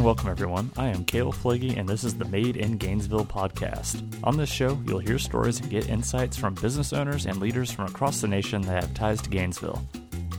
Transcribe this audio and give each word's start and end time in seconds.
and 0.00 0.06
welcome 0.06 0.30
everyone. 0.30 0.70
I 0.78 0.86
am 0.86 1.04
Caleb 1.04 1.34
Flagey, 1.34 1.76
and 1.76 1.86
this 1.86 2.04
is 2.04 2.14
the 2.14 2.24
Made 2.24 2.56
in 2.56 2.78
Gainesville 2.78 3.26
podcast. 3.26 4.02
On 4.24 4.34
this 4.34 4.48
show, 4.48 4.80
you'll 4.86 4.98
hear 4.98 5.18
stories 5.18 5.60
and 5.60 5.68
get 5.68 5.90
insights 5.90 6.38
from 6.38 6.54
business 6.54 6.94
owners 6.94 7.26
and 7.26 7.38
leaders 7.38 7.70
from 7.70 7.84
across 7.84 8.22
the 8.22 8.26
nation 8.26 8.62
that 8.62 8.82
have 8.82 8.94
ties 8.94 9.20
to 9.20 9.28
Gainesville. 9.28 9.86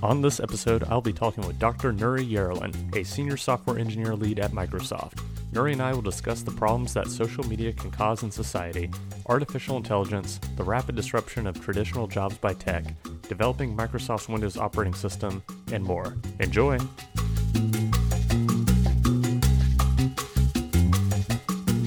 On 0.01 0.19
this 0.19 0.39
episode, 0.39 0.83
I'll 0.85 0.99
be 0.99 1.13
talking 1.13 1.45
with 1.45 1.59
Dr. 1.59 1.93
Nuri 1.93 2.27
Yeralan, 2.27 2.95
a 2.95 3.05
senior 3.05 3.37
software 3.37 3.77
engineer 3.77 4.15
lead 4.15 4.39
at 4.39 4.51
Microsoft. 4.51 5.23
Nuri 5.53 5.73
and 5.73 5.81
I 5.81 5.93
will 5.93 6.01
discuss 6.01 6.41
the 6.41 6.49
problems 6.49 6.95
that 6.95 7.07
social 7.07 7.43
media 7.43 7.71
can 7.71 7.91
cause 7.91 8.23
in 8.23 8.31
society, 8.31 8.89
artificial 9.27 9.77
intelligence, 9.77 10.39
the 10.55 10.63
rapid 10.63 10.95
disruption 10.95 11.45
of 11.45 11.63
traditional 11.63 12.07
jobs 12.07 12.35
by 12.39 12.55
tech, 12.55 12.85
developing 13.27 13.77
Microsoft's 13.77 14.27
Windows 14.27 14.57
operating 14.57 14.95
system, 14.95 15.43
and 15.71 15.83
more. 15.83 16.17
Enjoy! 16.39 16.79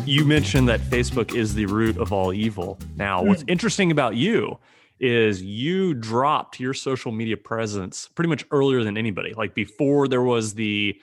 You 0.07 0.25
mentioned 0.27 0.69
that 0.69 0.81
Facebook 0.81 1.35
is 1.35 1.55
the 1.55 1.65
root 1.67 1.97
of 1.97 2.13
all 2.13 2.33
evil. 2.33 2.79
Now, 2.97 3.23
what's 3.23 3.43
Hmm. 3.43 3.51
interesting 3.51 3.91
about 3.91 4.17
you 4.17 4.59
is 5.01 5.43
you 5.43 5.95
dropped 5.95 6.61
your 6.61 6.75
social 6.75 7.11
media 7.11 7.37
presence 7.37 8.09
pretty 8.15 8.29
much 8.29 8.45
earlier 8.51 8.85
than 8.85 8.99
anybody. 8.99 9.33
Like 9.35 9.55
before 9.55 10.07
there 10.07 10.23
was 10.23 10.55
the 10.55 11.01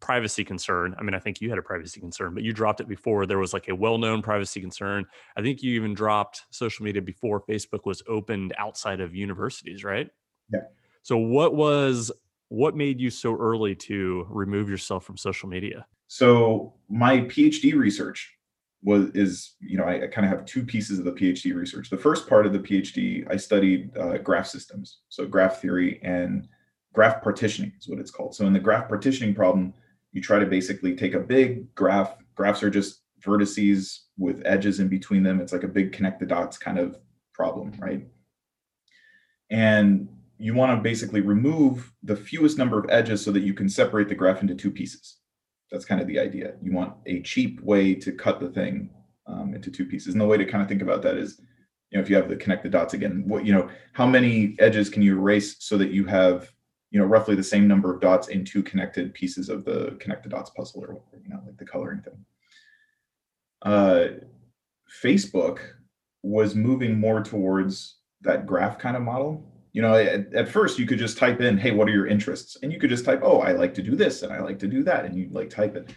privacy 0.00 0.44
concern. 0.44 0.94
I 0.98 1.02
mean, 1.02 1.14
I 1.14 1.18
think 1.18 1.40
you 1.40 1.48
had 1.48 1.58
a 1.58 1.62
privacy 1.62 1.98
concern, 1.98 2.34
but 2.34 2.42
you 2.42 2.52
dropped 2.52 2.80
it 2.80 2.88
before 2.88 3.26
there 3.26 3.38
was 3.38 3.52
like 3.52 3.68
a 3.68 3.74
well-known 3.74 4.22
privacy 4.22 4.60
concern. 4.60 5.06
I 5.36 5.42
think 5.42 5.62
you 5.62 5.72
even 5.74 5.94
dropped 5.94 6.44
social 6.50 6.84
media 6.84 7.02
before 7.02 7.40
Facebook 7.40 7.84
was 7.86 8.02
opened 8.06 8.54
outside 8.58 9.00
of 9.00 9.14
universities, 9.14 9.82
right? 9.82 10.10
Yeah. 10.52 10.60
So 11.02 11.16
what 11.16 11.54
was 11.54 12.12
what 12.48 12.76
made 12.76 13.00
you 13.00 13.10
so 13.10 13.34
early 13.36 13.74
to 13.74 14.26
remove 14.28 14.68
yourself 14.68 15.04
from 15.04 15.16
social 15.16 15.48
media? 15.48 15.86
So 16.06 16.74
my 16.88 17.20
PhD 17.22 17.74
research 17.74 18.30
was 18.84 19.08
is 19.14 19.54
you 19.60 19.76
know 19.78 19.84
I, 19.84 20.04
I 20.04 20.06
kind 20.06 20.26
of 20.26 20.30
have 20.30 20.44
two 20.44 20.62
pieces 20.62 20.98
of 20.98 21.04
the 21.04 21.12
PhD 21.12 21.54
research. 21.54 21.90
The 21.90 21.96
first 21.96 22.28
part 22.28 22.46
of 22.46 22.52
the 22.52 22.58
PhD 22.58 23.26
I 23.30 23.36
studied 23.36 23.96
uh, 23.96 24.18
graph 24.18 24.46
systems, 24.46 25.00
so 25.08 25.26
graph 25.26 25.60
theory 25.60 26.00
and 26.02 26.46
graph 26.92 27.22
partitioning 27.22 27.72
is 27.78 27.88
what 27.88 27.98
it's 27.98 28.10
called. 28.10 28.34
So 28.34 28.46
in 28.46 28.52
the 28.52 28.60
graph 28.60 28.88
partitioning 28.88 29.34
problem, 29.34 29.74
you 30.12 30.20
try 30.20 30.38
to 30.38 30.46
basically 30.46 30.94
take 30.94 31.14
a 31.14 31.20
big 31.20 31.74
graph. 31.74 32.16
Graphs 32.36 32.62
are 32.62 32.70
just 32.70 33.00
vertices 33.20 34.00
with 34.18 34.42
edges 34.44 34.80
in 34.80 34.88
between 34.88 35.22
them. 35.22 35.40
It's 35.40 35.52
like 35.52 35.64
a 35.64 35.68
big 35.68 35.92
connect 35.92 36.20
the 36.20 36.26
dots 36.26 36.58
kind 36.58 36.78
of 36.78 36.98
problem, 37.32 37.72
right? 37.78 38.06
And 39.50 40.08
you 40.38 40.54
want 40.54 40.76
to 40.76 40.82
basically 40.82 41.20
remove 41.20 41.92
the 42.02 42.16
fewest 42.16 42.58
number 42.58 42.78
of 42.78 42.86
edges 42.90 43.24
so 43.24 43.32
that 43.32 43.42
you 43.42 43.54
can 43.54 43.68
separate 43.68 44.08
the 44.08 44.14
graph 44.14 44.42
into 44.42 44.54
two 44.54 44.70
pieces. 44.70 45.16
That's 45.74 45.84
kind 45.84 46.00
of 46.00 46.06
the 46.06 46.20
idea. 46.20 46.54
You 46.62 46.70
want 46.70 46.94
a 47.06 47.20
cheap 47.22 47.60
way 47.60 47.96
to 47.96 48.12
cut 48.12 48.38
the 48.38 48.48
thing 48.48 48.90
um, 49.26 49.54
into 49.54 49.72
two 49.72 49.84
pieces. 49.84 50.14
And 50.14 50.20
the 50.20 50.26
way 50.26 50.36
to 50.36 50.44
kind 50.44 50.62
of 50.62 50.68
think 50.68 50.82
about 50.82 51.02
that 51.02 51.16
is, 51.16 51.40
you 51.90 51.98
know, 51.98 52.02
if 52.02 52.08
you 52.08 52.14
have 52.14 52.28
the 52.28 52.36
connect 52.36 52.62
the 52.62 52.68
dots 52.68 52.94
again, 52.94 53.24
what 53.26 53.44
you 53.44 53.52
know, 53.52 53.68
how 53.92 54.06
many 54.06 54.54
edges 54.60 54.88
can 54.88 55.02
you 55.02 55.18
erase 55.18 55.56
so 55.58 55.76
that 55.78 55.90
you 55.90 56.04
have, 56.04 56.48
you 56.92 57.00
know, 57.00 57.06
roughly 57.06 57.34
the 57.34 57.42
same 57.42 57.66
number 57.66 57.92
of 57.92 58.00
dots 58.00 58.28
in 58.28 58.44
two 58.44 58.62
connected 58.62 59.12
pieces 59.14 59.48
of 59.48 59.64
the 59.64 59.96
connect 59.98 60.22
the 60.22 60.28
dots 60.28 60.50
puzzle, 60.50 60.82
or 60.82 61.02
you 61.20 61.28
know, 61.28 61.40
like 61.44 61.56
the 61.56 61.64
coloring 61.64 62.02
thing. 62.02 62.24
Uh, 63.62 64.06
Facebook 65.02 65.58
was 66.22 66.54
moving 66.54 67.00
more 67.00 67.20
towards 67.20 67.96
that 68.20 68.46
graph 68.46 68.78
kind 68.78 68.96
of 68.96 69.02
model. 69.02 69.44
You 69.74 69.82
know, 69.82 69.94
at, 69.94 70.32
at 70.32 70.48
first 70.48 70.78
you 70.78 70.86
could 70.86 71.00
just 71.00 71.18
type 71.18 71.40
in, 71.40 71.58
"Hey, 71.58 71.72
what 71.72 71.88
are 71.88 71.92
your 71.92 72.06
interests?" 72.06 72.56
and 72.62 72.72
you 72.72 72.78
could 72.78 72.90
just 72.90 73.04
type, 73.04 73.20
"Oh, 73.22 73.40
I 73.40 73.52
like 73.52 73.74
to 73.74 73.82
do 73.82 73.96
this 73.96 74.22
and 74.22 74.32
I 74.32 74.40
like 74.40 74.58
to 74.60 74.68
do 74.68 74.82
that," 74.84 75.04
and 75.04 75.14
you 75.14 75.28
like 75.30 75.50
type 75.50 75.74
it. 75.76 75.90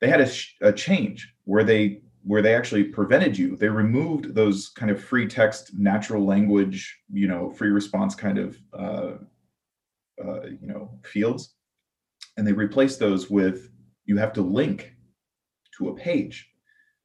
They 0.00 0.08
had 0.08 0.20
a, 0.20 0.28
sh- 0.28 0.54
a 0.60 0.72
change 0.72 1.34
where 1.44 1.64
they 1.64 2.02
where 2.22 2.42
they 2.42 2.54
actually 2.54 2.84
prevented 2.84 3.36
you. 3.36 3.56
They 3.56 3.68
removed 3.68 4.34
those 4.34 4.70
kind 4.70 4.90
of 4.90 5.02
free 5.02 5.26
text, 5.26 5.72
natural 5.76 6.24
language, 6.24 6.98
you 7.12 7.28
know, 7.28 7.50
free 7.50 7.68
response 7.70 8.14
kind 8.14 8.38
of 8.38 8.58
uh, 8.72 9.14
uh, 10.22 10.42
you 10.60 10.66
know 10.66 10.90
fields, 11.02 11.54
and 12.36 12.46
they 12.46 12.52
replaced 12.52 12.98
those 12.98 13.30
with 13.30 13.70
you 14.04 14.18
have 14.18 14.34
to 14.34 14.42
link 14.42 14.94
to 15.78 15.88
a 15.88 15.94
page. 15.94 16.53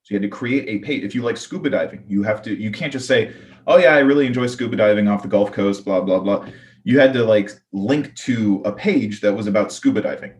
So 0.09 0.15
you 0.15 0.21
had 0.21 0.31
to 0.31 0.35
create 0.35 0.67
a 0.67 0.83
page. 0.83 1.03
If 1.03 1.13
you 1.13 1.21
like 1.21 1.37
scuba 1.37 1.69
diving, 1.69 2.03
you 2.07 2.23
have 2.23 2.41
to. 2.41 2.59
You 2.59 2.71
can't 2.71 2.91
just 2.91 3.05
say, 3.05 3.31
"Oh 3.67 3.77
yeah, 3.77 3.93
I 3.93 3.99
really 3.99 4.25
enjoy 4.25 4.47
scuba 4.47 4.75
diving 4.75 5.07
off 5.07 5.21
the 5.21 5.27
Gulf 5.27 5.51
Coast." 5.51 5.85
Blah 5.85 6.01
blah 6.01 6.19
blah. 6.19 6.47
You 6.83 6.99
had 6.99 7.13
to 7.13 7.23
like 7.23 7.51
link 7.73 8.15
to 8.15 8.63
a 8.65 8.71
page 8.71 9.21
that 9.21 9.35
was 9.35 9.45
about 9.45 9.71
scuba 9.71 10.01
diving, 10.01 10.33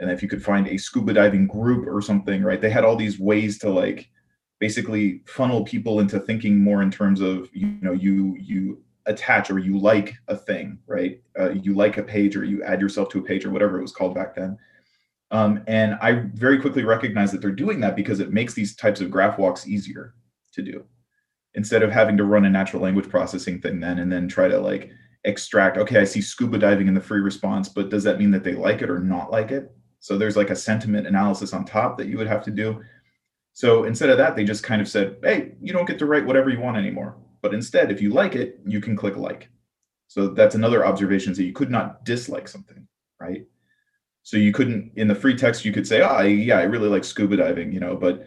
and 0.00 0.10
if 0.10 0.22
you 0.22 0.28
could 0.28 0.44
find 0.44 0.68
a 0.68 0.76
scuba 0.76 1.14
diving 1.14 1.46
group 1.46 1.88
or 1.88 2.02
something, 2.02 2.42
right? 2.42 2.60
They 2.60 2.68
had 2.68 2.84
all 2.84 2.94
these 2.94 3.18
ways 3.18 3.58
to 3.60 3.70
like 3.70 4.10
basically 4.60 5.22
funnel 5.24 5.64
people 5.64 6.00
into 6.00 6.20
thinking 6.20 6.58
more 6.58 6.82
in 6.82 6.90
terms 6.90 7.22
of 7.22 7.48
you 7.54 7.78
know 7.80 7.92
you 7.92 8.36
you 8.38 8.82
attach 9.06 9.50
or 9.50 9.58
you 9.58 9.78
like 9.78 10.12
a 10.28 10.36
thing, 10.36 10.78
right? 10.86 11.22
Uh, 11.40 11.52
you 11.52 11.74
like 11.74 11.96
a 11.96 12.02
page 12.02 12.36
or 12.36 12.44
you 12.44 12.62
add 12.62 12.82
yourself 12.82 13.08
to 13.08 13.18
a 13.20 13.22
page 13.22 13.46
or 13.46 13.50
whatever 13.50 13.78
it 13.78 13.82
was 13.82 13.92
called 13.92 14.14
back 14.14 14.34
then. 14.34 14.58
Um, 15.34 15.64
and 15.66 15.98
I 16.00 16.12
very 16.34 16.60
quickly 16.60 16.84
recognize 16.84 17.32
that 17.32 17.40
they're 17.40 17.50
doing 17.50 17.80
that 17.80 17.96
because 17.96 18.20
it 18.20 18.32
makes 18.32 18.54
these 18.54 18.76
types 18.76 19.00
of 19.00 19.10
graph 19.10 19.36
walks 19.36 19.66
easier 19.66 20.14
to 20.52 20.62
do. 20.62 20.84
Instead 21.54 21.82
of 21.82 21.90
having 21.90 22.16
to 22.18 22.24
run 22.24 22.44
a 22.44 22.50
natural 22.50 22.80
language 22.80 23.08
processing 23.08 23.60
thing 23.60 23.80
then 23.80 23.98
and 23.98 24.12
then 24.12 24.28
try 24.28 24.46
to 24.46 24.60
like 24.60 24.92
extract, 25.24 25.76
okay, 25.76 25.98
I 25.98 26.04
see 26.04 26.20
scuba 26.20 26.56
diving 26.56 26.86
in 26.86 26.94
the 26.94 27.00
free 27.00 27.18
response, 27.18 27.68
but 27.68 27.90
does 27.90 28.04
that 28.04 28.20
mean 28.20 28.30
that 28.30 28.44
they 28.44 28.54
like 28.54 28.80
it 28.80 28.88
or 28.88 29.00
not 29.00 29.32
like 29.32 29.50
it? 29.50 29.72
So 29.98 30.16
there's 30.16 30.36
like 30.36 30.50
a 30.50 30.56
sentiment 30.56 31.08
analysis 31.08 31.52
on 31.52 31.64
top 31.64 31.98
that 31.98 32.06
you 32.06 32.16
would 32.16 32.28
have 32.28 32.44
to 32.44 32.52
do. 32.52 32.80
So 33.54 33.84
instead 33.84 34.10
of 34.10 34.18
that, 34.18 34.36
they 34.36 34.44
just 34.44 34.62
kind 34.62 34.80
of 34.80 34.86
said, 34.86 35.16
hey, 35.24 35.54
you 35.60 35.72
don't 35.72 35.88
get 35.88 35.98
to 35.98 36.06
write 36.06 36.26
whatever 36.26 36.48
you 36.48 36.60
want 36.60 36.76
anymore. 36.76 37.16
But 37.42 37.54
instead, 37.54 37.90
if 37.90 38.00
you 38.00 38.10
like 38.10 38.36
it, 38.36 38.60
you 38.64 38.80
can 38.80 38.94
click 38.94 39.16
like. 39.16 39.48
So 40.06 40.28
that's 40.28 40.54
another 40.54 40.86
observation 40.86 41.32
that 41.32 41.42
you 41.42 41.52
could 41.52 41.72
not 41.72 42.04
dislike 42.04 42.46
something, 42.46 42.86
right? 43.20 43.46
So 44.24 44.38
you 44.38 44.52
couldn't 44.52 44.92
in 44.96 45.06
the 45.06 45.14
free 45.14 45.36
text 45.36 45.64
you 45.64 45.72
could 45.72 45.86
say, 45.86 46.00
"Oh, 46.02 46.22
yeah, 46.22 46.58
I 46.58 46.62
really 46.64 46.88
like 46.88 47.04
scuba 47.04 47.36
diving," 47.36 47.72
you 47.72 47.78
know, 47.78 47.94
but 47.94 48.26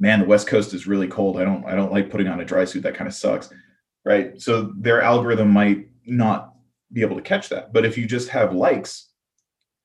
man, 0.00 0.20
the 0.20 0.26
West 0.26 0.46
Coast 0.46 0.74
is 0.74 0.86
really 0.86 1.06
cold. 1.06 1.38
I 1.38 1.44
don't 1.44 1.64
I 1.64 1.74
don't 1.74 1.92
like 1.92 2.10
putting 2.10 2.26
on 2.26 2.40
a 2.40 2.44
dry 2.44 2.64
suit. 2.64 2.82
That 2.82 2.96
kind 2.96 3.06
of 3.06 3.14
sucks. 3.14 3.52
Right? 4.04 4.40
So 4.40 4.72
their 4.76 5.02
algorithm 5.02 5.50
might 5.50 5.88
not 6.06 6.54
be 6.92 7.02
able 7.02 7.16
to 7.16 7.22
catch 7.22 7.48
that. 7.50 7.72
But 7.72 7.84
if 7.84 7.98
you 7.98 8.06
just 8.06 8.28
have 8.30 8.54
likes, 8.54 9.10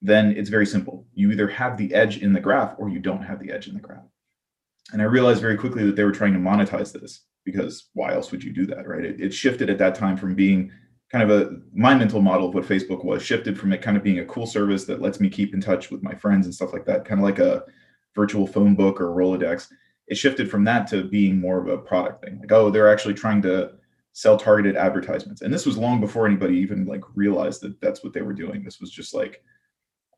then 0.01 0.31
it's 0.37 0.49
very 0.49 0.65
simple. 0.65 1.05
You 1.13 1.31
either 1.31 1.47
have 1.47 1.77
the 1.77 1.93
edge 1.93 2.19
in 2.21 2.33
the 2.33 2.39
graph 2.39 2.75
or 2.77 2.89
you 2.89 2.99
don't 2.99 3.23
have 3.23 3.39
the 3.39 3.51
edge 3.51 3.67
in 3.67 3.73
the 3.73 3.79
graph. 3.79 4.05
And 4.93 5.01
I 5.01 5.05
realized 5.05 5.41
very 5.41 5.57
quickly 5.57 5.85
that 5.85 5.95
they 5.95 6.03
were 6.03 6.11
trying 6.11 6.33
to 6.33 6.39
monetize 6.39 6.91
this 6.93 7.21
because 7.45 7.89
why 7.93 8.13
else 8.13 8.31
would 8.31 8.43
you 8.43 8.53
do 8.53 8.65
that, 8.67 8.87
right? 8.87 9.03
It, 9.03 9.19
it 9.19 9.33
shifted 9.33 9.69
at 9.69 9.79
that 9.79 9.95
time 9.95 10.17
from 10.17 10.35
being 10.35 10.71
kind 11.11 11.29
of 11.29 11.41
a 11.41 11.57
my 11.73 11.93
mental 11.93 12.21
model 12.21 12.47
of 12.47 12.53
what 12.55 12.63
Facebook 12.63 13.03
was 13.03 13.21
shifted 13.21 13.59
from 13.59 13.73
it 13.73 13.81
kind 13.81 13.97
of 13.97 14.03
being 14.03 14.19
a 14.19 14.25
cool 14.25 14.47
service 14.47 14.85
that 14.85 15.01
lets 15.01 15.19
me 15.19 15.29
keep 15.29 15.53
in 15.53 15.59
touch 15.59 15.91
with 15.91 16.01
my 16.01 16.13
friends 16.13 16.45
and 16.45 16.55
stuff 16.55 16.71
like 16.71 16.85
that, 16.85 17.05
kind 17.05 17.19
of 17.19 17.25
like 17.25 17.39
a 17.39 17.63
virtual 18.15 18.47
phone 18.47 18.75
book 18.75 19.01
or 19.01 19.07
Rolodex. 19.07 19.67
It 20.07 20.15
shifted 20.15 20.49
from 20.49 20.63
that 20.65 20.87
to 20.87 21.03
being 21.03 21.39
more 21.39 21.59
of 21.59 21.67
a 21.67 21.77
product 21.77 22.23
thing. 22.23 22.39
Like, 22.39 22.51
oh, 22.51 22.69
they're 22.69 22.91
actually 22.91 23.13
trying 23.13 23.41
to 23.43 23.73
sell 24.13 24.37
targeted 24.37 24.75
advertisements. 24.75 25.41
And 25.41 25.53
this 25.53 25.65
was 25.65 25.77
long 25.77 26.01
before 26.01 26.25
anybody 26.25 26.57
even 26.57 26.85
like 26.85 27.03
realized 27.15 27.61
that 27.61 27.79
that's 27.81 28.03
what 28.03 28.13
they 28.13 28.21
were 28.21 28.33
doing. 28.33 28.63
This 28.63 28.79
was 28.79 28.91
just 28.91 29.13
like 29.13 29.43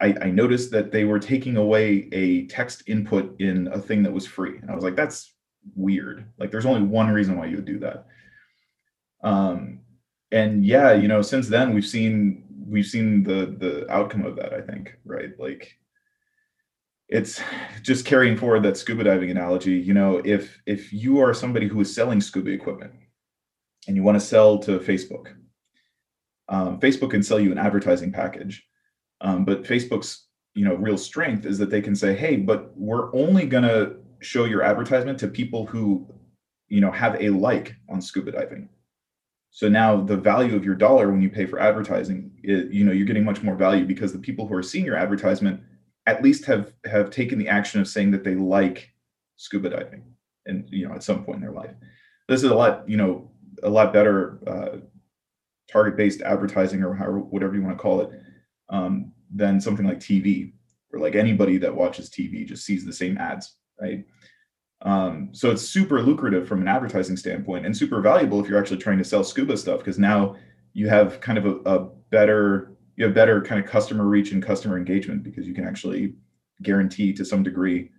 I, 0.01 0.15
I 0.21 0.31
noticed 0.31 0.71
that 0.71 0.91
they 0.91 1.05
were 1.05 1.19
taking 1.19 1.57
away 1.57 2.09
a 2.11 2.45
text 2.47 2.83
input 2.87 3.39
in 3.39 3.67
a 3.67 3.79
thing 3.79 4.03
that 4.03 4.11
was 4.11 4.27
free. 4.27 4.57
And 4.57 4.69
I 4.69 4.75
was 4.75 4.83
like, 4.83 4.95
that's 4.95 5.33
weird. 5.75 6.25
Like 6.37 6.51
there's 6.51 6.65
only 6.65 6.81
one 6.81 7.09
reason 7.09 7.37
why 7.37 7.45
you 7.45 7.55
would 7.55 7.65
do 7.65 7.79
that. 7.79 8.07
Um, 9.23 9.79
and 10.33 10.65
yeah 10.65 10.91
you 10.91 11.07
know 11.07 11.21
since 11.21 11.47
then 11.47 11.73
we've 11.73 11.85
seen 11.85 12.43
we've 12.67 12.85
seen 12.85 13.23
the 13.23 13.55
the 13.59 13.89
outcome 13.89 14.25
of 14.25 14.35
that 14.35 14.53
i 14.53 14.59
think 14.59 14.97
right? 15.05 15.39
Like 15.39 15.77
it's 17.09 17.41
just 17.81 18.05
carrying 18.05 18.37
forward 18.37 18.63
that 18.63 18.77
scuba 18.77 19.03
diving 19.03 19.29
analogy. 19.29 19.73
You 19.73 19.93
know 19.93 20.21
if 20.23 20.61
if 20.65 20.91
you 20.93 21.19
are 21.19 21.33
somebody 21.33 21.67
who 21.67 21.79
is 21.81 21.93
selling 21.93 22.21
scuba 22.21 22.51
equipment 22.51 22.93
and 23.87 23.95
you 23.95 24.03
want 24.03 24.19
to 24.19 24.25
sell 24.25 24.57
to 24.59 24.79
facebook 24.79 25.27
um, 26.49 26.79
facebook 26.79 27.11
can 27.11 27.23
sell 27.23 27.39
you 27.39 27.51
an 27.51 27.57
advertising 27.57 28.11
package 28.11 28.65
um, 29.21 29.45
but 29.45 29.63
facebook's 29.63 30.27
you 30.53 30.65
know 30.65 30.75
real 30.75 30.97
strength 30.97 31.45
is 31.45 31.57
that 31.57 31.69
they 31.69 31.81
can 31.81 31.95
say 31.95 32.15
hey 32.15 32.37
but 32.37 32.71
we're 32.75 33.13
only 33.13 33.45
going 33.45 33.63
to 33.63 33.97
show 34.21 34.45
your 34.45 34.63
advertisement 34.63 35.19
to 35.19 35.27
people 35.27 35.65
who 35.65 36.07
you 36.69 36.79
know 36.79 36.91
have 36.91 37.21
a 37.21 37.29
like 37.29 37.75
on 37.89 38.01
scuba 38.01 38.31
diving 38.31 38.69
so 39.53 39.69
now 39.69 40.01
the 40.01 40.17
value 40.17 40.55
of 40.55 40.65
your 40.65 40.73
dollar 40.73 41.11
when 41.11 41.21
you 41.21 41.29
pay 41.29 41.45
for 41.45 41.59
advertising, 41.59 42.31
it, 42.41 42.71
you 42.71 42.83
know, 42.83 42.91
you're 42.91 43.05
getting 43.05 43.23
much 43.23 43.43
more 43.43 43.55
value 43.55 43.85
because 43.85 44.11
the 44.11 44.17
people 44.17 44.47
who 44.47 44.55
are 44.55 44.63
seeing 44.63 44.83
your 44.83 44.97
advertisement 44.97 45.61
at 46.07 46.23
least 46.23 46.45
have 46.45 46.73
have 46.85 47.11
taken 47.11 47.37
the 47.37 47.47
action 47.47 47.79
of 47.79 47.87
saying 47.87 48.09
that 48.11 48.23
they 48.23 48.33
like 48.33 48.91
scuba 49.37 49.69
diving, 49.69 50.03
and 50.47 50.67
you 50.71 50.87
know, 50.87 50.95
at 50.95 51.03
some 51.03 51.23
point 51.23 51.35
in 51.35 51.43
their 51.43 51.51
life. 51.51 51.69
This 52.27 52.43
is 52.43 52.49
a 52.49 52.55
lot, 52.55 52.89
you 52.89 52.97
know, 52.97 53.29
a 53.61 53.69
lot 53.69 53.93
better 53.93 54.39
uh, 54.47 54.77
target 55.71 55.97
based 55.97 56.21
advertising 56.21 56.81
or 56.81 56.95
however, 56.95 57.19
whatever 57.19 57.53
you 57.55 57.61
want 57.61 57.77
to 57.77 57.81
call 57.81 58.01
it 58.01 58.09
um, 58.69 59.11
than 59.33 59.61
something 59.61 59.85
like 59.85 59.99
TV. 59.99 60.51
or 60.91 60.99
like 60.99 61.15
anybody 61.15 61.57
that 61.57 61.75
watches 61.75 62.09
tv 62.09 62.45
just 62.45 62.65
sees 62.65 62.85
the 62.85 62.93
same 62.93 63.17
ads 63.17 63.55
right 63.81 64.05
um, 64.83 65.29
so 65.31 65.49
it's 65.49 65.61
super 65.61 66.01
lucrative 66.01 66.47
from 66.47 66.61
an 66.61 66.67
advertising 66.67 67.17
standpoint 67.17 67.65
and 67.65 67.75
super 67.75 68.01
valuable 68.01 68.39
if 68.41 68.49
you're 68.49 68.59
actually 68.59 68.77
trying 68.77 68.97
to 68.97 69.03
sell 69.03 69.23
scuba 69.23 69.57
stuff 69.57 69.79
because 69.79 69.97
now 69.97 70.35
you 70.73 70.89
have 70.89 71.21
kind 71.21 71.37
of 71.37 71.45
a, 71.45 71.55
a 71.65 71.79
better 72.11 72.73
you 72.95 73.05
have 73.05 73.13
better 73.13 73.41
kind 73.41 73.63
of 73.63 73.69
customer 73.69 74.05
reach 74.05 74.31
and 74.31 74.43
customer 74.43 74.77
engagement 74.77 75.23
because 75.23 75.47
you 75.47 75.53
can 75.53 75.65
actually 75.65 76.13
guarantee 76.61 77.13
to 77.13 77.25
some 77.25 77.43
degree 77.43 77.89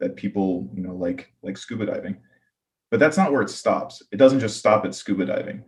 that 0.00 0.16
people 0.16 0.68
you 0.74 0.82
know 0.82 0.94
like 0.94 1.32
like 1.42 1.56
scuba 1.56 1.86
diving. 1.86 2.16
But 2.90 2.98
that's 2.98 3.16
not 3.16 3.30
where 3.30 3.42
it 3.42 3.50
stops. 3.50 4.02
It 4.10 4.16
doesn't 4.16 4.40
just 4.40 4.58
stop 4.58 4.84
at 4.84 4.94
scuba 4.94 5.24
diving. 5.24 5.62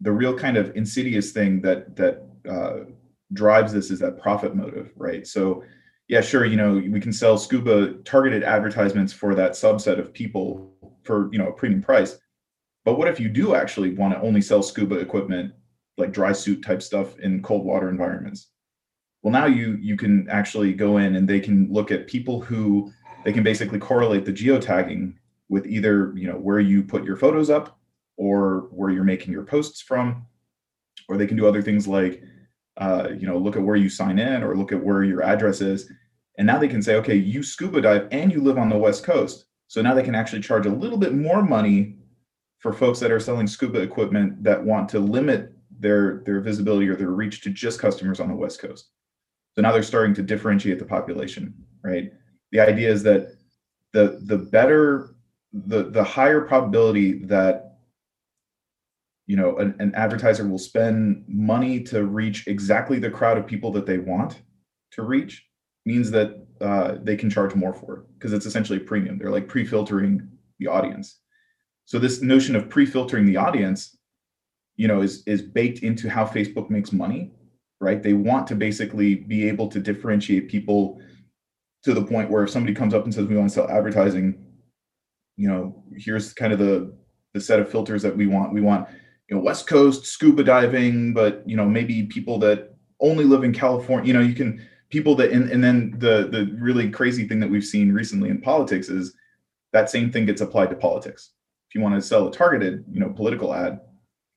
The 0.00 0.10
real 0.10 0.36
kind 0.36 0.56
of 0.56 0.74
insidious 0.74 1.30
thing 1.30 1.60
that 1.62 1.94
that 1.96 2.26
uh, 2.48 2.90
drives 3.32 3.72
this 3.72 3.90
is 3.90 4.00
that 4.00 4.18
profit 4.18 4.56
motive 4.56 4.90
right? 4.96 5.26
So 5.26 5.62
yeah 6.08 6.20
sure 6.20 6.44
you 6.44 6.56
know 6.56 6.74
we 6.74 7.00
can 7.00 7.12
sell 7.12 7.38
scuba 7.38 7.94
targeted 8.04 8.42
advertisements 8.42 9.12
for 9.12 9.34
that 9.34 9.52
subset 9.52 9.98
of 9.98 10.12
people 10.12 10.74
for 11.02 11.30
you 11.32 11.38
know 11.38 11.48
a 11.48 11.52
premium 11.52 11.82
price. 11.82 12.18
But 12.84 12.98
what 12.98 13.08
if 13.08 13.18
you 13.18 13.28
do 13.28 13.54
actually 13.54 13.94
want 13.94 14.14
to 14.14 14.20
only 14.20 14.42
sell 14.42 14.62
scuba 14.62 14.96
equipment 14.96 15.52
like 15.96 16.12
dry 16.12 16.32
suit 16.32 16.62
type 16.62 16.82
stuff 16.82 17.18
in 17.20 17.42
cold 17.42 17.64
water 17.64 17.88
environments? 17.88 18.48
Well 19.22 19.32
now 19.32 19.46
you 19.46 19.78
you 19.80 19.96
can 19.96 20.28
actually 20.28 20.72
go 20.72 20.98
in 20.98 21.16
and 21.16 21.28
they 21.28 21.40
can 21.40 21.72
look 21.72 21.90
at 21.90 22.06
people 22.06 22.40
who 22.40 22.92
they 23.24 23.32
can 23.32 23.42
basically 23.42 23.78
correlate 23.78 24.24
the 24.24 24.32
geotagging 24.32 25.14
with 25.48 25.66
either 25.66 26.12
you 26.16 26.26
know 26.26 26.36
where 26.36 26.60
you 26.60 26.82
put 26.82 27.04
your 27.04 27.16
photos 27.16 27.50
up 27.50 27.78
or 28.16 28.68
where 28.70 28.90
you're 28.90 29.04
making 29.04 29.32
your 29.32 29.44
posts 29.44 29.80
from 29.80 30.26
or 31.08 31.16
they 31.16 31.26
can 31.26 31.36
do 31.36 31.46
other 31.46 31.62
things 31.62 31.86
like 31.88 32.22
uh, 32.76 33.08
you 33.16 33.26
know 33.26 33.38
look 33.38 33.56
at 33.56 33.62
where 33.62 33.76
you 33.76 33.88
sign 33.88 34.18
in 34.18 34.42
or 34.42 34.56
look 34.56 34.72
at 34.72 34.82
where 34.82 35.02
your 35.02 35.22
address 35.22 35.60
is. 35.60 35.90
And 36.36 36.46
now 36.46 36.58
they 36.58 36.68
can 36.68 36.82
say 36.82 36.96
okay 36.96 37.16
you 37.16 37.42
scuba 37.42 37.80
dive 37.80 38.08
and 38.10 38.32
you 38.32 38.40
live 38.40 38.58
on 38.58 38.68
the 38.68 38.78
west 38.78 39.04
coast. 39.04 39.46
So 39.68 39.82
now 39.82 39.94
they 39.94 40.02
can 40.02 40.14
actually 40.14 40.42
charge 40.42 40.66
a 40.66 40.70
little 40.70 40.98
bit 40.98 41.14
more 41.14 41.42
money 41.42 41.96
for 42.58 42.72
folks 42.72 43.00
that 43.00 43.10
are 43.10 43.20
selling 43.20 43.46
scuba 43.46 43.80
equipment 43.80 44.42
that 44.42 44.62
want 44.62 44.88
to 44.90 44.98
limit 44.98 45.52
their 45.78 46.22
their 46.24 46.40
visibility 46.40 46.88
or 46.88 46.96
their 46.96 47.10
reach 47.10 47.42
to 47.42 47.50
just 47.50 47.80
customers 47.80 48.20
on 48.20 48.28
the 48.28 48.34
west 48.34 48.60
coast. 48.60 48.90
So 49.54 49.62
now 49.62 49.72
they're 49.72 49.82
starting 49.82 50.14
to 50.14 50.22
differentiate 50.22 50.78
the 50.78 50.84
population 50.84 51.54
right? 51.84 52.12
The 52.50 52.60
idea 52.60 52.90
is 52.90 53.02
that 53.04 53.36
the 53.92 54.20
the 54.24 54.38
better 54.38 55.14
the 55.52 55.84
the 55.90 56.02
higher 56.02 56.40
probability 56.40 57.24
that 57.24 57.73
you 59.26 59.36
know 59.36 59.56
an, 59.58 59.74
an 59.78 59.94
advertiser 59.94 60.46
will 60.46 60.58
spend 60.58 61.24
money 61.28 61.80
to 61.80 62.04
reach 62.04 62.46
exactly 62.46 62.98
the 62.98 63.10
crowd 63.10 63.38
of 63.38 63.46
people 63.46 63.72
that 63.72 63.86
they 63.86 63.98
want 63.98 64.42
to 64.92 65.02
reach 65.02 65.44
means 65.86 66.10
that 66.10 66.46
uh, 66.60 66.96
they 67.02 67.16
can 67.16 67.28
charge 67.28 67.54
more 67.54 67.74
for 67.74 67.98
it 67.98 68.04
because 68.14 68.32
it's 68.32 68.46
essentially 68.46 68.78
premium. 68.78 69.18
They're 69.18 69.30
like 69.30 69.48
pre-filtering 69.48 70.26
the 70.58 70.68
audience. 70.68 71.20
So 71.84 71.98
this 71.98 72.22
notion 72.22 72.56
of 72.56 72.70
pre-filtering 72.70 73.26
the 73.26 73.36
audience 73.36 73.96
you 74.76 74.88
know 74.88 75.02
is 75.02 75.22
is 75.26 75.42
baked 75.42 75.80
into 75.80 76.08
how 76.10 76.24
facebook 76.24 76.70
makes 76.70 76.92
money 76.92 77.32
right? 77.80 78.02
They 78.02 78.14
want 78.14 78.46
to 78.46 78.54
basically 78.54 79.14
be 79.14 79.46
able 79.46 79.68
to 79.68 79.78
differentiate 79.78 80.48
people 80.48 81.02
to 81.82 81.92
the 81.92 82.02
point 82.02 82.30
where 82.30 82.44
if 82.44 82.50
somebody 82.50 82.72
comes 82.72 82.94
up 82.94 83.04
and 83.04 83.12
says 83.12 83.26
we 83.26 83.36
want 83.36 83.50
to 83.50 83.54
sell 83.54 83.68
advertising 83.68 84.42
you 85.36 85.48
know 85.48 85.84
here's 85.96 86.32
kind 86.32 86.52
of 86.52 86.58
the 86.58 86.96
the 87.34 87.40
set 87.40 87.60
of 87.60 87.68
filters 87.68 88.02
that 88.02 88.16
we 88.16 88.26
want. 88.26 88.52
We 88.52 88.60
want 88.60 88.88
you 89.28 89.36
know 89.36 89.42
west 89.42 89.66
coast 89.66 90.06
scuba 90.06 90.44
diving 90.44 91.12
but 91.12 91.42
you 91.46 91.56
know 91.56 91.66
maybe 91.66 92.04
people 92.04 92.38
that 92.38 92.74
only 93.00 93.24
live 93.24 93.44
in 93.44 93.52
california 93.52 94.06
you 94.06 94.12
know 94.12 94.20
you 94.20 94.34
can 94.34 94.60
people 94.94 95.16
that 95.16 95.32
and, 95.32 95.50
and 95.50 95.62
then 95.62 95.92
the 95.98 96.28
the 96.30 96.56
really 96.60 96.88
crazy 96.88 97.26
thing 97.26 97.40
that 97.40 97.50
we've 97.50 97.64
seen 97.64 97.92
recently 97.92 98.30
in 98.30 98.40
politics 98.40 98.88
is 98.88 99.12
that 99.72 99.90
same 99.90 100.12
thing 100.12 100.24
gets 100.24 100.40
applied 100.40 100.70
to 100.70 100.76
politics. 100.76 101.32
If 101.68 101.74
you 101.74 101.80
want 101.80 101.96
to 101.96 102.00
sell 102.00 102.28
a 102.28 102.32
targeted 102.32 102.84
you 102.88 103.00
know 103.00 103.10
political 103.10 103.52
ad 103.52 103.80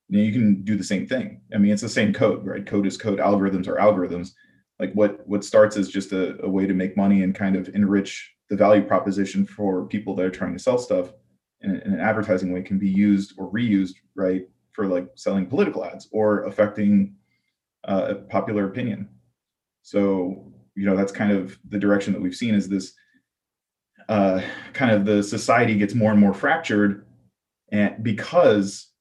you, 0.09 0.17
know, 0.17 0.23
you 0.23 0.31
can 0.31 0.63
do 0.63 0.75
the 0.75 0.83
same 0.83 1.05
thing. 1.05 1.41
I 1.53 1.59
mean 1.59 1.71
it's 1.71 1.83
the 1.83 1.89
same 1.89 2.11
code 2.11 2.43
right? 2.43 2.65
Code 2.65 2.87
is 2.87 2.97
code 2.97 3.19
algorithms 3.19 3.67
are 3.67 3.75
algorithms. 3.75 4.31
Like 4.79 4.93
what 4.93 5.21
what 5.27 5.43
starts 5.43 5.77
as 5.77 5.89
just 5.89 6.11
a, 6.11 6.43
a 6.43 6.49
way 6.49 6.65
to 6.65 6.73
make 6.73 6.97
money 6.97 7.21
and 7.21 7.35
kind 7.35 7.55
of 7.55 7.69
enrich 7.75 8.33
the 8.49 8.55
value 8.55 8.81
proposition 8.81 9.45
for 9.45 9.85
people 9.85 10.15
that 10.15 10.25
are 10.25 10.31
trying 10.31 10.53
to 10.53 10.59
sell 10.59 10.79
stuff 10.79 11.11
in, 11.61 11.69
in 11.81 11.93
an 11.93 11.99
advertising 11.99 12.51
way 12.51 12.63
can 12.63 12.79
be 12.79 12.89
used 12.89 13.33
or 13.37 13.51
reused 13.51 13.93
right 14.15 14.47
for 14.77 14.85
like 14.85 15.09
selling 15.15 15.47
political 15.47 15.83
ads 15.83 16.07
or 16.11 16.43
affecting 16.43 17.15
uh, 17.83 18.13
popular 18.29 18.67
opinion. 18.67 19.09
So 19.81 20.53
you 20.75 20.85
know 20.85 20.95
that's 20.95 21.11
kind 21.11 21.31
of 21.31 21.57
the 21.67 21.79
direction 21.79 22.13
that 22.13 22.21
we've 22.21 22.35
seen 22.35 22.53
is 22.53 22.69
this 22.69 22.93
uh, 24.07 24.41
kind 24.73 24.91
of 24.91 25.03
the 25.03 25.23
society 25.23 25.75
gets 25.75 25.95
more 25.95 26.11
and 26.11 26.19
more 26.19 26.33
fractured 26.33 27.05
and 27.73 28.01
because 28.01 28.91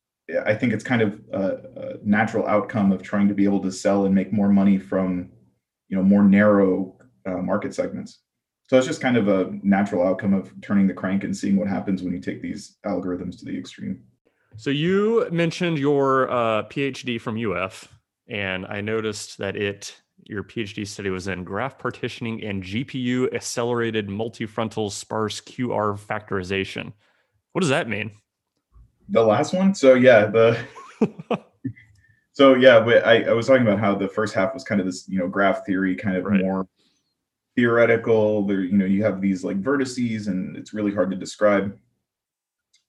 i 0.44 0.52
think 0.52 0.72
it's 0.72 0.82
kind 0.82 1.02
of 1.02 1.20
a, 1.32 1.44
a 1.76 1.96
natural 2.02 2.44
outcome 2.48 2.90
of 2.90 3.00
trying 3.00 3.28
to 3.28 3.34
be 3.34 3.44
able 3.44 3.60
to 3.60 3.70
sell 3.70 4.06
and 4.06 4.14
make 4.14 4.32
more 4.32 4.48
money 4.48 4.76
from 4.76 5.30
you 5.88 5.96
know 5.96 6.02
more 6.02 6.24
narrow 6.24 6.96
uh, 7.26 7.38
market 7.38 7.74
segments. 7.74 8.20
So 8.68 8.76
it's 8.76 8.86
just 8.86 9.00
kind 9.00 9.16
of 9.16 9.28
a 9.28 9.52
natural 9.62 10.06
outcome 10.06 10.34
of 10.34 10.52
turning 10.60 10.88
the 10.88 10.94
crank 10.94 11.22
and 11.22 11.36
seeing 11.36 11.56
what 11.56 11.68
happens 11.68 12.02
when 12.02 12.12
you 12.12 12.20
take 12.20 12.42
these 12.42 12.76
algorithms 12.84 13.38
to 13.38 13.44
the 13.44 13.56
extreme 13.56 14.02
so 14.56 14.70
you 14.70 15.26
mentioned 15.30 15.78
your 15.78 16.30
uh, 16.30 16.62
phd 16.64 17.20
from 17.20 17.36
uf 17.36 17.88
and 18.28 18.66
i 18.66 18.80
noticed 18.80 19.38
that 19.38 19.56
it 19.56 20.00
your 20.24 20.42
phd 20.42 20.86
study 20.86 21.10
was 21.10 21.28
in 21.28 21.44
graph 21.44 21.78
partitioning 21.78 22.42
and 22.42 22.62
gpu 22.62 23.32
accelerated 23.34 24.08
multifrontal 24.08 24.90
sparse 24.90 25.40
qr 25.40 25.98
factorization 25.98 26.92
what 27.52 27.60
does 27.60 27.70
that 27.70 27.88
mean 27.88 28.10
the 29.08 29.22
last 29.22 29.52
one 29.54 29.74
so 29.74 29.94
yeah 29.94 30.26
the 30.26 30.58
so 32.32 32.54
yeah, 32.54 32.78
I, 32.78 33.22
I 33.24 33.32
was 33.32 33.46
talking 33.46 33.62
about 33.62 33.78
how 33.78 33.94
the 33.94 34.08
first 34.08 34.34
half 34.34 34.54
was 34.54 34.64
kind 34.64 34.80
of 34.80 34.86
this, 34.86 35.08
you 35.08 35.18
know, 35.18 35.28
graph 35.28 35.64
theory, 35.64 35.94
kind 35.94 36.16
of 36.16 36.24
right. 36.24 36.40
more 36.40 36.68
theoretical. 37.54 38.46
There, 38.46 38.60
you 38.60 38.76
know, 38.76 38.84
you 38.84 39.02
have 39.04 39.20
these 39.20 39.44
like 39.44 39.60
vertices, 39.62 40.28
and 40.28 40.56
it's 40.56 40.74
really 40.74 40.94
hard 40.94 41.10
to 41.10 41.16
describe. 41.16 41.78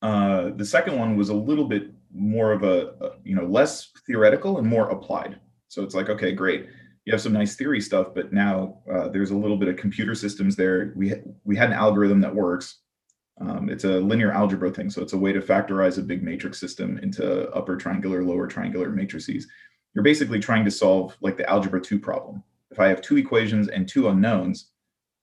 Uh, 0.01 0.51
the 0.55 0.65
second 0.65 0.97
one 0.97 1.17
was 1.17 1.29
a 1.29 1.33
little 1.33 1.65
bit 1.65 1.91
more 2.13 2.51
of 2.51 2.63
a, 2.63 2.93
a, 3.01 3.11
you 3.23 3.35
know, 3.35 3.45
less 3.45 3.91
theoretical 4.05 4.57
and 4.57 4.67
more 4.67 4.89
applied. 4.89 5.39
So 5.67 5.83
it's 5.83 5.95
like, 5.95 6.09
okay, 6.09 6.31
great, 6.31 6.67
you 7.05 7.13
have 7.13 7.21
some 7.21 7.33
nice 7.33 7.55
theory 7.55 7.79
stuff, 7.79 8.07
but 8.13 8.33
now 8.33 8.79
uh, 8.91 9.07
there's 9.07 9.31
a 9.31 9.37
little 9.37 9.55
bit 9.55 9.69
of 9.69 9.77
computer 9.77 10.13
systems 10.13 10.57
there. 10.57 10.91
We 10.95 11.13
we 11.45 11.55
had 11.55 11.69
an 11.69 11.75
algorithm 11.75 12.19
that 12.21 12.35
works. 12.35 12.79
Um, 13.39 13.69
it's 13.69 13.85
a 13.85 13.99
linear 13.99 14.31
algebra 14.31 14.71
thing. 14.71 14.89
So 14.89 15.01
it's 15.01 15.13
a 15.13 15.17
way 15.17 15.31
to 15.31 15.39
factorize 15.39 15.97
a 15.97 16.01
big 16.01 16.21
matrix 16.21 16.59
system 16.59 16.97
into 16.97 17.49
upper 17.51 17.77
triangular, 17.77 18.23
lower 18.23 18.45
triangular 18.45 18.89
matrices. 18.89 19.47
You're 19.93 20.03
basically 20.03 20.39
trying 20.39 20.65
to 20.65 20.71
solve 20.71 21.15
like 21.21 21.37
the 21.37 21.49
algebra 21.49 21.79
two 21.79 21.97
problem. 21.97 22.43
If 22.71 22.79
I 22.79 22.87
have 22.87 23.01
two 23.01 23.15
equations 23.15 23.69
and 23.69 23.87
two 23.87 24.09
unknowns, 24.09 24.71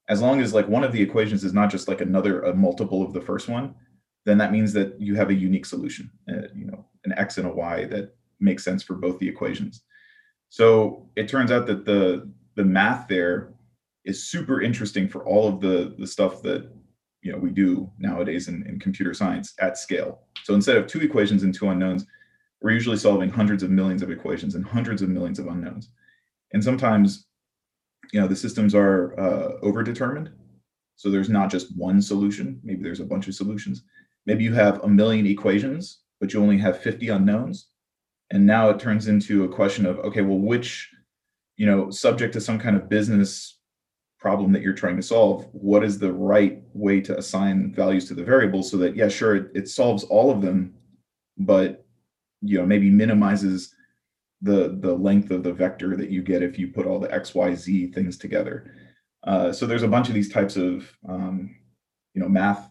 as 0.08 0.22
long 0.22 0.40
as 0.40 0.54
like 0.54 0.68
one 0.68 0.84
of 0.84 0.92
the 0.92 1.02
equations 1.02 1.44
is 1.44 1.52
not 1.52 1.70
just 1.70 1.86
like 1.86 2.00
another 2.00 2.42
a 2.42 2.54
multiple 2.54 3.02
of 3.02 3.12
the 3.12 3.20
first 3.20 3.48
one, 3.48 3.74
then 4.24 4.38
that 4.38 4.52
means 4.52 4.72
that 4.72 5.00
you 5.00 5.14
have 5.14 5.30
a 5.30 5.34
unique 5.34 5.66
solution, 5.66 6.10
uh, 6.28 6.48
you 6.54 6.66
know, 6.66 6.84
an 7.04 7.12
x 7.16 7.38
and 7.38 7.46
a 7.46 7.52
y 7.52 7.84
that 7.86 8.14
makes 8.40 8.64
sense 8.64 8.82
for 8.82 8.94
both 8.94 9.18
the 9.18 9.28
equations. 9.28 9.82
So 10.48 11.08
it 11.16 11.28
turns 11.28 11.50
out 11.50 11.66
that 11.66 11.84
the 11.84 12.30
the 12.54 12.64
math 12.64 13.08
there 13.08 13.52
is 14.04 14.24
super 14.28 14.62
interesting 14.62 15.08
for 15.08 15.24
all 15.24 15.48
of 15.48 15.60
the 15.60 15.94
the 15.98 16.06
stuff 16.06 16.42
that 16.42 16.70
you 17.22 17.32
know 17.32 17.38
we 17.38 17.50
do 17.50 17.90
nowadays 17.98 18.48
in, 18.48 18.64
in 18.66 18.78
computer 18.78 19.14
science 19.14 19.54
at 19.60 19.78
scale. 19.78 20.20
So 20.44 20.54
instead 20.54 20.76
of 20.76 20.86
two 20.86 21.00
equations 21.00 21.42
and 21.42 21.54
two 21.54 21.68
unknowns, 21.68 22.06
we're 22.60 22.70
usually 22.70 22.96
solving 22.96 23.30
hundreds 23.30 23.62
of 23.62 23.70
millions 23.70 24.02
of 24.02 24.10
equations 24.10 24.54
and 24.54 24.64
hundreds 24.64 25.02
of 25.02 25.08
millions 25.08 25.38
of 25.38 25.48
unknowns. 25.48 25.90
And 26.52 26.62
sometimes, 26.62 27.26
you 28.12 28.20
know, 28.20 28.28
the 28.28 28.36
systems 28.36 28.74
are 28.74 29.18
uh, 29.18 29.60
overdetermined. 29.62 30.32
So 30.96 31.10
there's 31.10 31.28
not 31.28 31.50
just 31.50 31.76
one 31.76 32.00
solution. 32.00 32.60
Maybe 32.62 32.82
there's 32.82 33.00
a 33.00 33.04
bunch 33.04 33.26
of 33.26 33.34
solutions. 33.34 33.82
Maybe 34.26 34.44
you 34.44 34.54
have 34.54 34.82
a 34.82 34.88
million 34.88 35.26
equations, 35.26 36.00
but 36.20 36.32
you 36.32 36.40
only 36.40 36.58
have 36.58 36.80
50 36.80 37.08
unknowns. 37.08 37.68
And 38.30 38.46
now 38.46 38.70
it 38.70 38.78
turns 38.78 39.08
into 39.08 39.44
a 39.44 39.48
question 39.48 39.86
of, 39.86 39.98
okay, 39.98 40.22
well, 40.22 40.38
which, 40.38 40.90
you 41.56 41.66
know, 41.66 41.90
subject 41.90 42.32
to 42.34 42.40
some 42.40 42.58
kind 42.58 42.76
of 42.76 42.88
business 42.88 43.58
problem 44.18 44.52
that 44.52 44.62
you're 44.62 44.72
trying 44.72 44.96
to 44.96 45.02
solve, 45.02 45.46
what 45.52 45.84
is 45.84 45.98
the 45.98 46.12
right 46.12 46.62
way 46.72 47.00
to 47.02 47.16
assign 47.18 47.74
values 47.74 48.06
to 48.08 48.14
the 48.14 48.24
variables 48.24 48.70
so 48.70 48.78
that, 48.78 48.96
yeah, 48.96 49.08
sure, 49.08 49.36
it, 49.36 49.50
it 49.54 49.68
solves 49.68 50.04
all 50.04 50.30
of 50.30 50.40
them, 50.40 50.74
but 51.36 51.84
you 52.40 52.58
know, 52.58 52.66
maybe 52.66 52.90
minimizes 52.90 53.74
the 54.42 54.76
the 54.80 54.94
length 54.94 55.30
of 55.30 55.42
the 55.42 55.52
vector 55.52 55.96
that 55.96 56.10
you 56.10 56.22
get 56.22 56.42
if 56.42 56.58
you 56.58 56.68
put 56.68 56.86
all 56.86 57.00
the 57.00 57.12
x, 57.12 57.34
y, 57.34 57.54
z 57.54 57.86
things 57.88 58.18
together. 58.18 58.70
Uh, 59.24 59.50
so 59.50 59.66
there's 59.66 59.82
a 59.82 59.88
bunch 59.88 60.08
of 60.08 60.14
these 60.14 60.30
types 60.30 60.56
of 60.56 60.92
um, 61.08 61.56
you 62.12 62.20
know 62.20 62.28
math 62.28 62.68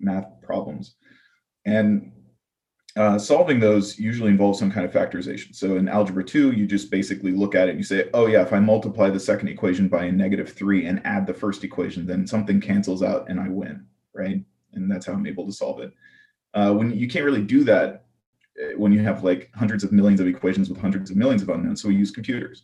math 0.00 0.40
problems, 0.42 0.96
and 1.64 2.12
uh, 2.96 3.18
solving 3.18 3.60
those 3.60 3.98
usually 3.98 4.30
involves 4.30 4.58
some 4.58 4.70
kind 4.70 4.86
of 4.86 4.92
factorization. 4.92 5.54
So 5.54 5.76
in 5.76 5.86
algebra 5.86 6.24
two, 6.24 6.52
you 6.52 6.66
just 6.66 6.90
basically 6.90 7.30
look 7.30 7.54
at 7.54 7.68
it 7.68 7.72
and 7.72 7.78
you 7.78 7.84
say, 7.84 8.08
oh 8.14 8.26
yeah, 8.26 8.40
if 8.40 8.54
I 8.54 8.58
multiply 8.58 9.10
the 9.10 9.20
second 9.20 9.48
equation 9.48 9.86
by 9.86 10.06
a 10.06 10.12
negative 10.12 10.50
three 10.50 10.86
and 10.86 11.04
add 11.04 11.26
the 11.26 11.34
first 11.34 11.62
equation, 11.62 12.06
then 12.06 12.26
something 12.26 12.58
cancels 12.58 13.02
out 13.02 13.28
and 13.28 13.38
I 13.38 13.48
win, 13.50 13.84
right? 14.14 14.42
And 14.72 14.90
that's 14.90 15.04
how 15.04 15.12
I'm 15.12 15.26
able 15.26 15.44
to 15.44 15.52
solve 15.52 15.80
it. 15.80 15.92
Uh, 16.54 16.72
when 16.72 16.90
you 16.90 17.06
can't 17.06 17.26
really 17.26 17.42
do 17.42 17.64
that 17.64 18.06
uh, 18.58 18.78
when 18.78 18.92
you 18.92 19.00
have 19.00 19.22
like 19.22 19.50
hundreds 19.54 19.84
of 19.84 19.92
millions 19.92 20.20
of 20.20 20.26
equations 20.26 20.70
with 20.70 20.80
hundreds 20.80 21.10
of 21.10 21.18
millions 21.18 21.42
of 21.42 21.50
unknowns, 21.50 21.82
so 21.82 21.88
we 21.88 21.96
use 21.96 22.10
computers. 22.10 22.62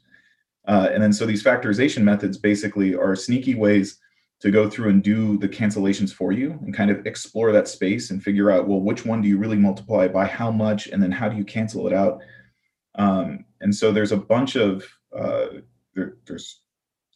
Uh, 0.67 0.89
and 0.93 1.03
then 1.03 1.13
so 1.13 1.27
these 1.27 1.43
factorization 1.43 2.03
methods 2.03 2.39
basically 2.39 2.95
are 2.95 3.15
sneaky 3.15 3.55
ways 3.55 3.99
to 4.43 4.51
go 4.51 4.69
through 4.69 4.91
and 4.91 5.05
do 5.05 5.39
the 5.39 5.49
cancellations 5.49 6.13
for 6.13 6.33
you 6.33 6.59
and 6.63 6.75
kind 6.75 6.91
of 6.91 7.07
explore 7.07 7.53
that 7.53 7.69
space 7.69 8.11
and 8.11 8.23
figure 8.23 8.51
out 8.51 8.67
well 8.67 8.81
which 8.81 9.07
one 9.07 9.23
do 9.23 9.29
you 9.29 9.39
really 9.39 9.57
multiply 9.57 10.09
by 10.09 10.27
how 10.27 10.51
much 10.51 10.89
and 10.89 11.01
then 11.01 11.13
how 11.13 11.29
do 11.29 11.37
you 11.37 11.45
cancel 11.45 11.87
it 11.87 11.93
out? 11.93 12.21
Um, 12.97 13.45
and 13.61 13.75
so 13.75 13.93
there's 13.93 14.11
a 14.11 14.17
bunch 14.17 14.57
of 14.57 14.85
uh, 15.17 15.47
there, 15.95 16.17
there's 16.27 16.63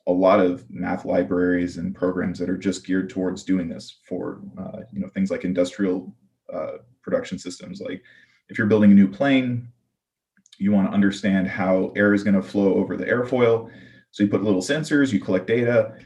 a 0.06 0.12
lot 0.12 0.38
of 0.38 0.64
math 0.70 1.04
libraries 1.04 1.78
and 1.78 1.96
programs 1.96 2.38
that 2.38 2.48
are 2.48 2.56
just 2.56 2.86
geared 2.86 3.10
towards 3.10 3.42
doing 3.42 3.68
this 3.68 3.98
for 4.08 4.40
uh, 4.56 4.82
you 4.92 5.00
know 5.00 5.08
things 5.08 5.30
like 5.30 5.44
industrial 5.44 6.14
uh, 6.52 6.78
production 7.02 7.40
systems. 7.40 7.80
Like 7.80 8.02
if 8.48 8.56
you're 8.56 8.68
building 8.68 8.92
a 8.92 8.94
new 8.94 9.08
plane 9.08 9.68
you 10.58 10.72
want 10.72 10.88
to 10.88 10.94
understand 10.94 11.46
how 11.46 11.92
air 11.96 12.14
is 12.14 12.22
going 12.22 12.34
to 12.34 12.40
flow 12.40 12.76
over 12.76 12.96
the 12.96 13.04
airfoil. 13.04 13.70
So 14.10 14.22
you 14.22 14.30
put 14.30 14.42
little 14.42 14.62
sensors 14.62 15.12
you 15.12 15.20
collect 15.20 15.46
data 15.46 15.96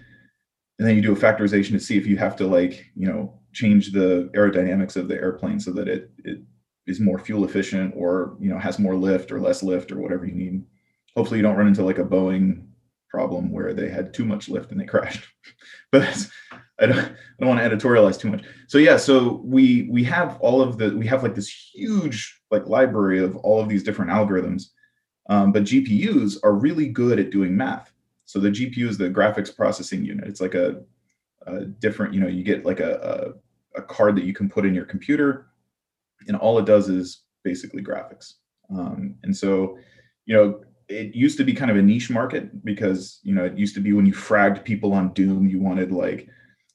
and 0.81 0.89
then 0.89 0.97
you 0.97 1.03
do 1.03 1.13
a 1.13 1.17
factorization 1.17 1.73
to 1.73 1.79
see 1.79 1.99
if 1.99 2.07
you 2.07 2.17
have 2.17 2.35
to 2.35 2.47
like 2.47 2.87
you 2.97 3.07
know 3.07 3.39
change 3.53 3.93
the 3.93 4.31
aerodynamics 4.35 4.97
of 4.97 5.09
the 5.09 5.15
airplane 5.15 5.61
so 5.61 5.71
that 5.73 5.87
it 5.87 6.11
it 6.25 6.41
is 6.87 6.99
more 6.99 7.19
fuel 7.19 7.45
efficient 7.45 7.93
or 7.95 8.37
you 8.41 8.49
know 8.49 8.59
has 8.59 8.79
more 8.79 8.97
lift 8.97 9.31
or 9.31 9.41
less 9.41 9.63
lift 9.63 9.93
or 9.93 10.01
whatever 10.01 10.25
you 10.25 10.35
need. 10.35 10.65
Hopefully 11.15 11.39
you 11.39 11.43
don't 11.43 11.57
run 11.57 11.67
into 11.67 11.85
like 11.85 11.99
a 11.99 12.05
boeing 12.05 12.67
problem 13.11 13.53
where 13.53 13.75
they 13.75 13.91
had 13.91 14.15
too 14.15 14.25
much 14.25 14.49
lift 14.49 14.71
and 14.71 14.81
they 14.81 14.85
crashed. 14.95 15.23
But 15.93 16.27
I 16.81 16.87
don't, 16.87 16.99
I 16.99 17.15
don't 17.41 17.49
want 17.49 17.61
to 17.61 17.77
editorialize 17.77 18.19
too 18.19 18.31
much. 18.31 18.45
So 18.67 18.79
yeah 18.79 18.97
so 18.97 19.43
we 19.45 19.87
we 19.91 20.03
have 20.05 20.39
all 20.41 20.63
of 20.63 20.79
the 20.79 20.97
we 20.97 21.07
have 21.09 21.23
like 21.23 21.35
this 21.35 21.51
huge 21.75 22.41
like 22.51 22.67
library 22.67 23.23
of 23.23 23.37
all 23.37 23.61
of 23.61 23.69
these 23.69 23.83
different 23.83 24.13
algorithms. 24.13 24.69
Um, 25.29 25.53
but 25.53 25.65
gpus 25.65 26.39
are 26.43 26.55
really 26.55 26.89
good 26.89 27.21
at 27.21 27.31
doing 27.31 27.55
math 27.55 27.93
so 28.31 28.39
the 28.39 28.51
GPU 28.51 28.87
is 28.87 28.97
the 28.97 29.11
graphics 29.11 29.55
processing 29.55 30.05
unit. 30.05 30.29
It's 30.29 30.41
like 30.41 30.55
a, 30.55 30.85
a 31.49 31.65
different, 31.65 32.15
you 32.15 32.21
know, 32.21 32.29
you 32.29 32.45
get 32.45 32.65
like 32.65 32.79
a, 32.79 33.35
a, 33.75 33.81
a, 33.81 33.83
card 33.83 34.15
that 34.15 34.23
you 34.23 34.33
can 34.33 34.49
put 34.49 34.65
in 34.65 34.73
your 34.73 34.85
computer, 34.85 35.49
and 36.29 36.37
all 36.37 36.57
it 36.61 36.65
does 36.65 36.89
is 36.89 37.25
basically 37.43 37.83
graphics. 37.83 38.35
Um, 38.73 39.17
and 39.25 39.37
so, 39.37 39.77
you 40.27 40.37
know, 40.37 40.61
it 40.87 41.13
used 41.13 41.39
to 41.39 41.45
be 41.45 41.53
kind 41.53 41.73
of 41.73 41.77
a 41.77 41.83
niche 41.83 42.09
market 42.09 42.65
because 42.65 43.19
you 43.25 43.35
know 43.35 43.45
it 43.45 43.59
used 43.59 43.75
to 43.75 43.81
be 43.81 43.93
when 43.93 44.07
you 44.07 44.13
fragged 44.13 44.65
people 44.65 44.93
on 44.93 45.13
Doom, 45.13 45.49
you 45.49 45.59
wanted 45.59 45.91
like 45.91 46.29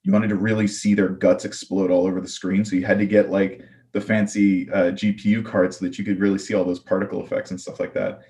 you 0.04 0.12
wanted 0.12 0.28
to 0.28 0.36
really 0.36 0.68
see 0.68 0.94
their 0.94 1.08
guts 1.08 1.46
explode 1.46 1.90
all 1.90 2.06
over 2.06 2.20
the 2.20 2.28
screen. 2.28 2.66
So 2.66 2.76
you 2.76 2.86
had 2.86 3.00
to 3.00 3.06
get 3.06 3.30
like 3.30 3.62
the 3.94 4.02
fancy 4.02 4.70
uh, 4.72 4.92
GPU 4.92 5.46
cards 5.46 5.78
so 5.78 5.86
that 5.86 5.98
you 5.98 6.04
could 6.04 6.20
really 6.20 6.38
see 6.38 6.54
all 6.54 6.66
those 6.66 6.82
particle 6.82 7.24
effects 7.24 7.52
and 7.52 7.62
stuff 7.62 7.80
like 7.80 7.94
that. 7.94 8.24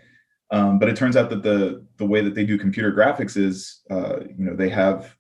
Um, 0.52 0.80
but 0.80 0.90
it 0.90 0.96
turns 0.96 1.16
out 1.16 1.30
that 1.32 1.44
the 1.44 1.86
the 1.98 2.06
way 2.06 2.22
that 2.22 2.36
they 2.36 2.46
do 2.46 2.58
computer 2.58 2.92
graphics 2.92 3.36
is, 3.36 3.82
uh, 3.90 4.20
you 4.22 4.46
know, 4.46 4.56
they 4.56 4.70
have 4.70 5.16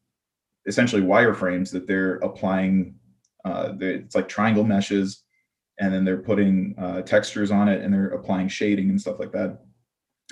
essentially 0.67 1.01
wireframes 1.01 1.71
that 1.71 1.87
they're 1.87 2.17
applying. 2.17 2.95
Uh, 3.43 3.73
it's 3.79 4.15
like 4.15 4.27
triangle 4.27 4.63
meshes, 4.63 5.23
and 5.79 5.93
then 5.93 6.05
they're 6.05 6.17
putting 6.21 6.75
uh, 6.77 7.01
textures 7.01 7.51
on 7.51 7.67
it, 7.67 7.81
and 7.81 7.93
they're 7.93 8.09
applying 8.09 8.47
shading 8.47 8.89
and 8.89 9.01
stuff 9.01 9.19
like 9.19 9.31
that. 9.31 9.61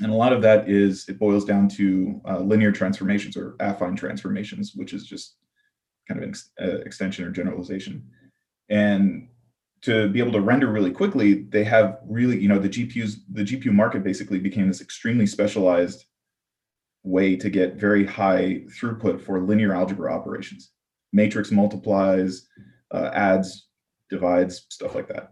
And 0.01 0.12
a 0.12 0.15
lot 0.15 0.33
of 0.33 0.41
that 0.41 0.69
is 0.69 1.07
it 1.07 1.19
boils 1.19 1.45
down 1.45 1.69
to 1.69 2.19
uh, 2.27 2.39
linear 2.39 2.71
transformations 2.71 3.38
or 3.38 3.51
affine 3.59 3.95
transformations, 3.95 4.73
which 4.75 4.93
is 4.93 5.05
just 5.05 5.35
kind 6.07 6.19
of 6.19 6.23
an 6.23 6.29
ex- 6.29 6.50
uh, 6.62 6.79
extension 6.79 7.25
or 7.25 7.31
generalization. 7.31 8.03
And 8.69 9.27
to 9.83 10.07
be 10.09 10.19
able 10.19 10.31
to 10.31 10.41
render 10.41 10.67
really 10.67 10.91
quickly, 10.91 11.43
they 11.49 11.63
have 11.65 11.99
really, 12.07 12.39
you 12.39 12.47
know, 12.47 12.57
the 12.57 12.69
GPUs, 12.69 13.17
the 13.29 13.43
GPU 13.43 13.73
market 13.73 14.03
basically 14.03 14.39
became 14.39 14.67
this 14.67 14.81
extremely 14.81 15.25
specialized 15.25 16.05
way 17.03 17.35
to 17.35 17.49
get 17.49 17.75
very 17.75 18.05
high 18.05 18.63
throughput 18.69 19.19
for 19.19 19.41
linear 19.41 19.73
algebra 19.73 20.13
operations, 20.13 20.71
matrix 21.11 21.51
multiplies, 21.51 22.47
uh, 22.91 23.09
adds, 23.13 23.67
divides, 24.09 24.65
stuff 24.69 24.95
like 24.95 25.09
that. 25.09 25.31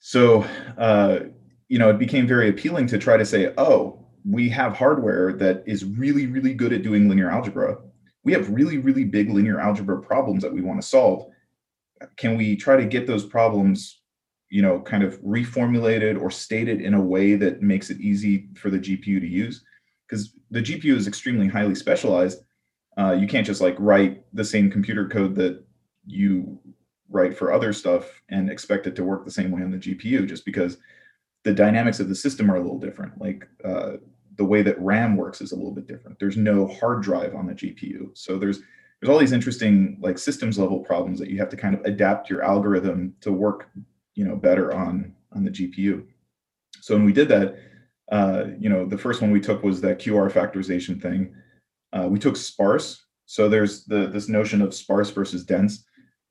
So, 0.00 0.46
uh, 0.78 1.20
you 1.68 1.78
know, 1.78 1.90
it 1.90 1.98
became 1.98 2.26
very 2.26 2.48
appealing 2.48 2.86
to 2.86 2.98
try 2.98 3.18
to 3.18 3.26
say, 3.26 3.52
oh, 3.58 4.06
we 4.24 4.48
have 4.48 4.76
hardware 4.76 5.34
that 5.34 5.62
is 5.66 5.84
really, 5.84 6.26
really 6.26 6.54
good 6.54 6.72
at 6.72 6.82
doing 6.82 7.06
linear 7.06 7.30
algebra. 7.30 7.76
We 8.24 8.32
have 8.32 8.48
really, 8.48 8.78
really 8.78 9.04
big 9.04 9.28
linear 9.28 9.60
algebra 9.60 10.00
problems 10.00 10.42
that 10.42 10.52
we 10.52 10.62
want 10.62 10.80
to 10.80 10.86
solve 10.86 11.30
can 12.16 12.36
we 12.36 12.56
try 12.56 12.76
to 12.76 12.84
get 12.84 13.06
those 13.06 13.24
problems 13.24 14.00
you 14.50 14.62
know 14.62 14.80
kind 14.80 15.02
of 15.02 15.20
reformulated 15.20 16.20
or 16.20 16.30
stated 16.30 16.80
in 16.80 16.94
a 16.94 17.00
way 17.00 17.34
that 17.34 17.60
makes 17.60 17.90
it 17.90 18.00
easy 18.00 18.48
for 18.56 18.70
the 18.70 18.78
gpu 18.78 19.20
to 19.20 19.26
use? 19.26 19.64
Because 20.06 20.34
the 20.50 20.62
gpu 20.62 20.96
is 20.96 21.06
extremely 21.06 21.48
highly 21.48 21.74
specialized. 21.74 22.40
Uh, 22.96 23.12
you 23.12 23.26
can't 23.26 23.46
just 23.46 23.60
like 23.60 23.76
write 23.78 24.24
the 24.32 24.44
same 24.44 24.70
computer 24.70 25.08
code 25.08 25.34
that 25.36 25.64
you 26.06 26.58
write 27.10 27.36
for 27.36 27.52
other 27.52 27.72
stuff 27.72 28.20
and 28.28 28.50
expect 28.50 28.86
it 28.86 28.96
to 28.96 29.04
work 29.04 29.24
the 29.24 29.30
same 29.30 29.50
way 29.50 29.62
on 29.62 29.70
the 29.70 29.78
gpu 29.78 30.26
just 30.26 30.44
because 30.44 30.78
the 31.44 31.54
dynamics 31.54 32.00
of 32.00 32.08
the 32.08 32.14
system 32.14 32.50
are 32.50 32.56
a 32.56 32.60
little 32.60 32.78
different. 32.78 33.18
Like 33.20 33.48
uh, 33.64 33.92
the 34.36 34.44
way 34.44 34.62
that 34.62 34.80
ram 34.80 35.16
works 35.16 35.40
is 35.40 35.52
a 35.52 35.56
little 35.56 35.72
bit 35.72 35.86
different. 35.86 36.18
There's 36.18 36.36
no 36.36 36.66
hard 36.66 37.02
drive 37.02 37.34
on 37.34 37.46
the 37.46 37.54
gpu 37.54 38.16
so 38.16 38.38
there's 38.38 38.60
there's 39.00 39.10
all 39.10 39.18
these 39.18 39.32
interesting 39.32 39.98
like 40.00 40.18
systems 40.18 40.58
level 40.58 40.80
problems 40.80 41.18
that 41.18 41.30
you 41.30 41.38
have 41.38 41.48
to 41.48 41.56
kind 41.56 41.74
of 41.74 41.80
adapt 41.84 42.28
your 42.28 42.42
algorithm 42.42 43.14
to 43.20 43.32
work 43.32 43.70
you 44.14 44.24
know 44.24 44.36
better 44.36 44.74
on 44.74 45.14
on 45.32 45.44
the 45.44 45.50
gpu 45.50 46.04
so 46.80 46.94
when 46.94 47.04
we 47.04 47.12
did 47.12 47.28
that 47.28 47.58
uh, 48.10 48.44
you 48.58 48.68
know 48.68 48.86
the 48.86 48.98
first 48.98 49.20
one 49.20 49.30
we 49.30 49.40
took 49.40 49.62
was 49.62 49.80
that 49.80 49.98
qr 49.98 50.30
factorization 50.30 51.00
thing. 51.00 51.34
Uh, 51.92 52.08
we 52.08 52.18
took 52.18 52.36
sparse. 52.36 53.04
So 53.26 53.48
there's 53.48 53.84
the 53.84 54.08
this 54.08 54.28
notion 54.28 54.62
of 54.62 54.74
sparse 54.74 55.10
versus 55.10 55.44
dense. 55.44 55.84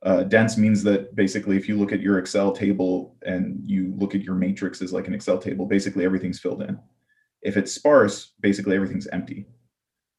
Uh, 0.03 0.23
dense 0.23 0.57
means 0.57 0.83
that 0.83 1.15
basically 1.15 1.57
if 1.57 1.67
you 1.67 1.77
look 1.77 1.91
at 1.91 2.01
your 2.01 2.19
excel 2.19 2.51
table 2.51 3.15
and 3.23 3.59
you 3.65 3.93
look 3.97 4.15
at 4.15 4.21
your 4.21 4.35
matrix 4.35 4.81
as 4.81 4.93
like 4.93 5.07
an 5.07 5.13
excel 5.13 5.37
table 5.39 5.65
basically 5.65 6.05
everything's 6.05 6.39
filled 6.39 6.61
in. 6.61 6.79
If 7.41 7.57
it's 7.57 7.71
sparse 7.71 8.33
basically 8.39 8.75
everything's 8.75 9.07
empty 9.07 9.47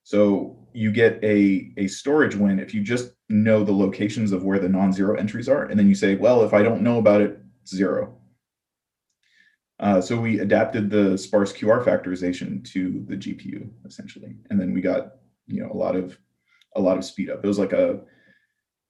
so 0.09 0.57
you 0.73 0.91
get 0.91 1.23
a, 1.23 1.71
a 1.77 1.87
storage 1.87 2.35
win 2.35 2.59
if 2.59 2.73
you 2.73 2.81
just 2.81 3.13
know 3.29 3.63
the 3.63 3.75
locations 3.75 4.33
of 4.33 4.43
where 4.43 4.59
the 4.59 4.67
non-zero 4.67 5.19
entries 5.19 5.51
are. 5.51 5.65
And 5.65 5.79
then 5.79 5.87
you 5.87 5.95
say, 5.95 6.17
well, 6.17 6.43
if 6.45 6.55
I 6.55 6.63
don't 6.63 6.81
know 6.81 6.97
about 6.97 7.21
it, 7.21 7.39
zero. 7.67 8.17
Uh, 9.79 10.01
so 10.01 10.19
we 10.19 10.41
adapted 10.41 10.89
the 10.89 11.19
sparse 11.19 11.53
QR 11.53 11.85
factorization 11.85 12.65
to 12.73 13.05
the 13.07 13.17
GPU 13.17 13.69
essentially. 13.85 14.35
And 14.49 14.59
then 14.59 14.73
we 14.73 14.81
got, 14.81 15.17
you 15.47 15.63
know, 15.63 15.71
a 15.71 15.77
lot 15.77 15.95
of, 15.95 16.19
a 16.75 16.81
lot 16.81 16.97
of 16.97 17.05
speed 17.05 17.29
up. 17.29 17.45
It 17.45 17.47
was 17.47 17.59
like 17.59 17.75
a, 17.75 18.01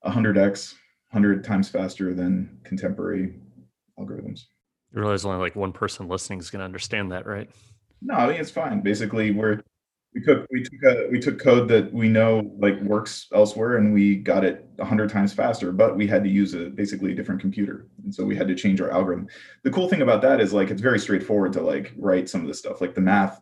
a 0.03 0.11
hundred 0.13 0.39
X, 0.39 0.77
hundred 1.11 1.43
times 1.43 1.69
faster 1.69 2.15
than 2.15 2.61
contemporary 2.63 3.35
algorithms. 3.99 4.43
You 4.95 5.01
realize 5.01 5.25
only 5.25 5.41
like 5.41 5.57
one 5.57 5.73
person 5.73 6.07
listening 6.07 6.39
is 6.39 6.49
going 6.49 6.61
to 6.61 6.65
understand 6.65 7.11
that, 7.11 7.27
right? 7.27 7.51
No, 8.01 8.15
I 8.15 8.29
mean, 8.29 8.41
it's 8.41 8.53
fine. 8.53 8.83
Basically, 8.83 9.33
we're 9.33 9.63
we 10.15 10.23
took 10.23 10.47
we 10.51 10.63
took 10.63 10.83
a, 10.85 11.09
we 11.11 11.21
took 11.21 11.39
code 11.39 11.69
that 11.69 11.93
we 11.93 12.09
know 12.09 12.51
like 12.59 12.81
works 12.81 13.27
elsewhere 13.35 13.77
and 13.77 13.93
we 13.93 14.17
got 14.17 14.45
it 14.45 14.67
100 14.77 15.11
times 15.11 15.33
faster 15.33 15.71
but 15.71 15.97
we 15.97 16.07
had 16.07 16.25
to 16.25 16.31
use 16.31 16.55
a 16.55 16.71
basically 16.71 17.13
a 17.13 17.15
different 17.15 17.41
computer 17.41 17.87
and 18.05 18.15
so 18.15 18.25
we 18.25 18.37
had 18.37 18.49
to 18.49 18.55
change 18.55 18.81
our 18.81 18.91
algorithm. 18.91 19.29
The 19.65 19.71
cool 19.71 19.89
thing 19.89 20.03
about 20.03 20.23
that 20.23 20.41
is 20.41 20.53
like 20.53 20.71
it's 20.71 20.81
very 20.81 20.99
straightforward 20.99 21.53
to 21.55 21.63
like 21.63 21.93
write 21.97 22.29
some 22.29 22.41
of 22.41 22.47
this 22.47 22.59
stuff. 22.59 22.81
Like 22.81 22.95
the 22.95 23.01
math 23.01 23.41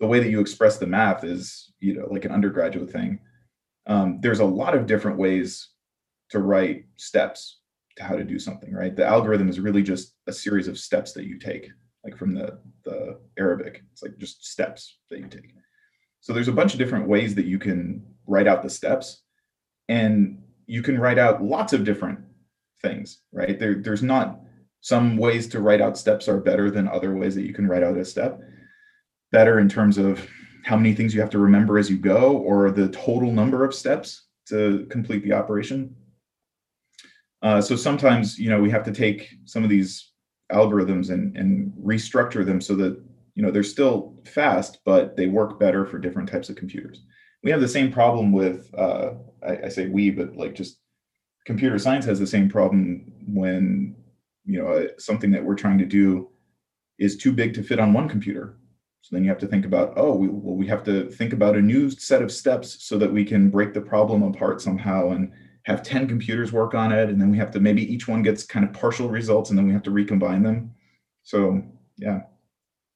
the 0.00 0.06
way 0.06 0.18
that 0.20 0.28
you 0.28 0.40
express 0.40 0.76
the 0.78 0.86
math 0.86 1.24
is 1.24 1.72
you 1.80 1.94
know 1.94 2.06
like 2.10 2.24
an 2.24 2.32
undergraduate 2.32 2.90
thing. 2.90 3.18
Um, 3.86 4.18
there's 4.20 4.40
a 4.40 4.44
lot 4.44 4.74
of 4.74 4.86
different 4.86 5.18
ways 5.18 5.70
to 6.30 6.38
write 6.40 6.86
steps 6.96 7.60
to 7.96 8.04
how 8.04 8.16
to 8.16 8.24
do 8.24 8.38
something 8.38 8.72
right? 8.72 8.94
The 8.94 9.06
algorithm 9.06 9.48
is 9.48 9.60
really 9.60 9.82
just 9.82 10.14
a 10.26 10.32
series 10.32 10.68
of 10.68 10.78
steps 10.78 11.12
that 11.12 11.26
you 11.26 11.38
take 11.38 11.70
like 12.04 12.18
from 12.18 12.34
the 12.34 12.58
the 12.84 13.18
arabic. 13.38 13.82
It's 13.92 14.02
like 14.02 14.18
just 14.18 14.44
steps 14.44 14.98
that 15.10 15.18
you 15.18 15.28
take 15.28 15.54
so 16.24 16.32
there's 16.32 16.48
a 16.48 16.52
bunch 16.52 16.72
of 16.72 16.78
different 16.78 17.06
ways 17.06 17.34
that 17.34 17.44
you 17.44 17.58
can 17.58 18.02
write 18.26 18.46
out 18.46 18.62
the 18.62 18.70
steps 18.70 19.24
and 19.90 20.42
you 20.64 20.80
can 20.80 20.98
write 20.98 21.18
out 21.18 21.44
lots 21.44 21.74
of 21.74 21.84
different 21.84 22.18
things, 22.80 23.20
right? 23.30 23.58
There, 23.58 23.74
there's 23.74 24.02
not 24.02 24.40
some 24.80 25.18
ways 25.18 25.46
to 25.48 25.60
write 25.60 25.82
out 25.82 25.98
steps 25.98 26.26
are 26.26 26.40
better 26.40 26.70
than 26.70 26.88
other 26.88 27.14
ways 27.14 27.34
that 27.34 27.46
you 27.46 27.52
can 27.52 27.66
write 27.66 27.82
out 27.82 27.98
a 27.98 28.04
step. 28.06 28.40
Better 29.32 29.58
in 29.58 29.68
terms 29.68 29.98
of 29.98 30.26
how 30.64 30.76
many 30.76 30.94
things 30.94 31.14
you 31.14 31.20
have 31.20 31.28
to 31.28 31.38
remember 31.38 31.76
as 31.76 31.90
you 31.90 31.98
go 31.98 32.38
or 32.38 32.70
the 32.70 32.88
total 32.88 33.30
number 33.30 33.62
of 33.62 33.74
steps 33.74 34.22
to 34.48 34.86
complete 34.88 35.24
the 35.24 35.34
operation. 35.34 35.94
Uh, 37.42 37.60
so 37.60 37.76
sometimes, 37.76 38.38
you 38.38 38.48
know, 38.48 38.62
we 38.62 38.70
have 38.70 38.84
to 38.84 38.92
take 38.92 39.28
some 39.44 39.62
of 39.62 39.68
these 39.68 40.12
algorithms 40.50 41.10
and, 41.10 41.36
and 41.36 41.70
restructure 41.74 42.46
them 42.46 42.62
so 42.62 42.74
that 42.76 42.98
you 43.34 43.42
know 43.42 43.50
they're 43.50 43.62
still 43.62 44.14
fast 44.26 44.78
but 44.84 45.16
they 45.16 45.26
work 45.26 45.58
better 45.58 45.84
for 45.84 45.98
different 45.98 46.28
types 46.28 46.48
of 46.48 46.56
computers. 46.56 47.02
We 47.42 47.50
have 47.50 47.60
the 47.60 47.68
same 47.68 47.92
problem 47.92 48.32
with 48.32 48.72
uh, 48.76 49.10
I, 49.46 49.64
I 49.64 49.68
say 49.68 49.88
we 49.88 50.10
but 50.10 50.36
like 50.36 50.54
just 50.54 50.78
computer 51.44 51.78
science 51.78 52.04
has 52.06 52.18
the 52.18 52.26
same 52.26 52.48
problem 52.48 53.12
when 53.26 53.96
you 54.44 54.62
know 54.62 54.68
uh, 54.68 54.86
something 54.98 55.30
that 55.32 55.44
we're 55.44 55.56
trying 55.56 55.78
to 55.78 55.86
do 55.86 56.30
is 56.98 57.16
too 57.16 57.32
big 57.32 57.54
to 57.54 57.62
fit 57.62 57.80
on 57.80 57.92
one 57.92 58.08
computer. 58.08 58.58
So 59.02 59.14
then 59.14 59.24
you 59.24 59.28
have 59.28 59.38
to 59.38 59.48
think 59.48 59.66
about 59.66 59.94
oh 59.96 60.14
we, 60.14 60.28
well, 60.28 60.56
we 60.56 60.66
have 60.68 60.84
to 60.84 61.10
think 61.10 61.32
about 61.32 61.56
a 61.56 61.62
new 61.62 61.90
set 61.90 62.22
of 62.22 62.32
steps 62.32 62.84
so 62.84 62.98
that 62.98 63.12
we 63.12 63.24
can 63.24 63.50
break 63.50 63.74
the 63.74 63.80
problem 63.80 64.22
apart 64.22 64.62
somehow 64.62 65.10
and 65.10 65.32
have 65.64 65.82
10 65.82 66.06
computers 66.08 66.52
work 66.52 66.74
on 66.74 66.92
it 66.92 67.08
and 67.08 67.20
then 67.20 67.30
we 67.30 67.38
have 67.38 67.50
to 67.50 67.58
maybe 67.58 67.82
each 67.92 68.06
one 68.06 68.22
gets 68.22 68.44
kind 68.44 68.66
of 68.66 68.72
partial 68.72 69.08
results 69.08 69.48
and 69.48 69.58
then 69.58 69.66
we 69.66 69.72
have 69.72 69.82
to 69.82 69.90
recombine 69.90 70.42
them. 70.42 70.70
So 71.24 71.62
yeah 71.96 72.20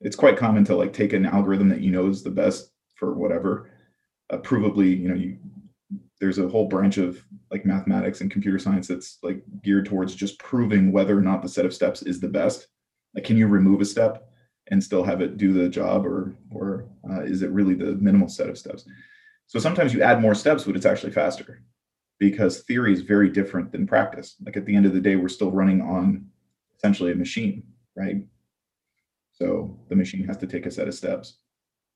it's 0.01 0.17
quite 0.17 0.37
common 0.37 0.65
to 0.65 0.77
like 0.77 0.93
take 0.93 1.13
an 1.13 1.27
algorithm 1.27 1.69
that 1.69 1.81
you 1.81 1.91
know 1.91 2.07
is 2.07 2.23
the 2.23 2.31
best 2.31 2.71
for 2.95 3.15
whatever 3.15 3.71
uh, 4.31 4.39
provably 4.39 4.99
you 4.99 5.09
know 5.09 5.15
you 5.15 5.39
there's 6.21 6.39
a 6.39 6.49
whole 6.49 6.67
branch 6.67 6.99
of 6.99 7.23
like 7.51 7.65
mathematics 7.65 8.21
and 8.21 8.31
computer 8.31 8.59
science 8.59 8.89
that's 8.89 9.19
like 9.23 9.43
geared 9.63 9.87
towards 9.87 10.15
just 10.15 10.39
proving 10.39 10.91
whether 10.91 11.17
or 11.17 11.23
not 11.23 11.43
the 11.43 11.49
set 11.49 11.65
of 11.65 11.75
steps 11.75 12.03
is 12.03 12.21
the 12.21 12.29
best 12.29 12.69
like 13.15 13.25
can 13.25 13.37
you 13.37 13.47
remove 13.47 13.81
a 13.81 13.85
step 13.85 14.29
and 14.71 14.83
still 14.83 15.03
have 15.03 15.21
it 15.21 15.37
do 15.39 15.53
the 15.53 15.69
job 15.69 16.05
or 16.05 16.37
or 16.51 16.89
uh, 17.11 17.23
is 17.23 17.43
it 17.43 17.51
really 17.51 17.75
the 17.75 17.93
minimal 17.97 18.29
set 18.29 18.49
of 18.49 18.59
steps 18.59 18.85
so 19.47 19.59
sometimes 19.59 19.95
you 19.95 20.03
add 20.03 20.21
more 20.21 20.35
steps 20.35 20.65
but 20.65 20.77
it's 20.77 20.87
actually 20.87 21.13
faster 21.13 21.63
because 22.19 22.61
theory 22.63 22.93
is 22.93 23.01
very 23.03 23.31
different 23.31 23.73
than 23.73 23.87
practice. 23.87 24.37
Like 24.45 24.57
at 24.57 24.67
the 24.67 24.75
end 24.75 24.87
of 24.87 24.95
the 24.95 25.01
day, 25.01 25.17
we're 25.17 25.29
still 25.29 25.51
running 25.51 25.81
on 25.81 26.27
essentially 26.77 27.13
a 27.13 27.17
machine, 27.17 27.63
right? 27.97 28.17
So 29.41 29.79
the 29.89 29.97
machine 29.97 30.25
has 30.25 30.37
to 30.39 30.47
take 30.47 30.67
a 30.67 30.71
set 30.71 30.89
of 30.89 30.95
steps. 30.95 31.39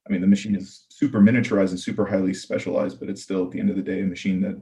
I 0.06 0.12
mean, 0.12 0.20
the 0.20 0.26
machine 0.26 0.54
is 0.54 0.86
super 0.90 1.20
miniaturized 1.20 1.70
and 1.70 1.80
super 1.80 2.06
highly 2.06 2.34
specialized, 2.34 3.00
but 3.00 3.08
it's 3.08 3.22
still 3.22 3.44
at 3.44 3.50
the 3.50 3.58
end 3.58 3.70
of 3.70 3.76
the 3.76 3.82
day 3.82 4.00
a 4.00 4.04
machine 4.04 4.40
that 4.42 4.60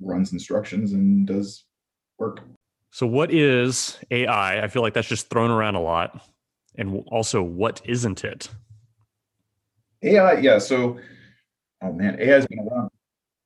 runs 0.00 0.32
instructions 0.32 0.92
and 0.92 1.26
does 1.26 1.64
work. 2.18 2.40
So, 2.90 3.06
what 3.06 3.32
is 3.32 3.98
AI? 4.10 4.62
I 4.62 4.68
feel 4.68 4.82
like 4.82 4.94
that's 4.94 5.08
just 5.08 5.30
thrown 5.30 5.50
around 5.50 5.76
a 5.76 5.80
lot. 5.80 6.20
And 6.76 7.04
also, 7.08 7.42
what 7.42 7.80
isn't 7.84 8.24
it? 8.24 8.48
AI, 10.02 10.38
yeah. 10.38 10.58
So, 10.58 10.98
oh 11.82 11.92
man, 11.92 12.18
AI 12.20 12.34
has 12.34 12.46
been 12.46 12.60
around 12.60 12.90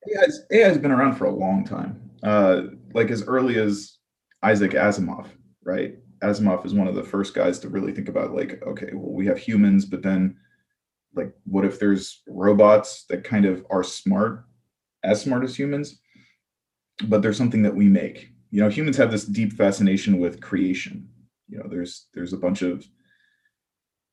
AI's, 0.07 0.41
AI's 0.53 0.79
been 0.79 0.93
around 0.93 1.17
for 1.17 1.27
a 1.27 1.31
long 1.35 1.65
time. 1.65 2.11
Uh, 2.23 2.63
like 2.93 3.11
as 3.11 3.23
early 3.25 3.59
as 3.59 3.99
Isaac 4.43 4.73
Asimov, 4.73 5.27
right? 5.65 5.97
Asimov 6.25 6.65
is 6.65 6.75
one 6.75 6.89
of 6.89 6.95
the 6.95 7.03
first 7.03 7.35
guys 7.35 7.59
to 7.61 7.69
really 7.69 7.93
think 7.93 8.09
about 8.09 8.35
like, 8.35 8.63
okay, 8.67 8.91
well, 8.93 9.13
we 9.13 9.27
have 9.27 9.39
humans, 9.39 9.85
but 9.85 10.03
then 10.03 10.37
like, 11.15 11.33
what 11.45 11.65
if 11.65 11.79
there's 11.79 12.23
robots 12.27 13.05
that 13.09 13.25
kind 13.25 13.45
of 13.45 13.65
are 13.71 13.85
smart, 13.85 14.45
as 15.03 15.21
smart 15.21 15.45
as 15.45 15.57
humans, 15.57 16.01
but 17.05 17.23
there's 17.23 17.37
something 17.37 17.63
that 17.63 17.75
we 17.75 17.87
make. 17.87 18.31
You 18.51 18.63
know, 18.63 18.69
humans 18.69 18.97
have 18.97 19.11
this 19.11 19.25
deep 19.25 19.53
fascination 19.53 20.19
with 20.19 20.41
creation. 20.41 21.09
You 21.49 21.59
know, 21.59 21.67
there's 21.69 22.07
there's 22.15 22.33
a 22.33 22.39
bunch 22.39 22.63
of 22.63 22.87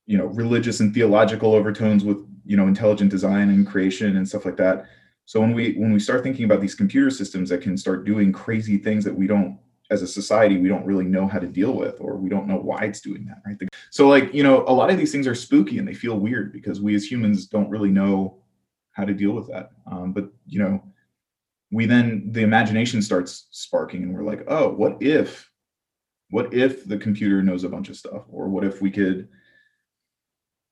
you 0.06 0.18
know 0.18 0.26
religious 0.26 0.80
and 0.80 0.92
theological 0.92 1.54
overtones 1.54 2.04
with 2.04 2.18
you 2.44 2.56
know 2.56 2.66
intelligent 2.66 3.10
design 3.10 3.50
and 3.50 3.66
creation 3.66 4.16
and 4.16 4.28
stuff 4.28 4.44
like 4.44 4.56
that 4.56 4.86
so 5.24 5.40
when 5.40 5.52
we 5.52 5.74
when 5.74 5.92
we 5.92 6.00
start 6.00 6.22
thinking 6.22 6.44
about 6.44 6.60
these 6.60 6.74
computer 6.74 7.10
systems 7.10 7.48
that 7.48 7.62
can 7.62 7.76
start 7.76 8.04
doing 8.04 8.32
crazy 8.32 8.78
things 8.78 9.04
that 9.04 9.14
we 9.14 9.26
don't 9.26 9.58
as 9.90 10.02
a 10.02 10.06
society 10.06 10.56
we 10.56 10.68
don't 10.68 10.86
really 10.86 11.04
know 11.04 11.26
how 11.26 11.38
to 11.38 11.46
deal 11.46 11.72
with 11.72 12.00
or 12.00 12.16
we 12.16 12.28
don't 12.28 12.46
know 12.46 12.56
why 12.56 12.82
it's 12.84 13.00
doing 13.00 13.24
that 13.26 13.42
right? 13.46 13.58
So 13.90 14.08
like 14.08 14.32
you 14.32 14.42
know 14.42 14.64
a 14.66 14.72
lot 14.72 14.90
of 14.90 14.98
these 14.98 15.12
things 15.12 15.26
are 15.26 15.34
spooky 15.34 15.78
and 15.78 15.86
they 15.86 15.94
feel 15.94 16.18
weird 16.18 16.52
because 16.52 16.80
we 16.80 16.94
as 16.94 17.10
humans 17.10 17.46
don't 17.46 17.70
really 17.70 17.90
know 17.90 18.38
how 18.92 19.04
to 19.04 19.14
deal 19.14 19.32
with 19.32 19.48
that. 19.48 19.70
Um, 19.90 20.12
but 20.12 20.30
you 20.46 20.60
know 20.60 20.82
we 21.70 21.86
then 21.86 22.28
the 22.32 22.42
imagination 22.42 23.02
starts 23.02 23.46
sparking 23.50 24.02
and 24.02 24.14
we're 24.14 24.24
like 24.24 24.44
oh 24.48 24.68
what 24.68 24.96
if 25.02 25.50
what 26.32 26.52
if 26.54 26.86
the 26.86 26.96
computer 26.96 27.42
knows 27.42 27.62
a 27.62 27.68
bunch 27.68 27.90
of 27.90 27.96
stuff? 27.96 28.22
Or 28.28 28.48
what 28.48 28.64
if 28.64 28.80
we 28.80 28.90
could 28.90 29.28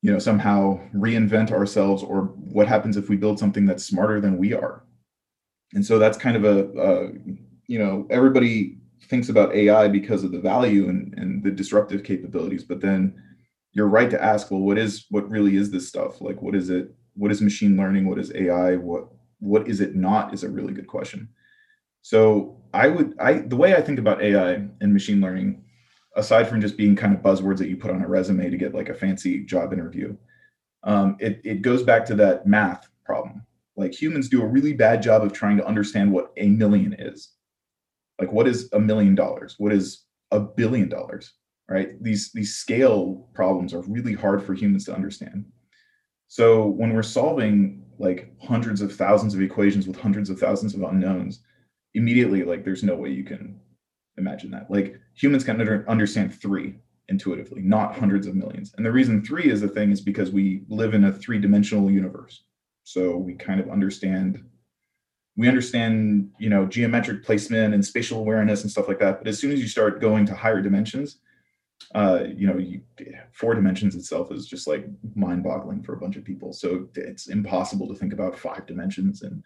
you 0.02 0.11
know 0.11 0.18
somehow 0.18 0.80
reinvent 0.94 1.52
ourselves 1.52 2.02
or 2.02 2.22
what 2.22 2.66
happens 2.66 2.96
if 2.96 3.11
we 3.11 3.16
build 3.16 3.38
something 3.38 3.66
that's 3.66 3.84
smarter 3.84 4.20
than 4.20 4.38
we 4.38 4.54
are? 4.54 4.84
And 5.74 5.84
so 5.84 5.98
that's 5.98 6.16
kind 6.16 6.37
of 6.37 6.44
a, 6.44 6.80
a 6.80 7.12
you 7.66 7.78
know 7.78 8.06
everybody 8.08 8.79
thinks 9.04 9.28
about 9.28 9.54
ai 9.54 9.88
because 9.88 10.24
of 10.24 10.32
the 10.32 10.40
value 10.40 10.88
and, 10.88 11.14
and 11.16 11.42
the 11.42 11.50
disruptive 11.50 12.04
capabilities 12.04 12.64
but 12.64 12.80
then 12.80 13.14
you're 13.72 13.88
right 13.88 14.10
to 14.10 14.22
ask 14.22 14.50
well 14.50 14.60
what 14.60 14.78
is 14.78 15.06
what 15.10 15.28
really 15.30 15.56
is 15.56 15.70
this 15.70 15.88
stuff? 15.88 16.20
Like 16.20 16.42
what 16.42 16.54
is 16.54 16.70
it? 16.70 16.92
What 17.14 17.30
is 17.30 17.40
machine 17.40 17.76
learning? 17.76 18.08
What 18.08 18.18
is 18.18 18.32
ai 18.34 18.76
what 18.76 19.08
what 19.38 19.68
is 19.68 19.80
it 19.80 19.94
not 19.94 20.34
is 20.34 20.42
a 20.42 20.48
really 20.48 20.72
good 20.72 20.86
question. 20.86 21.28
So 22.02 22.56
i 22.72 22.86
would 22.86 23.14
i 23.18 23.32
the 23.34 23.56
way 23.56 23.74
i 23.74 23.80
think 23.80 23.98
about 23.98 24.22
ai 24.22 24.64
and 24.80 24.92
machine 24.92 25.20
learning 25.20 25.64
aside 26.14 26.48
from 26.48 26.60
just 26.60 26.76
being 26.76 26.94
kind 26.94 27.12
of 27.14 27.20
buzzwords 27.20 27.58
that 27.58 27.68
you 27.68 27.76
put 27.76 27.90
on 27.90 28.02
a 28.02 28.08
resume 28.08 28.48
to 28.48 28.56
get 28.56 28.74
like 28.74 28.88
a 28.88 28.94
fancy 28.94 29.44
job 29.44 29.72
interview, 29.72 30.16
um, 30.82 31.16
it, 31.20 31.40
it 31.44 31.62
goes 31.62 31.84
back 31.84 32.04
to 32.04 32.16
that 32.16 32.46
math 32.46 32.88
problem. 33.04 33.46
Like 33.76 33.94
humans 33.94 34.28
do 34.28 34.42
a 34.42 34.46
really 34.46 34.72
bad 34.72 35.02
job 35.02 35.22
of 35.22 35.32
trying 35.32 35.56
to 35.58 35.66
understand 35.66 36.12
what 36.12 36.32
a 36.36 36.48
million 36.48 36.96
is. 36.98 37.30
Like, 38.20 38.33
what 38.33 38.46
is 38.46 38.68
a 38.72 38.78
million 38.78 39.14
dollars? 39.14 39.56
What 39.59 39.72
is 39.72 40.04
a 40.30 40.38
billion 40.38 40.88
dollars? 40.88 41.33
Right? 41.68 42.02
These 42.02 42.33
these 42.33 42.56
scale 42.56 43.28
problems 43.35 43.72
are 43.74 43.83
really 43.83 44.12
hard 44.12 44.42
for 44.44 44.54
humans 44.54 44.85
to 44.87 44.94
understand. 44.94 45.46
So 46.28 46.66
when 46.66 46.94
we're 46.94 47.02
solving 47.02 47.85
like 47.98 48.33
hundreds 48.40 48.80
of 48.80 48.94
thousands 48.94 49.35
of 49.35 49.42
equations 49.42 49.87
with 49.87 49.98
hundreds 49.98 50.30
of 50.30 50.38
thousands 50.38 50.74
of 50.74 50.83
unknowns, 50.83 51.40
immediately 51.94 52.42
like 52.42 52.64
there's 52.64 52.83
no 52.83 52.94
way 52.94 53.11
you 53.11 53.24
can 53.24 53.61
imagine 54.16 54.50
that. 54.50 54.70
Like 54.70 54.96
humans 55.14 55.44
can 55.44 55.61
under, 55.61 55.88
understand 55.88 56.35
three 56.35 56.76
intuitively, 57.09 57.62
not 57.62 57.96
hundreds 57.96 58.26
of 58.26 58.37
millions. 58.37 58.72
And 58.76 58.87
the 58.87 58.92
reason 58.92 59.24
three 59.24 59.50
is 59.50 59.62
a 59.62 59.68
thing 59.68 59.90
is 59.90 60.00
because 60.00 60.30
we 60.30 60.62
live 60.68 60.94
in 60.94 61.04
a 61.04 61.12
three 61.12 61.38
dimensional 61.38 61.90
universe. 61.90 62.44
So 62.85 63.16
we 63.16 63.35
kind 63.35 63.61
of 63.61 63.68
understand 63.68 64.42
we 65.40 65.48
understand 65.48 66.31
you 66.38 66.50
know 66.50 66.66
geometric 66.66 67.24
placement 67.24 67.74
and 67.74 67.85
spatial 67.85 68.18
awareness 68.18 68.62
and 68.62 68.70
stuff 68.70 68.88
like 68.88 68.98
that 68.98 69.18
but 69.18 69.29
as 69.29 69.38
soon 69.38 69.53
as 69.53 69.61
you 69.61 69.66
start 69.66 70.00
going 70.00 70.26
to 70.26 70.35
higher 70.35 70.61
dimensions 70.61 71.18
uh, 71.94 72.24
you 72.37 72.46
know 72.46 72.59
you, 72.59 72.83
four 73.33 73.55
dimensions 73.55 73.94
itself 73.94 74.31
is 74.31 74.46
just 74.46 74.68
like 74.68 74.85
mind 75.14 75.42
boggling 75.42 75.83
for 75.83 75.94
a 75.94 75.98
bunch 75.98 76.16
of 76.16 76.24
people 76.24 76.53
so 76.53 76.87
it's 76.94 77.29
impossible 77.29 77.88
to 77.88 77.94
think 77.94 78.12
about 78.12 78.38
five 78.38 78.66
dimensions 78.66 79.22
and 79.22 79.42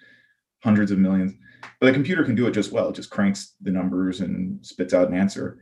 hundreds 0.64 0.90
of 0.90 0.98
millions. 0.98 1.34
But 1.78 1.86
the 1.86 1.92
computer 1.92 2.24
can 2.24 2.34
do 2.34 2.46
it 2.46 2.52
just 2.52 2.72
well. 2.72 2.88
It 2.88 2.96
just 2.96 3.10
cranks 3.10 3.54
the 3.60 3.70
numbers 3.70 4.20
and 4.20 4.64
spits 4.64 4.94
out 4.94 5.08
an 5.08 5.14
answer. 5.14 5.58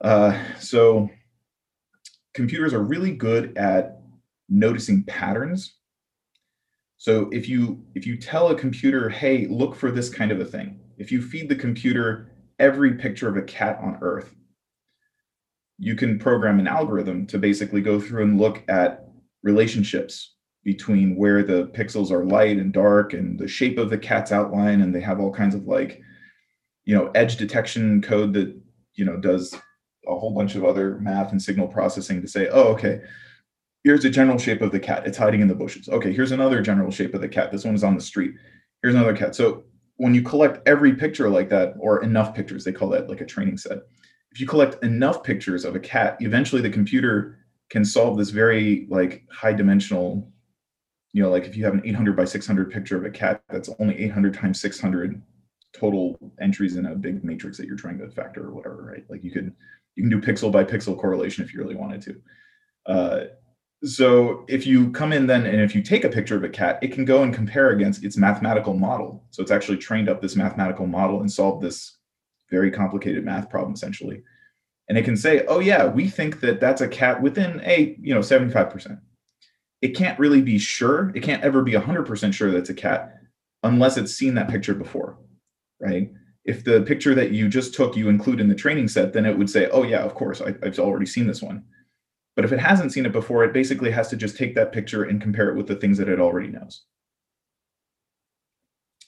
Uh, 0.00 0.38
so 0.60 1.08
computers 2.34 2.74
are 2.74 2.82
really 2.82 3.12
good 3.12 3.56
at 3.56 4.02
noticing 4.48 5.04
patterns. 5.04 5.78
So 6.96 7.28
if 7.32 7.48
you 7.48 7.84
if 7.94 8.06
you 8.06 8.16
tell 8.16 8.48
a 8.48 8.54
computer, 8.54 9.08
hey, 9.08 9.46
look 9.46 9.74
for 9.74 9.90
this 9.90 10.08
kind 10.08 10.32
of 10.32 10.40
a 10.40 10.44
thing, 10.44 10.80
if 10.98 11.12
you 11.12 11.20
feed 11.20 11.48
the 11.48 11.56
computer 11.56 12.32
every 12.58 12.94
picture 12.94 13.28
of 13.28 13.36
a 13.36 13.42
cat 13.42 13.78
on 13.82 13.98
Earth, 14.00 14.34
you 15.78 15.94
can 15.96 16.18
program 16.18 16.60
an 16.60 16.68
algorithm 16.68 17.26
to 17.26 17.38
basically 17.38 17.80
go 17.80 18.00
through 18.00 18.22
and 18.22 18.40
look 18.40 18.62
at 18.68 19.08
relationships 19.42 20.34
between 20.64 21.16
where 21.16 21.42
the 21.42 21.66
pixels 21.68 22.10
are 22.10 22.24
light 22.24 22.56
and 22.56 22.72
dark 22.72 23.12
and 23.12 23.38
the 23.38 23.46
shape 23.46 23.76
of 23.76 23.90
the 23.90 23.98
cat's 23.98 24.32
outline 24.32 24.80
and 24.80 24.94
they 24.94 25.00
have 25.00 25.20
all 25.20 25.32
kinds 25.32 25.54
of 25.54 25.66
like 25.66 26.00
you 26.84 26.96
know 26.96 27.10
edge 27.14 27.36
detection 27.36 28.00
code 28.00 28.32
that 28.32 28.56
you 28.94 29.04
know 29.04 29.16
does 29.18 29.54
a 30.06 30.18
whole 30.18 30.34
bunch 30.34 30.54
of 30.54 30.64
other 30.64 30.98
math 31.00 31.32
and 31.32 31.42
signal 31.42 31.68
processing 31.68 32.22
to 32.22 32.28
say 32.28 32.48
oh 32.48 32.68
okay 32.68 33.00
here's 33.84 34.02
the 34.02 34.10
general 34.10 34.38
shape 34.38 34.62
of 34.62 34.72
the 34.72 34.80
cat. 34.80 35.06
It's 35.06 35.18
hiding 35.18 35.40
in 35.40 35.48
the 35.48 35.54
bushes. 35.54 35.88
Okay 35.88 36.12
here's 36.12 36.32
another 36.32 36.60
general 36.60 36.90
shape 36.90 37.14
of 37.14 37.20
the 37.20 37.28
cat. 37.28 37.52
This 37.52 37.64
one 37.64 37.74
is 37.74 37.84
on 37.84 37.94
the 37.94 38.00
street. 38.00 38.34
Here's 38.82 38.94
another 38.94 39.16
cat. 39.16 39.34
So 39.34 39.64
when 39.96 40.14
you 40.14 40.22
collect 40.22 40.66
every 40.66 40.94
picture 40.94 41.28
like 41.28 41.48
that 41.50 41.74
or 41.78 42.02
enough 42.02 42.34
pictures 42.34 42.64
they 42.64 42.72
call 42.72 42.88
that 42.90 43.08
like 43.08 43.20
a 43.20 43.26
training 43.26 43.58
set. 43.58 43.78
If 44.32 44.40
you 44.40 44.46
collect 44.46 44.82
enough 44.82 45.22
pictures 45.22 45.64
of 45.64 45.76
a 45.76 45.80
cat 45.80 46.16
eventually 46.20 46.62
the 46.62 46.70
computer 46.70 47.38
can 47.70 47.84
solve 47.84 48.18
this 48.18 48.30
very 48.30 48.86
like 48.90 49.24
high 49.30 49.52
dimensional 49.52 50.30
you 51.14 51.22
know, 51.22 51.30
like 51.30 51.44
if 51.44 51.56
you 51.56 51.64
have 51.64 51.74
an 51.74 51.82
800 51.84 52.16
by 52.16 52.24
600 52.24 52.72
picture 52.72 52.96
of 52.96 53.04
a 53.04 53.10
cat, 53.10 53.40
that's 53.48 53.70
only 53.78 53.96
800 54.02 54.34
times 54.34 54.60
600 54.60 55.22
total 55.72 56.18
entries 56.40 56.76
in 56.76 56.86
a 56.86 56.94
big 56.94 57.24
matrix 57.24 57.56
that 57.56 57.66
you're 57.66 57.76
trying 57.76 57.98
to 57.98 58.10
factor 58.10 58.44
or 58.44 58.52
whatever, 58.52 58.82
right? 58.82 59.04
Like 59.08 59.22
you 59.22 59.30
could 59.30 59.54
you 59.94 60.02
can 60.02 60.10
do 60.10 60.20
pixel 60.20 60.50
by 60.50 60.64
pixel 60.64 60.98
correlation 60.98 61.44
if 61.44 61.54
you 61.54 61.60
really 61.60 61.76
wanted 61.76 62.02
to. 62.02 62.20
Uh, 62.86 63.20
so 63.84 64.44
if 64.48 64.66
you 64.66 64.90
come 64.92 65.12
in 65.12 65.26
then 65.26 65.46
and 65.46 65.60
if 65.60 65.74
you 65.74 65.82
take 65.82 66.04
a 66.04 66.08
picture 66.08 66.36
of 66.36 66.44
a 66.44 66.48
cat, 66.48 66.78
it 66.82 66.92
can 66.92 67.04
go 67.04 67.22
and 67.22 67.34
compare 67.34 67.70
against 67.70 68.04
its 68.04 68.16
mathematical 68.16 68.74
model. 68.74 69.24
So 69.30 69.42
it's 69.42 69.50
actually 69.50 69.78
trained 69.78 70.08
up 70.08 70.20
this 70.20 70.36
mathematical 70.36 70.86
model 70.86 71.20
and 71.20 71.30
solved 71.30 71.62
this 71.62 71.98
very 72.50 72.70
complicated 72.70 73.24
math 73.24 73.50
problem 73.50 73.74
essentially. 73.74 74.22
and 74.88 74.98
it 74.98 75.04
can 75.04 75.16
say, 75.16 75.44
"Oh 75.48 75.60
yeah, 75.60 75.86
we 75.86 76.08
think 76.08 76.40
that 76.40 76.60
that's 76.60 76.82
a 76.82 76.88
cat 76.88 77.22
within 77.22 77.60
a 77.64 77.96
you 78.00 78.14
know 78.14 78.20
75%." 78.20 79.00
It 79.82 79.96
can't 79.96 80.18
really 80.18 80.42
be 80.42 80.58
sure. 80.58 81.10
It 81.14 81.22
can't 81.22 81.42
ever 81.42 81.62
be 81.62 81.74
100% 81.74 82.34
sure 82.34 82.50
that's 82.50 82.70
a 82.70 82.74
cat 82.74 83.18
unless 83.62 83.96
it's 83.96 84.14
seen 84.14 84.34
that 84.34 84.48
picture 84.50 84.74
before, 84.74 85.18
right? 85.80 86.10
If 86.44 86.64
the 86.64 86.82
picture 86.82 87.14
that 87.14 87.30
you 87.32 87.48
just 87.48 87.74
took 87.74 87.96
you 87.96 88.08
include 88.10 88.40
in 88.40 88.48
the 88.48 88.54
training 88.54 88.88
set, 88.88 89.12
then 89.14 89.26
it 89.26 89.36
would 89.38 89.50
say, 89.50 89.68
"Oh 89.72 89.84
yeah, 89.84 90.02
of 90.04 90.14
course, 90.14 90.40
I, 90.42 90.54
I've 90.62 90.78
already 90.78 91.06
seen 91.06 91.26
this 91.26 91.42
one." 91.42 91.64
But 92.36 92.44
if 92.44 92.52
it 92.52 92.58
hasn't 92.58 92.92
seen 92.92 93.06
it 93.06 93.12
before, 93.12 93.44
it 93.44 93.52
basically 93.52 93.90
has 93.92 94.08
to 94.08 94.16
just 94.16 94.36
take 94.36 94.54
that 94.56 94.72
picture 94.72 95.04
and 95.04 95.22
compare 95.22 95.50
it 95.50 95.56
with 95.56 95.66
the 95.66 95.76
things 95.76 95.98
that 95.98 96.08
it 96.08 96.20
already 96.20 96.48
knows. 96.48 96.84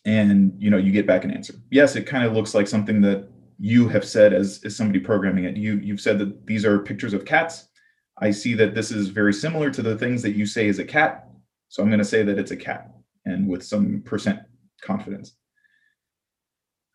And 0.05 0.53
you 0.59 0.71
know, 0.71 0.77
you 0.77 0.93
get 0.93 1.07
back 1.07 1.25
an 1.25 1.33
answer. 1.33 1.55
Yes, 1.71 1.97
it 1.97 2.07
kind 2.07 2.25
of 2.25 2.33
looks 2.33 2.55
like 2.55 2.69
something 2.69 3.01
that 3.03 3.29
you 3.59 3.89
have 3.89 4.05
said 4.05 4.33
as, 4.33 4.61
as 4.65 4.77
somebody 4.77 5.01
programming 5.01 5.45
it. 5.45 5.57
You 5.57 5.79
you've 5.79 6.01
said 6.01 6.19
that 6.21 6.47
these 6.47 6.65
are 6.65 6.79
pictures 6.79 7.13
of 7.13 7.25
cats. 7.25 7.69
I 8.19 8.31
see 8.31 8.55
that 8.55 8.75
this 8.75 8.91
is 8.91 9.09
very 9.09 9.33
similar 9.33 9.71
to 9.71 9.83
the 9.83 9.99
things 9.99 10.23
that 10.23 10.37
you 10.37 10.47
say 10.47 10.69
is 10.69 10.79
a 10.79 10.85
cat. 10.85 11.29
So 11.69 11.83
I'm 11.83 11.89
going 11.89 11.99
to 11.99 12.05
say 12.05 12.23
that 12.23 12.39
it's 12.39 12.53
a 12.53 12.57
cat 12.57 12.93
and 13.25 13.49
with 13.49 13.63
some 13.65 14.03
percent 14.03 14.41
confidence. 14.81 15.35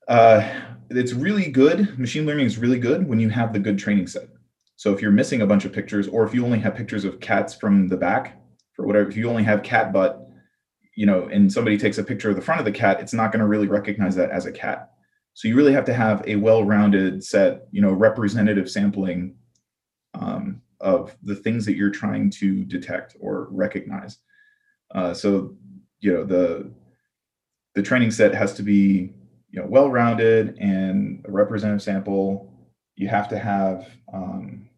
Uh, 0.07 0.47
it's 0.89 1.13
really 1.13 1.51
good. 1.51 1.97
Machine 1.99 2.25
learning 2.25 2.45
is 2.45 2.57
really 2.57 2.79
good 2.79 3.07
when 3.07 3.19
you 3.19 3.29
have 3.29 3.53
the 3.53 3.59
good 3.59 3.77
training 3.77 4.07
set. 4.07 4.27
So 4.81 4.91
if 4.91 4.99
you're 4.99 5.11
missing 5.11 5.43
a 5.43 5.45
bunch 5.45 5.63
of 5.63 5.71
pictures, 5.71 6.07
or 6.07 6.25
if 6.25 6.33
you 6.33 6.43
only 6.43 6.57
have 6.57 6.73
pictures 6.73 7.05
of 7.05 7.19
cats 7.19 7.53
from 7.53 7.87
the 7.87 7.95
back, 7.95 8.41
for 8.73 8.87
whatever, 8.87 9.07
if 9.07 9.15
you 9.15 9.29
only 9.29 9.43
have 9.43 9.61
cat 9.61 9.93
butt, 9.93 10.27
you 10.95 11.05
know, 11.05 11.27
and 11.27 11.53
somebody 11.53 11.77
takes 11.77 11.99
a 11.99 12.03
picture 12.03 12.31
of 12.31 12.35
the 12.35 12.41
front 12.41 12.57
of 12.57 12.65
the 12.65 12.71
cat, 12.71 12.99
it's 12.99 13.13
not 13.13 13.31
going 13.31 13.41
to 13.41 13.45
really 13.45 13.67
recognize 13.67 14.15
that 14.15 14.31
as 14.31 14.47
a 14.47 14.51
cat. 14.51 14.89
So 15.35 15.47
you 15.47 15.55
really 15.55 15.73
have 15.73 15.85
to 15.85 15.93
have 15.93 16.23
a 16.25 16.35
well-rounded 16.35 17.23
set, 17.23 17.67
you 17.69 17.79
know, 17.79 17.91
representative 17.91 18.71
sampling 18.71 19.35
um, 20.15 20.63
of 20.79 21.15
the 21.21 21.35
things 21.35 21.63
that 21.67 21.75
you're 21.75 21.91
trying 21.91 22.31
to 22.31 22.65
detect 22.65 23.15
or 23.19 23.49
recognize. 23.51 24.17
Uh, 24.95 25.13
so 25.13 25.55
you 25.99 26.11
know 26.11 26.23
the 26.23 26.71
the 27.75 27.83
training 27.83 28.09
set 28.09 28.33
has 28.33 28.55
to 28.55 28.63
be 28.63 29.13
you 29.51 29.61
know 29.61 29.67
well-rounded 29.67 30.57
and 30.57 31.23
a 31.27 31.31
representative 31.31 31.83
sample. 31.83 32.51
You 32.95 33.09
have 33.09 33.29
to 33.29 33.37
have 33.37 33.87
um, 34.11 34.69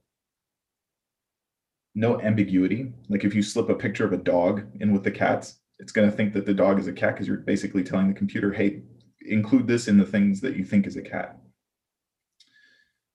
no 1.95 2.19
ambiguity. 2.21 2.91
Like 3.09 3.23
if 3.23 3.35
you 3.35 3.43
slip 3.43 3.69
a 3.69 3.75
picture 3.75 4.05
of 4.05 4.13
a 4.13 4.17
dog 4.17 4.65
in 4.79 4.91
with 4.91 5.03
the 5.03 5.11
cats, 5.11 5.59
it's 5.79 5.91
going 5.91 6.09
to 6.09 6.15
think 6.15 6.33
that 6.33 6.45
the 6.45 6.53
dog 6.53 6.79
is 6.79 6.87
a 6.87 6.93
cat 6.93 7.15
because 7.15 7.27
you're 7.27 7.37
basically 7.37 7.83
telling 7.83 8.07
the 8.07 8.13
computer, 8.13 8.51
hey, 8.51 8.81
include 9.21 9.67
this 9.67 9.87
in 9.87 9.97
the 9.97 10.05
things 10.05 10.41
that 10.41 10.55
you 10.55 10.65
think 10.65 10.87
is 10.87 10.95
a 10.95 11.01
cat. 11.01 11.37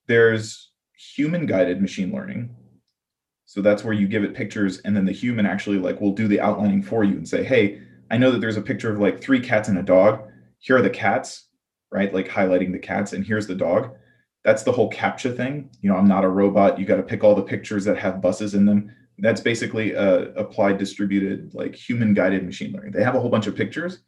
There's 0.07 0.71
human 0.97 1.47
guided 1.47 1.81
machine 1.81 2.13
learning. 2.13 2.55
So 3.45 3.63
that's 3.63 3.85
where 3.85 3.95
you 3.95 4.07
give 4.07 4.25
it 4.25 4.35
pictures 4.35 4.79
and 4.81 4.97
then 4.97 5.07
the 5.07 5.13
human 5.13 5.47
actually 5.47 5.79
like 5.79 6.01
will 6.01 6.13
do 6.13 6.29
the 6.29 6.41
outlining 6.41 6.83
for 6.83 7.05
you 7.05 7.17
and 7.17 7.29
say, 7.29 7.45
hey, 7.45 7.81
I 8.11 8.19
know 8.19 8.31
that 8.31 8.41
there's 8.41 8.57
a 8.57 8.63
picture 8.63 8.91
of 8.93 8.99
like 8.99 9.21
three 9.21 9.41
cats 9.41 9.69
and 9.69 9.79
a 9.79 9.83
dog. 9.83 10.23
Here 10.59 10.77
are 10.77 10.83
the 10.83 10.91
cats, 10.91 11.47
right? 11.91 12.13
Like 12.13 12.29
highlighting 12.29 12.73
the 12.73 12.79
cats, 12.79 13.13
and 13.13 13.25
here's 13.25 13.47
the 13.47 13.55
dog 13.55 13.95
that's 14.49 14.63
the 14.63 14.73
whole 14.73 14.91
CAPTCHA 14.91 15.37
thing. 15.37 15.69
You 15.83 15.91
know, 15.91 15.97
I'm 15.99 16.09
not 16.09 16.25
a 16.25 16.29
robot. 16.29 16.79
You 16.79 16.87
got 16.87 16.97
to 16.97 17.03
pick 17.03 17.23
all 17.23 17.35
the 17.35 17.43
pictures 17.43 17.85
that 17.85 17.99
have 17.99 18.23
buses 18.23 18.55
in 18.55 18.65
them. 18.65 18.91
That's 19.19 19.43
basically 19.43 19.93
a 19.93 20.33
applied 20.37 20.79
distributed, 20.79 21.53
like 21.53 21.75
human 21.75 22.15
guided 22.15 22.47
machine 22.47 22.73
learning. 22.73 22.93
They 22.93 23.05
have 23.05 23.15
a 23.15 23.21
whole 23.21 23.29
bunch 23.29 23.47
of 23.47 23.55
pictures, 23.55 23.99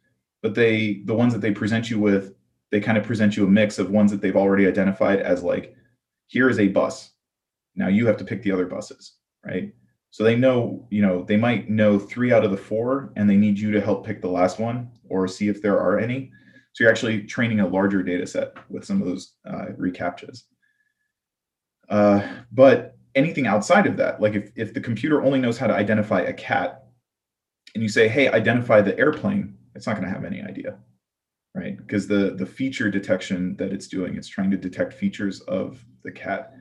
but 0.41 0.55
they, 0.55 1.03
the 1.05 1.13
ones 1.13 1.31
that 1.33 1.41
they 1.41 1.51
present 1.51 1.91
you 1.91 1.99
with, 1.99 2.33
they 2.71 2.79
kind 2.79 2.97
of 2.97 3.03
present 3.03 3.37
you 3.37 3.45
a 3.45 3.47
mix 3.47 3.77
of 3.77 3.91
ones 3.91 4.09
that 4.09 4.19
they've 4.19 4.35
already 4.35 4.65
identified 4.65 5.19
as 5.19 5.43
like, 5.43 5.75
here 6.25 6.49
is 6.49 6.57
a 6.57 6.69
bus. 6.69 7.11
Now 7.75 7.89
you 7.89 8.07
have 8.07 8.17
to 8.17 8.25
pick 8.25 8.41
the 8.41 8.51
other 8.51 8.65
buses, 8.65 9.17
right? 9.45 9.71
So 10.09 10.23
they 10.23 10.35
know, 10.35 10.87
you 10.89 11.03
know, 11.03 11.23
they 11.23 11.37
might 11.37 11.69
know 11.69 11.99
three 11.99 12.33
out 12.33 12.43
of 12.43 12.49
the 12.49 12.57
four, 12.57 13.13
and 13.15 13.29
they 13.29 13.37
need 13.37 13.59
you 13.59 13.71
to 13.73 13.81
help 13.81 14.07
pick 14.07 14.21
the 14.21 14.27
last 14.27 14.57
one 14.57 14.89
or 15.07 15.27
see 15.27 15.49
if 15.49 15.61
there 15.61 15.79
are 15.79 15.99
any. 15.99 16.31
So 16.73 16.83
you're 16.83 16.91
actually 16.91 17.23
training 17.23 17.59
a 17.59 17.67
larger 17.67 18.01
data 18.01 18.25
set 18.25 18.53
with 18.69 18.85
some 18.85 19.01
of 19.01 19.07
those 19.07 19.33
uh, 19.47 19.67
reCAPTCHAs. 19.77 20.43
Uh, 21.89 22.25
but 22.51 22.97
anything 23.15 23.47
outside 23.47 23.85
of 23.85 23.97
that, 23.97 24.21
like 24.21 24.35
if, 24.35 24.51
if 24.55 24.73
the 24.73 24.79
computer 24.79 25.23
only 25.23 25.39
knows 25.39 25.57
how 25.57 25.67
to 25.67 25.73
identify 25.73 26.21
a 26.21 26.33
cat 26.33 26.85
and 27.75 27.83
you 27.83 27.89
say, 27.89 28.07
hey, 28.07 28.29
identify 28.29 28.81
the 28.81 28.97
airplane, 28.97 29.57
it's 29.75 29.87
not 29.87 29.95
going 29.95 30.07
to 30.07 30.13
have 30.13 30.25
any 30.25 30.41
idea, 30.41 30.77
right? 31.53 31.77
Because 31.77 32.07
the, 32.07 32.35
the 32.37 32.45
feature 32.45 32.89
detection 32.89 33.55
that 33.57 33.73
it's 33.73 33.87
doing, 33.87 34.15
it's 34.15 34.27
trying 34.27 34.51
to 34.51 34.57
detect 34.57 34.93
features 34.93 35.41
of 35.41 35.83
the 36.03 36.11
cat, 36.11 36.53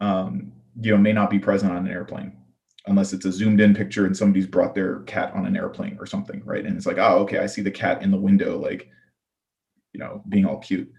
um, 0.00 0.52
you 0.80 0.90
know, 0.90 0.98
may 0.98 1.12
not 1.12 1.30
be 1.30 1.38
present 1.38 1.72
on 1.72 1.86
an 1.86 1.92
airplane 1.92 2.36
unless 2.86 3.12
it's 3.12 3.26
a 3.26 3.32
zoomed 3.32 3.60
in 3.60 3.74
picture 3.74 4.06
and 4.06 4.16
somebody's 4.16 4.46
brought 4.46 4.74
their 4.74 5.00
cat 5.00 5.32
on 5.34 5.46
an 5.46 5.56
airplane 5.56 5.96
or 6.00 6.06
something, 6.06 6.42
right? 6.44 6.64
And 6.64 6.76
it's 6.76 6.86
like, 6.86 6.98
oh, 6.98 7.18
okay, 7.18 7.38
I 7.38 7.46
see 7.46 7.62
the 7.62 7.70
cat 7.70 8.02
in 8.02 8.10
the 8.10 8.16
window. 8.16 8.58
Like 8.58 8.88
you 9.92 10.00
know 10.00 10.22
being 10.28 10.46
all 10.46 10.58
cute. 10.58 10.90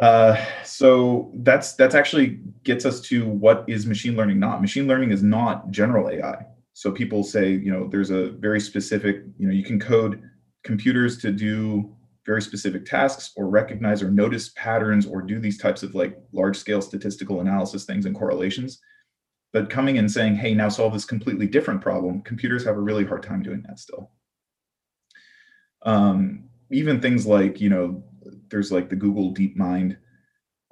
Uh, 0.00 0.42
so 0.64 1.30
that's 1.36 1.74
that's 1.74 1.94
actually 1.94 2.40
gets 2.64 2.86
us 2.86 3.00
to 3.02 3.28
what 3.28 3.64
is 3.68 3.86
machine 3.86 4.16
learning 4.16 4.38
not. 4.38 4.60
Machine 4.60 4.86
learning 4.86 5.10
is 5.10 5.22
not 5.22 5.70
general 5.70 6.08
ai 6.08 6.46
so 6.80 6.90
people 6.90 7.22
say 7.22 7.50
you 7.50 7.70
know 7.70 7.88
there's 7.88 8.10
a 8.10 8.30
very 8.30 8.60
specific 8.60 9.22
you 9.38 9.46
know 9.46 9.52
you 9.52 9.64
can 9.64 9.78
code 9.78 10.22
computers 10.64 11.18
to 11.18 11.32
do 11.32 11.94
very 12.26 12.42
specific 12.42 12.84
tasks 12.84 13.32
or 13.36 13.48
recognize 13.48 14.02
or 14.02 14.10
notice 14.10 14.50
patterns 14.50 15.06
or 15.06 15.22
do 15.22 15.38
these 15.38 15.58
types 15.58 15.82
of 15.82 15.94
like 15.94 16.16
large 16.32 16.56
scale 16.56 16.80
statistical 16.80 17.40
analysis 17.40 17.84
things 17.84 18.06
and 18.06 18.14
correlations. 18.14 18.78
But 19.52 19.68
coming 19.68 19.98
and 19.98 20.10
saying 20.10 20.36
hey 20.36 20.54
now 20.54 20.68
solve 20.68 20.92
this 20.92 21.04
completely 21.04 21.46
different 21.46 21.80
problem 21.80 22.22
computers 22.22 22.64
have 22.64 22.76
a 22.76 22.80
really 22.80 23.04
hard 23.04 23.22
time 23.22 23.42
doing 23.42 23.62
that 23.66 23.78
still. 23.78 24.10
Um, 25.82 26.49
even 26.70 27.00
things 27.00 27.26
like 27.26 27.60
you 27.60 27.68
know 27.68 28.02
there's 28.48 28.72
like 28.72 28.88
the 28.88 28.96
google 28.96 29.34
deepmind 29.34 29.96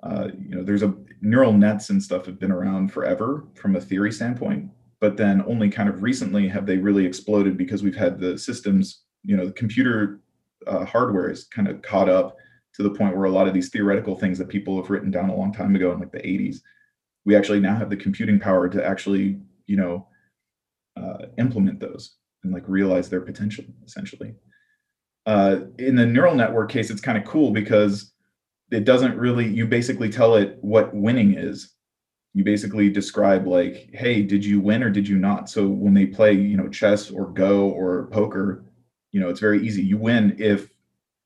uh, 0.02 0.28
you 0.38 0.54
know 0.54 0.62
there's 0.62 0.82
a 0.82 0.94
neural 1.20 1.52
nets 1.52 1.90
and 1.90 2.02
stuff 2.02 2.26
have 2.26 2.38
been 2.38 2.52
around 2.52 2.92
forever 2.92 3.44
from 3.54 3.76
a 3.76 3.80
theory 3.80 4.12
standpoint 4.12 4.70
but 5.00 5.16
then 5.16 5.44
only 5.46 5.68
kind 5.68 5.88
of 5.88 6.02
recently 6.02 6.48
have 6.48 6.66
they 6.66 6.76
really 6.76 7.04
exploded 7.04 7.56
because 7.56 7.82
we've 7.82 7.96
had 7.96 8.18
the 8.18 8.38
systems 8.38 9.02
you 9.24 9.36
know 9.36 9.46
the 9.46 9.52
computer 9.52 10.20
uh, 10.66 10.84
hardware 10.84 11.30
is 11.30 11.44
kind 11.44 11.68
of 11.68 11.82
caught 11.82 12.08
up 12.08 12.36
to 12.74 12.82
the 12.82 12.90
point 12.90 13.16
where 13.16 13.26
a 13.26 13.30
lot 13.30 13.48
of 13.48 13.54
these 13.54 13.70
theoretical 13.70 14.14
things 14.14 14.38
that 14.38 14.48
people 14.48 14.76
have 14.80 14.90
written 14.90 15.10
down 15.10 15.30
a 15.30 15.36
long 15.36 15.52
time 15.52 15.74
ago 15.74 15.92
in 15.92 15.98
like 15.98 16.12
the 16.12 16.18
80s 16.18 16.60
we 17.24 17.36
actually 17.36 17.60
now 17.60 17.76
have 17.76 17.90
the 17.90 17.96
computing 17.96 18.38
power 18.38 18.68
to 18.68 18.84
actually 18.84 19.40
you 19.66 19.76
know 19.76 20.06
uh, 20.96 21.26
implement 21.38 21.80
those 21.80 22.16
and 22.44 22.52
like 22.52 22.64
realize 22.68 23.08
their 23.08 23.20
potential 23.20 23.64
essentially 23.84 24.34
uh, 25.28 25.60
in 25.78 25.94
the 25.94 26.06
neural 26.06 26.34
network 26.34 26.70
case, 26.70 26.88
it's 26.88 27.02
kind 27.02 27.18
of 27.18 27.24
cool 27.26 27.50
because 27.50 28.14
it 28.70 28.84
doesn't 28.84 29.14
really, 29.14 29.46
you 29.46 29.66
basically 29.66 30.08
tell 30.08 30.36
it 30.36 30.56
what 30.62 30.94
winning 30.94 31.36
is. 31.36 31.74
You 32.32 32.44
basically 32.44 32.88
describe 32.88 33.46
like, 33.46 33.90
hey, 33.92 34.22
did 34.22 34.42
you 34.42 34.58
win 34.58 34.82
or 34.82 34.88
did 34.88 35.06
you 35.06 35.18
not? 35.18 35.50
So 35.50 35.68
when 35.68 35.92
they 35.92 36.06
play, 36.06 36.32
you 36.32 36.56
know, 36.56 36.68
chess 36.70 37.10
or 37.10 37.26
Go 37.26 37.68
or 37.68 38.06
poker, 38.06 38.64
you 39.12 39.20
know, 39.20 39.28
it's 39.28 39.40
very 39.40 39.66
easy. 39.66 39.82
You 39.82 39.98
win 39.98 40.34
if 40.38 40.70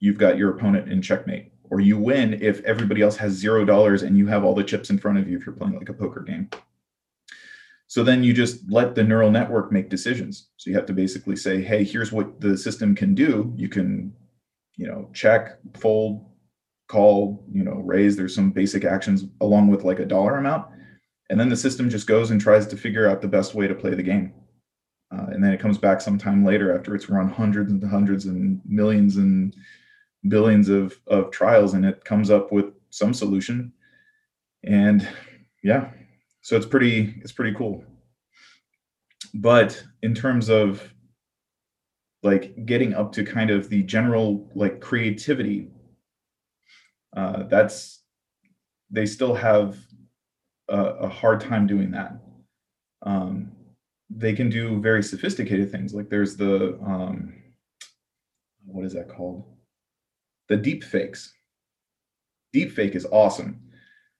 you've 0.00 0.18
got 0.18 0.36
your 0.36 0.50
opponent 0.50 0.90
in 0.90 1.00
checkmate, 1.00 1.52
or 1.70 1.80
you 1.80 1.96
win 1.96 2.42
if 2.42 2.60
everybody 2.64 3.02
else 3.02 3.16
has 3.18 3.32
zero 3.32 3.64
dollars 3.64 4.02
and 4.02 4.18
you 4.18 4.26
have 4.26 4.42
all 4.42 4.54
the 4.54 4.64
chips 4.64 4.90
in 4.90 4.98
front 4.98 5.18
of 5.18 5.28
you 5.28 5.38
if 5.38 5.46
you're 5.46 5.54
playing 5.54 5.78
like 5.78 5.88
a 5.88 5.94
poker 5.94 6.22
game. 6.22 6.50
So 7.92 8.02
then 8.02 8.24
you 8.24 8.32
just 8.32 8.62
let 8.70 8.94
the 8.94 9.04
neural 9.04 9.30
network 9.30 9.70
make 9.70 9.90
decisions. 9.90 10.48
So 10.56 10.70
you 10.70 10.76
have 10.76 10.86
to 10.86 10.94
basically 10.94 11.36
say, 11.36 11.60
hey, 11.60 11.84
here's 11.84 12.10
what 12.10 12.40
the 12.40 12.56
system 12.56 12.94
can 12.94 13.14
do. 13.14 13.52
You 13.54 13.68
can, 13.68 14.14
you 14.76 14.86
know, 14.86 15.10
check, 15.12 15.58
fold, 15.76 16.24
call, 16.88 17.44
you 17.52 17.62
know, 17.62 17.82
raise. 17.84 18.16
There's 18.16 18.34
some 18.34 18.50
basic 18.50 18.86
actions 18.86 19.24
along 19.42 19.68
with 19.68 19.84
like 19.84 19.98
a 19.98 20.06
dollar 20.06 20.38
amount. 20.38 20.68
And 21.28 21.38
then 21.38 21.50
the 21.50 21.54
system 21.56 21.90
just 21.90 22.06
goes 22.06 22.30
and 22.30 22.40
tries 22.40 22.66
to 22.68 22.78
figure 22.78 23.06
out 23.06 23.20
the 23.20 23.28
best 23.28 23.54
way 23.54 23.68
to 23.68 23.74
play 23.74 23.94
the 23.94 24.02
game. 24.02 24.32
Uh, 25.14 25.26
and 25.26 25.44
then 25.44 25.52
it 25.52 25.60
comes 25.60 25.76
back 25.76 26.00
sometime 26.00 26.46
later 26.46 26.74
after 26.74 26.94
it's 26.94 27.10
run 27.10 27.28
hundreds 27.28 27.70
and 27.72 27.84
hundreds 27.84 28.24
and 28.24 28.62
millions 28.64 29.18
and 29.18 29.54
billions 30.28 30.70
of, 30.70 30.98
of 31.08 31.30
trials 31.30 31.74
and 31.74 31.84
it 31.84 32.06
comes 32.06 32.30
up 32.30 32.52
with 32.52 32.72
some 32.88 33.12
solution. 33.12 33.70
And 34.64 35.06
yeah, 35.62 35.90
so 36.42 36.56
it's 36.56 36.66
pretty 36.66 37.14
it's 37.22 37.32
pretty 37.32 37.56
cool. 37.56 37.84
But 39.34 39.82
in 40.02 40.14
terms 40.14 40.50
of 40.50 40.82
like 42.22 42.66
getting 42.66 42.94
up 42.94 43.12
to 43.12 43.24
kind 43.24 43.50
of 43.50 43.68
the 43.68 43.82
general 43.82 44.48
like 44.54 44.80
creativity 44.80 45.70
uh, 47.16 47.44
that's 47.44 48.02
they 48.90 49.06
still 49.06 49.34
have 49.34 49.76
a, 50.68 50.78
a 50.78 51.08
hard 51.08 51.40
time 51.40 51.66
doing 51.66 51.90
that. 51.90 52.18
Um, 53.02 53.52
they 54.10 54.34
can 54.34 54.50
do 54.50 54.80
very 54.80 55.02
sophisticated 55.02 55.70
things 55.70 55.94
like 55.94 56.08
there's 56.08 56.36
the 56.36 56.78
um, 56.84 57.34
what 58.64 58.84
is 58.84 58.92
that 58.94 59.08
called? 59.08 59.44
The 60.48 60.56
deep 60.56 60.84
fakes 60.84 61.32
deep 62.52 62.72
fake 62.72 62.94
is 62.94 63.06
awesome 63.10 63.60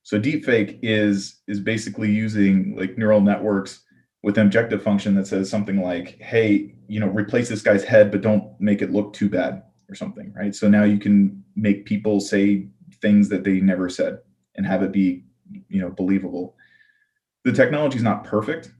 So 0.02 0.20
deepfake 0.20 0.78
is 0.82 1.40
is 1.46 1.60
basically 1.60 2.10
using 2.10 2.76
like 2.76 2.98
neural 2.98 3.20
networks 3.20 3.82
with 4.22 4.38
an 4.38 4.46
objective 4.46 4.82
function 4.82 5.14
that 5.16 5.26
says 5.26 5.50
something 5.50 5.82
like, 5.82 6.20
"Hey, 6.20 6.74
you 6.88 7.00
know, 7.00 7.08
replace 7.08 7.48
this 7.48 7.62
guy's 7.62 7.84
head, 7.84 8.10
but 8.10 8.20
don't 8.20 8.44
make 8.60 8.82
it 8.82 8.92
look 8.92 9.12
too 9.12 9.28
bad," 9.28 9.62
or 9.88 9.94
something, 9.94 10.32
right? 10.34 10.54
So 10.54 10.68
now 10.68 10.84
you 10.84 10.98
can 10.98 11.42
make 11.56 11.86
people 11.86 12.20
say 12.20 12.68
things 13.00 13.28
that 13.28 13.44
they 13.44 13.60
never 13.60 13.88
said 13.88 14.18
and 14.56 14.66
have 14.66 14.82
it 14.82 14.92
be, 14.92 15.24
you 15.68 15.80
know, 15.80 15.90
believable. 15.90 16.56
The 17.44 17.52
technology 17.52 17.96
is 17.96 18.02
not 18.02 18.24
perfect. 18.24 18.72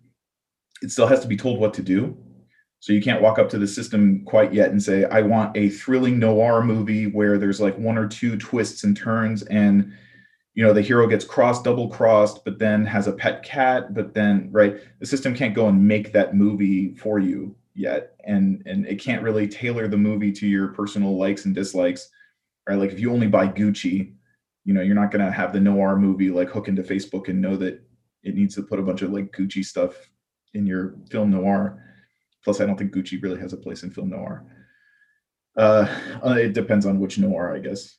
It 0.83 0.91
still 0.91 1.07
has 1.07 1.21
to 1.21 1.29
be 1.29 1.37
told 1.37 1.59
what 1.59 1.75
to 1.75 1.83
do. 1.83 2.17
So 2.81 2.93
you 2.93 3.01
can't 3.01 3.23
walk 3.23 3.39
up 3.39 3.49
to 3.51 3.59
the 3.59 3.67
system 3.67 4.25
quite 4.25 4.53
yet 4.53 4.71
and 4.71 4.83
say, 4.83 5.05
"I 5.05 5.23
want 5.23 5.57
a 5.57 5.69
thrilling 5.69 6.19
noir 6.19 6.65
movie 6.65 7.07
where 7.07 7.39
there's 7.39 7.61
like 7.61 7.79
one 7.79 7.97
or 7.97 8.09
two 8.09 8.37
twists 8.37 8.83
and 8.83 8.97
turns 8.97 9.43
and 9.45 9.93
you 10.55 10.63
know 10.63 10.73
the 10.73 10.83
hero 10.83 11.07
gets 11.07 11.25
crossed 11.25 11.65
double 11.65 11.89
crossed 11.89 12.45
but 12.45 12.59
then 12.59 12.85
has 12.85 13.07
a 13.07 13.13
pet 13.13 13.43
cat 13.43 13.95
but 13.95 14.13
then 14.13 14.49
right 14.53 14.81
the 15.01 15.07
system 15.07 15.35
can't 15.35 15.55
go 15.55 15.69
and 15.69 15.89
make 15.89 16.13
that 16.13 16.35
movie 16.35 16.95
for 16.97 17.19
you 17.19 17.57
yet. 17.75 18.15
And 18.25 18.63
and 18.67 18.87
it 18.87 19.01
can't 19.01 19.23
really 19.23 19.49
tailor 19.49 19.89
the 19.89 19.97
movie 19.97 20.33
to 20.33 20.47
your 20.47 20.69
personal 20.69 21.17
likes 21.17 21.45
and 21.45 21.55
dislikes 21.55 22.09
right? 22.69 22.79
Like 22.79 22.93
if 22.93 23.01
you 23.01 23.13
only 23.13 23.27
buy 23.27 23.49
gucci 23.49 24.15
you 24.65 24.73
know 24.73 24.81
you're 24.81 24.95
not 24.95 25.11
going 25.11 25.25
to 25.25 25.33
have 25.33 25.53
the 25.53 25.61
noir 25.61 25.97
movie 25.97 26.31
like 26.31 26.49
hook 26.49 26.69
into 26.69 26.83
facebook 26.83 27.29
and 27.29 27.41
know 27.41 27.57
that 27.57 27.83
it 28.23 28.37
needs 28.37 28.55
to 28.55 28.63
put 28.63 28.79
a 28.79 28.83
bunch 28.83 29.03
of 29.03 29.11
like 29.11 29.33
gucci 29.33 29.65
stuff 29.65 29.95
in 30.55 30.67
your 30.67 30.95
film 31.11 31.31
noir. 31.31 31.83
Plus 32.45 32.61
i 32.61 32.67
don't 32.67 32.77
think 32.77 32.95
gucci 32.95 33.23
really 33.23 33.41
has 33.41 33.53
a 33.53 33.57
place 33.57 33.83
in 33.83 33.91
film 33.91 34.11
noir. 34.11 34.45
Uh 35.57 35.87
it 36.25 36.53
depends 36.53 36.87
on 36.87 37.01
which 37.01 37.19
noir 37.19 37.55
i 37.55 37.59
guess. 37.59 37.97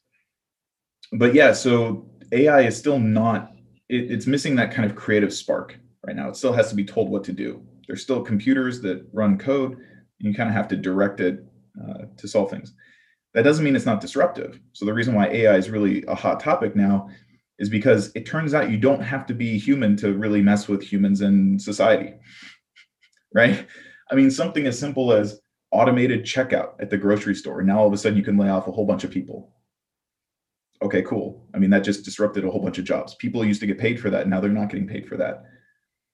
But 1.11 1.33
yeah 1.33 1.51
so 1.51 2.09
AI 2.33 2.61
is 2.61 2.77
still 2.77 2.99
not, 2.99 3.51
it, 3.89 4.11
it's 4.11 4.27
missing 4.27 4.55
that 4.55 4.73
kind 4.73 4.89
of 4.89 4.95
creative 4.95 5.33
spark 5.33 5.77
right 6.05 6.15
now. 6.15 6.29
It 6.29 6.35
still 6.35 6.53
has 6.53 6.69
to 6.69 6.75
be 6.75 6.85
told 6.85 7.09
what 7.09 7.23
to 7.25 7.31
do. 7.31 7.65
There's 7.87 8.01
still 8.01 8.21
computers 8.21 8.81
that 8.81 9.05
run 9.13 9.37
code, 9.37 9.73
and 9.73 9.83
you 10.19 10.33
kind 10.33 10.49
of 10.49 10.55
have 10.55 10.67
to 10.69 10.75
direct 10.75 11.19
it 11.19 11.43
uh, 11.81 12.05
to 12.17 12.27
solve 12.27 12.49
things. 12.49 12.73
That 13.33 13.43
doesn't 13.43 13.63
mean 13.63 13.75
it's 13.75 13.85
not 13.85 14.01
disruptive. 14.01 14.59
So 14.73 14.85
the 14.85 14.93
reason 14.93 15.15
why 15.15 15.27
AI 15.27 15.55
is 15.55 15.69
really 15.69 16.03
a 16.07 16.15
hot 16.15 16.39
topic 16.39 16.75
now 16.75 17.09
is 17.59 17.69
because 17.69 18.11
it 18.15 18.25
turns 18.25 18.53
out 18.53 18.69
you 18.69 18.77
don't 18.77 19.01
have 19.01 19.25
to 19.27 19.33
be 19.33 19.57
human 19.57 19.95
to 19.97 20.13
really 20.13 20.41
mess 20.41 20.67
with 20.67 20.81
humans 20.83 21.21
in 21.21 21.59
society, 21.59 22.13
right? 23.33 23.67
I 24.11 24.15
mean, 24.15 24.31
something 24.31 24.65
as 24.67 24.77
simple 24.77 25.13
as 25.13 25.39
automated 25.71 26.23
checkout 26.23 26.73
at 26.79 26.89
the 26.89 26.97
grocery 26.97 27.35
store. 27.35 27.63
Now 27.63 27.79
all 27.79 27.87
of 27.87 27.93
a 27.93 27.97
sudden 27.97 28.17
you 28.17 28.23
can 28.23 28.37
lay 28.37 28.49
off 28.49 28.67
a 28.67 28.71
whole 28.71 28.85
bunch 28.85 29.03
of 29.03 29.11
people 29.11 29.51
okay, 30.83 31.01
cool. 31.01 31.47
I 31.53 31.59
mean, 31.59 31.69
that 31.71 31.83
just 31.83 32.05
disrupted 32.05 32.45
a 32.45 32.49
whole 32.49 32.61
bunch 32.61 32.77
of 32.77 32.85
jobs. 32.85 33.15
People 33.15 33.43
used 33.45 33.61
to 33.61 33.67
get 33.67 33.79
paid 33.79 33.99
for 33.99 34.09
that. 34.09 34.27
Now 34.27 34.39
they're 34.39 34.51
not 34.51 34.69
getting 34.69 34.87
paid 34.87 35.07
for 35.07 35.17
that. 35.17 35.45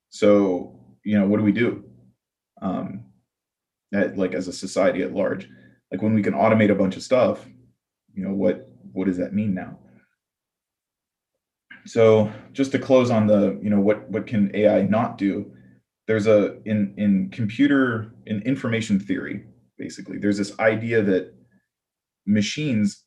So, 0.10 0.80
you 1.04 1.18
know, 1.18 1.28
what 1.28 1.38
do 1.38 1.44
we 1.44 1.52
do? 1.52 1.84
Um, 2.62 3.06
at, 3.94 4.18
like 4.18 4.34
as 4.34 4.48
a 4.48 4.54
society 4.54 5.02
at 5.02 5.14
large, 5.14 5.50
like 5.92 6.02
when 6.02 6.14
we 6.14 6.22
can 6.22 6.34
automate 6.34 6.72
a 6.72 6.76
bunch 6.76 6.96
of 6.96 7.04
stuff, 7.04 7.46
you 8.14 8.24
know, 8.24 8.34
what, 8.34 8.70
what 8.92 9.06
does 9.06 9.18
that 9.18 9.34
mean 9.34 9.54
now? 9.54 9.80
So 11.86 12.32
just 12.52 12.72
to 12.74 12.80
close 12.80 13.10
on 13.10 13.28
the, 13.28 13.60
you 13.64 13.70
know, 13.70 13.80
what, 13.80 14.08
what 14.10 14.28
can 14.28 14.56
AI 14.56 14.84
not 14.84 15.18
do? 15.18 15.52
There's 16.08 16.28
a, 16.28 16.62
in, 16.66 16.94
in 16.98 17.30
computer, 17.30 18.14
in 18.26 18.42
information 18.44 19.00
theory, 19.00 19.46
basically, 19.78 20.18
there's 20.18 20.38
this 20.38 20.58
idea 20.60 21.02
that 21.04 21.34
machines 22.26 23.06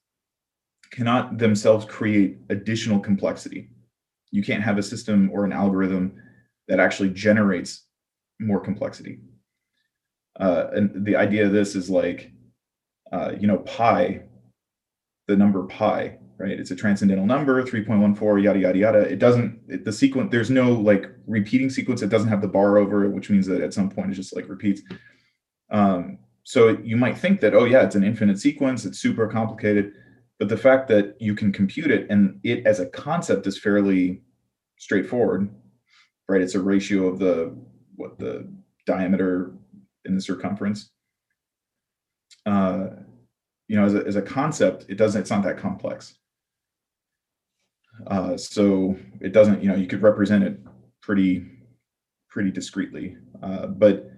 cannot 0.93 1.39
themselves 1.39 1.85
create 1.87 2.39
additional 2.51 3.01
complexity. 3.01 3.71
You 4.31 4.43
can't 4.43 4.63
have 4.63 4.79
a 4.79 4.83
system 4.83 5.31
or 5.33 5.45
an 5.45 5.53
algorithm 5.53 6.15
that 6.69 6.79
actually 6.79 7.11
generates 7.11 7.87
more 8.39 8.61
complexity. 8.61 9.21
Uh, 10.39 10.67
and 10.73 11.05
the 11.05 11.17
idea 11.17 11.47
of 11.47 11.53
this 11.53 11.75
is 11.75 11.91
like, 11.91 12.31
uh, 13.11 13.33
you 13.39 13.47
know, 13.47 13.59
pi, 13.59 14.23
the 15.29 15.37
number 15.37 15.65
pi, 15.65 16.19
right? 16.39 16.59
It's 16.59 16.71
a 16.71 16.77
transcendental 16.77 17.27
number, 17.27 17.63
3.14, 17.63 18.43
yada, 18.43 18.59
yada, 18.59 18.79
yada. 18.79 19.01
It 19.01 19.19
doesn't, 19.19 19.61
it, 19.69 19.85
the 19.85 19.93
sequence, 19.93 20.31
there's 20.31 20.51
no 20.51 20.73
like 20.73 21.11
repeating 21.27 21.71
sequence. 21.71 22.03
It 22.03 22.09
doesn't 22.09 22.29
have 22.29 22.43
the 22.43 22.49
bar 22.49 22.79
over 22.79 23.05
it, 23.05 23.11
which 23.11 23.31
means 23.31 23.47
that 23.47 23.61
at 23.61 23.75
some 23.75 23.91
point 23.91 24.11
it 24.11 24.15
just 24.15 24.35
like 24.35 24.49
repeats. 24.49 24.83
Um, 25.71 26.19
so 26.45 26.71
you 26.83 26.97
might 26.97 27.17
think 27.17 27.41
that, 27.41 27.55
oh 27.55 27.65
yeah, 27.65 27.83
it's 27.83 27.95
an 27.95 28.05
infinite 28.05 28.39
sequence. 28.39 28.85
It's 28.85 28.99
super 28.99 29.27
complicated 29.29 29.93
but 30.43 30.49
the 30.49 30.57
fact 30.57 30.89
that 30.89 31.15
you 31.21 31.37
can 31.37 31.53
compute 31.53 31.93
it 31.93 32.05
and 32.11 32.41
it 32.43 32.67
as 32.67 32.81
a 32.81 32.87
concept 32.87 33.47
is 33.47 33.57
fairly 33.57 34.23
straightforward, 34.77 35.49
right? 36.29 36.43
It's 36.43 36.57
a 36.57 36.61
ratio 36.61 37.07
of 37.07 37.21
the 37.21 37.57
what 37.95 38.19
the 38.19 38.53
diameter 38.85 39.53
in 40.05 40.17
the 40.17 40.21
circumference. 40.21 40.91
Uh, 42.45 42.87
you 43.69 43.77
know, 43.77 43.85
as 43.85 43.95
a, 43.95 44.05
as 44.05 44.17
a 44.17 44.23
concept, 44.23 44.87
it 44.89 44.97
doesn't. 44.97 45.21
It's 45.21 45.31
not 45.31 45.45
that 45.45 45.59
complex. 45.59 46.19
Uh, 48.09 48.37
so 48.37 48.97
it 49.21 49.33
doesn't. 49.33 49.63
You 49.63 49.69
know, 49.69 49.77
you 49.77 49.87
could 49.87 50.03
represent 50.03 50.43
it 50.43 50.59
pretty 51.03 51.47
pretty 52.29 52.51
discreetly. 52.51 53.17
Uh, 53.41 53.69
but 53.69 54.11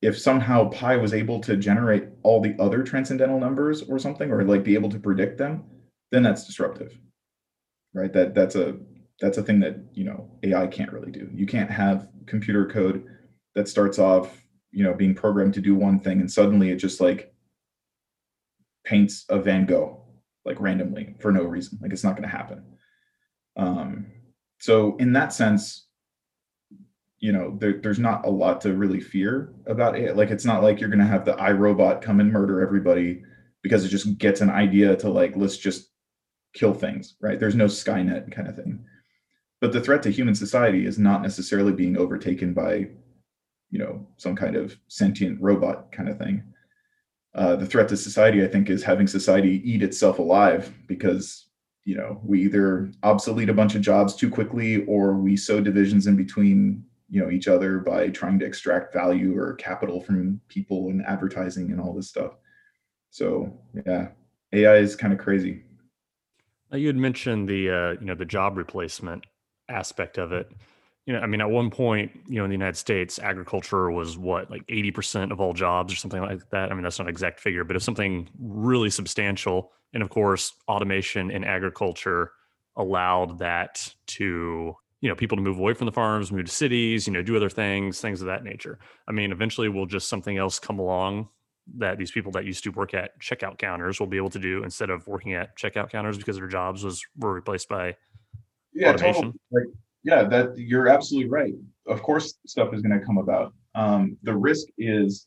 if 0.00 0.18
somehow 0.18 0.70
pi 0.70 0.96
was 0.96 1.12
able 1.12 1.40
to 1.40 1.58
generate 1.58 2.17
all 2.22 2.40
the 2.40 2.56
other 2.58 2.82
transcendental 2.82 3.38
numbers 3.38 3.82
or 3.82 3.98
something 3.98 4.30
or 4.30 4.44
like 4.44 4.64
be 4.64 4.74
able 4.74 4.90
to 4.90 4.98
predict 4.98 5.38
them 5.38 5.64
then 6.10 6.22
that's 6.22 6.46
disruptive 6.46 6.98
right? 7.94 8.12
That 8.12 8.34
that's 8.34 8.54
a 8.54 8.76
that's 9.20 9.38
a 9.38 9.42
thing 9.42 9.60
that 9.60 9.76
you 9.92 10.04
know 10.04 10.30
ai 10.42 10.66
can't 10.66 10.92
really 10.92 11.10
do. 11.10 11.28
You 11.32 11.46
can't 11.46 11.70
have 11.70 12.08
computer 12.26 12.66
code 12.66 13.04
that 13.54 13.68
starts 13.68 13.98
off 13.98 14.42
you 14.70 14.84
know 14.84 14.94
being 14.94 15.14
programmed 15.14 15.54
to 15.54 15.60
do 15.60 15.74
one 15.74 16.00
thing 16.00 16.20
and 16.20 16.30
suddenly 16.30 16.70
it 16.70 16.76
just 16.76 17.00
like 17.00 17.32
paints 18.84 19.24
a 19.28 19.38
van 19.38 19.66
gogh 19.66 20.04
like 20.44 20.60
randomly 20.60 21.14
for 21.20 21.32
no 21.32 21.42
reason. 21.42 21.78
Like 21.82 21.92
it's 21.92 22.04
not 22.04 22.16
going 22.16 22.28
to 22.28 22.36
happen. 22.36 22.64
Um 23.56 24.06
so 24.60 24.96
in 24.96 25.12
that 25.12 25.32
sense 25.32 25.87
you 27.20 27.32
know 27.32 27.56
there, 27.58 27.80
there's 27.82 27.98
not 27.98 28.24
a 28.24 28.30
lot 28.30 28.60
to 28.60 28.74
really 28.74 29.00
fear 29.00 29.52
about 29.66 29.98
it 29.98 30.16
like 30.16 30.30
it's 30.30 30.44
not 30.44 30.62
like 30.62 30.80
you're 30.80 30.88
going 30.88 30.98
to 30.98 31.04
have 31.04 31.24
the 31.24 31.34
iRobot 31.34 32.00
come 32.00 32.20
and 32.20 32.32
murder 32.32 32.60
everybody 32.60 33.22
because 33.62 33.84
it 33.84 33.88
just 33.88 34.18
gets 34.18 34.40
an 34.40 34.50
idea 34.50 34.96
to 34.96 35.08
like 35.08 35.32
let's 35.36 35.56
just 35.56 35.90
kill 36.54 36.74
things 36.74 37.16
right? 37.20 37.38
There's 37.38 37.54
no 37.54 37.66
skynet 37.66 38.32
kind 38.32 38.48
of 38.48 38.56
thing. 38.56 38.84
But 39.60 39.72
the 39.72 39.80
threat 39.80 40.02
to 40.04 40.10
human 40.10 40.34
society 40.34 40.86
is 40.86 40.98
not 40.98 41.22
necessarily 41.22 41.72
being 41.72 41.96
overtaken 41.96 42.54
by 42.54 42.88
you 43.70 43.78
know 43.78 44.06
some 44.16 44.34
kind 44.34 44.56
of 44.56 44.76
sentient 44.88 45.40
robot 45.40 45.92
kind 45.92 46.08
of 46.08 46.18
thing. 46.18 46.42
Uh, 47.34 47.56
the 47.56 47.66
threat 47.66 47.88
to 47.88 47.96
society 47.96 48.42
i 48.42 48.48
think 48.48 48.70
is 48.70 48.82
having 48.82 49.06
society 49.06 49.60
eat 49.62 49.82
itself 49.82 50.18
alive 50.18 50.72
because 50.86 51.48
you 51.84 51.94
know 51.94 52.20
we 52.24 52.42
either 52.42 52.90
obsolete 53.02 53.50
a 53.50 53.54
bunch 53.54 53.74
of 53.74 53.82
jobs 53.82 54.16
too 54.16 54.30
quickly 54.30 54.84
or 54.86 55.14
we 55.14 55.36
sow 55.36 55.60
divisions 55.60 56.06
in 56.06 56.16
between 56.16 56.82
you 57.08 57.22
know 57.22 57.30
each 57.30 57.48
other 57.48 57.78
by 57.78 58.08
trying 58.08 58.38
to 58.38 58.46
extract 58.46 58.92
value 58.92 59.36
or 59.36 59.54
capital 59.54 60.00
from 60.00 60.40
people 60.48 60.90
and 60.90 61.04
advertising 61.06 61.70
and 61.70 61.80
all 61.80 61.94
this 61.94 62.08
stuff. 62.08 62.32
So 63.10 63.58
yeah 63.86 64.08
ai 64.52 64.76
is 64.76 64.96
kind 64.96 65.12
of 65.12 65.18
crazy 65.18 65.62
you 66.72 66.86
had 66.86 66.96
mentioned 66.96 67.48
the 67.48 67.70
uh, 67.70 68.00
you 68.00 68.06
know 68.06 68.14
the 68.14 68.24
job 68.24 68.56
replacement 68.56 69.24
aspect 69.68 70.18
of 70.18 70.32
it. 70.32 70.50
You 71.06 71.14
know 71.14 71.20
i 71.20 71.26
mean 71.26 71.40
at 71.40 71.48
one 71.48 71.70
point 71.70 72.12
you 72.26 72.36
know 72.36 72.44
in 72.44 72.50
the 72.50 72.54
united 72.54 72.76
states 72.76 73.18
agriculture 73.18 73.90
was 73.90 74.18
what 74.18 74.50
like 74.50 74.66
80% 74.66 75.32
of 75.32 75.40
all 75.40 75.54
jobs 75.54 75.90
or 75.92 75.96
something 75.96 76.20
like 76.20 76.48
that? 76.50 76.70
I 76.70 76.74
mean 76.74 76.82
that's 76.82 76.98
not 76.98 77.06
an 77.06 77.10
exact 77.10 77.40
figure 77.40 77.64
but 77.64 77.76
it's 77.76 77.84
something 77.84 78.28
really 78.38 78.90
substantial. 78.90 79.72
And 79.94 80.02
of 80.02 80.10
course 80.10 80.52
automation 80.68 81.30
in 81.30 81.44
agriculture 81.44 82.32
allowed 82.76 83.38
that 83.38 83.94
to 84.06 84.76
you 85.00 85.08
know 85.08 85.14
people 85.14 85.36
to 85.36 85.42
move 85.42 85.58
away 85.58 85.74
from 85.74 85.86
the 85.86 85.92
farms 85.92 86.32
move 86.32 86.46
to 86.46 86.52
cities 86.52 87.06
you 87.06 87.12
know 87.12 87.22
do 87.22 87.36
other 87.36 87.48
things 87.48 88.00
things 88.00 88.20
of 88.20 88.26
that 88.26 88.44
nature 88.44 88.78
i 89.08 89.12
mean 89.12 89.32
eventually 89.32 89.68
will 89.68 89.86
just 89.86 90.08
something 90.08 90.36
else 90.36 90.58
come 90.58 90.78
along 90.78 91.28
that 91.76 91.98
these 91.98 92.10
people 92.10 92.32
that 92.32 92.44
used 92.44 92.64
to 92.64 92.70
work 92.70 92.94
at 92.94 93.18
checkout 93.20 93.58
counters 93.58 94.00
will 94.00 94.06
be 94.06 94.16
able 94.16 94.30
to 94.30 94.38
do 94.38 94.64
instead 94.64 94.90
of 94.90 95.06
working 95.06 95.34
at 95.34 95.56
checkout 95.56 95.90
counters 95.90 96.16
because 96.16 96.36
their 96.36 96.48
jobs 96.48 96.82
was 96.82 97.04
were 97.18 97.32
replaced 97.32 97.68
by 97.68 97.94
yeah 98.72 98.90
automation. 98.90 99.38
Totally. 99.52 99.72
yeah 100.02 100.24
that 100.24 100.56
you're 100.56 100.88
absolutely 100.88 101.28
right 101.28 101.54
of 101.86 102.02
course 102.02 102.34
stuff 102.46 102.72
is 102.72 102.82
going 102.82 102.98
to 102.98 103.04
come 103.04 103.18
about 103.18 103.52
um, 103.74 104.16
the 104.22 104.34
risk 104.34 104.66
is 104.78 105.26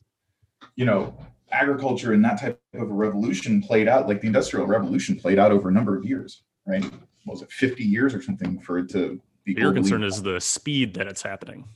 you 0.76 0.84
know 0.84 1.16
agriculture 1.50 2.12
and 2.12 2.24
that 2.24 2.40
type 2.40 2.60
of 2.74 2.90
a 2.90 2.92
revolution 2.92 3.62
played 3.62 3.86
out 3.86 4.08
like 4.08 4.20
the 4.20 4.26
industrial 4.26 4.66
revolution 4.66 5.16
played 5.16 5.38
out 5.38 5.52
over 5.52 5.68
a 5.68 5.72
number 5.72 5.96
of 5.96 6.04
years 6.04 6.42
right 6.66 6.82
what 7.24 7.34
was 7.34 7.42
it 7.42 7.52
50 7.52 7.84
years 7.84 8.14
or 8.14 8.22
something 8.22 8.58
for 8.60 8.78
it 8.78 8.88
to 8.90 9.20
your 9.44 9.72
concern 9.72 10.02
is 10.02 10.22
the 10.22 10.40
speed 10.40 10.94
that 10.94 11.06
it's 11.06 11.22
happening. 11.22 11.66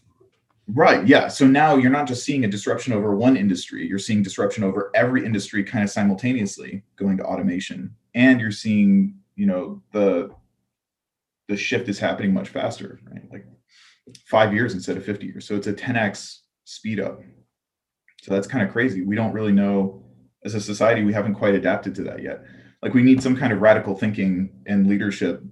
Right. 0.68 1.06
Yeah. 1.06 1.28
So 1.28 1.46
now 1.46 1.76
you're 1.76 1.92
not 1.92 2.08
just 2.08 2.24
seeing 2.24 2.44
a 2.44 2.48
disruption 2.48 2.92
over 2.92 3.14
one 3.14 3.36
industry, 3.36 3.86
you're 3.86 3.98
seeing 3.98 4.22
disruption 4.22 4.64
over 4.64 4.90
every 4.94 5.24
industry 5.24 5.62
kind 5.62 5.84
of 5.84 5.90
simultaneously 5.90 6.82
going 6.96 7.16
to 7.18 7.24
automation. 7.24 7.94
And 8.14 8.40
you're 8.40 8.50
seeing, 8.50 9.14
you 9.36 9.46
know, 9.46 9.82
the 9.92 10.30
the 11.48 11.56
shift 11.56 11.88
is 11.88 11.98
happening 11.98 12.34
much 12.34 12.48
faster, 12.48 12.98
right? 13.08 13.22
Like 13.30 13.46
five 14.24 14.52
years 14.52 14.74
instead 14.74 14.96
of 14.96 15.04
50 15.04 15.26
years. 15.26 15.46
So 15.46 15.54
it's 15.54 15.68
a 15.68 15.72
10x 15.72 16.40
speed 16.64 16.98
up. 16.98 17.20
So 18.22 18.34
that's 18.34 18.48
kind 18.48 18.66
of 18.66 18.72
crazy. 18.72 19.02
We 19.02 19.14
don't 19.14 19.32
really 19.32 19.52
know 19.52 20.06
as 20.44 20.54
a 20.54 20.60
society, 20.60 21.02
we 21.02 21.12
haven't 21.12 21.34
quite 21.34 21.54
adapted 21.54 21.94
to 21.96 22.02
that 22.04 22.22
yet. 22.22 22.44
Like 22.82 22.94
we 22.94 23.02
need 23.02 23.22
some 23.22 23.36
kind 23.36 23.52
of 23.52 23.60
radical 23.60 23.96
thinking 23.96 24.50
and 24.66 24.86
leadership, 24.86 25.42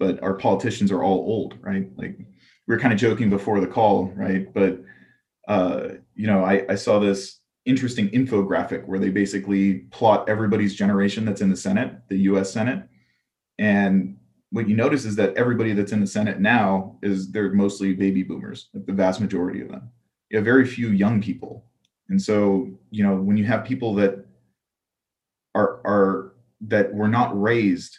but 0.00 0.20
our 0.22 0.34
politicians 0.34 0.90
are 0.90 1.04
all 1.04 1.18
old, 1.18 1.58
right? 1.60 1.86
Like 1.96 2.16
we 2.18 2.74
were 2.74 2.80
kind 2.80 2.92
of 2.92 2.98
joking 2.98 3.30
before 3.30 3.60
the 3.60 3.66
call, 3.66 4.06
right? 4.16 4.52
But 4.52 4.80
uh, 5.46 5.88
you 6.14 6.26
know, 6.26 6.42
I, 6.42 6.64
I 6.68 6.74
saw 6.74 6.98
this 6.98 7.38
interesting 7.66 8.08
infographic 8.08 8.86
where 8.86 8.98
they 8.98 9.10
basically 9.10 9.80
plot 9.90 10.28
everybody's 10.28 10.74
generation 10.74 11.24
that's 11.24 11.42
in 11.42 11.50
the 11.50 11.56
Senate, 11.56 11.92
the 12.08 12.18
US 12.30 12.50
Senate. 12.50 12.88
And 13.58 14.16
what 14.50 14.68
you 14.68 14.74
notice 14.74 15.04
is 15.04 15.16
that 15.16 15.36
everybody 15.36 15.74
that's 15.74 15.92
in 15.92 16.00
the 16.00 16.06
Senate 16.06 16.40
now 16.40 16.98
is 17.02 17.30
they're 17.30 17.52
mostly 17.52 17.92
baby 17.92 18.22
boomers, 18.22 18.70
like 18.72 18.86
the 18.86 18.92
vast 18.92 19.20
majority 19.20 19.60
of 19.60 19.68
them. 19.68 19.90
You 20.30 20.38
have 20.38 20.44
very 20.44 20.66
few 20.66 20.88
young 20.88 21.20
people. 21.20 21.66
And 22.08 22.20
so, 22.20 22.70
you 22.90 23.04
know, 23.04 23.16
when 23.16 23.36
you 23.36 23.44
have 23.44 23.64
people 23.64 23.94
that 23.96 24.24
are 25.54 25.80
are 25.84 26.32
that 26.62 26.92
were 26.94 27.08
not 27.08 27.40
raised 27.40 27.98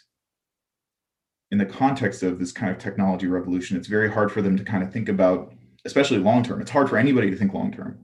in 1.52 1.58
the 1.58 1.66
context 1.66 2.22
of 2.22 2.38
this 2.38 2.50
kind 2.50 2.72
of 2.72 2.78
technology 2.78 3.26
revolution, 3.26 3.76
it's 3.76 3.86
very 3.86 4.10
hard 4.10 4.32
for 4.32 4.40
them 4.40 4.56
to 4.56 4.64
kind 4.64 4.82
of 4.82 4.90
think 4.90 5.10
about, 5.10 5.52
especially 5.84 6.18
long 6.18 6.42
term. 6.42 6.62
It's 6.62 6.70
hard 6.70 6.88
for 6.88 6.96
anybody 6.96 7.30
to 7.30 7.36
think 7.36 7.52
long 7.52 7.70
term. 7.70 7.98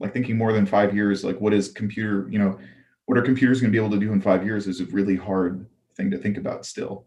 Like 0.00 0.14
thinking 0.14 0.38
more 0.38 0.54
than 0.54 0.64
five 0.64 0.94
years, 0.94 1.22
like 1.22 1.38
what 1.38 1.52
is 1.52 1.70
computer, 1.70 2.26
you 2.30 2.38
know, 2.38 2.58
what 3.04 3.18
are 3.18 3.22
computers 3.22 3.60
going 3.60 3.70
to 3.70 3.78
be 3.78 3.84
able 3.84 3.94
to 3.94 4.00
do 4.04 4.10
in 4.12 4.22
five 4.22 4.42
years 4.42 4.66
is 4.66 4.80
a 4.80 4.86
really 4.86 5.16
hard 5.16 5.66
thing 5.96 6.10
to 6.10 6.18
think 6.18 6.38
about 6.38 6.64
still. 6.64 7.06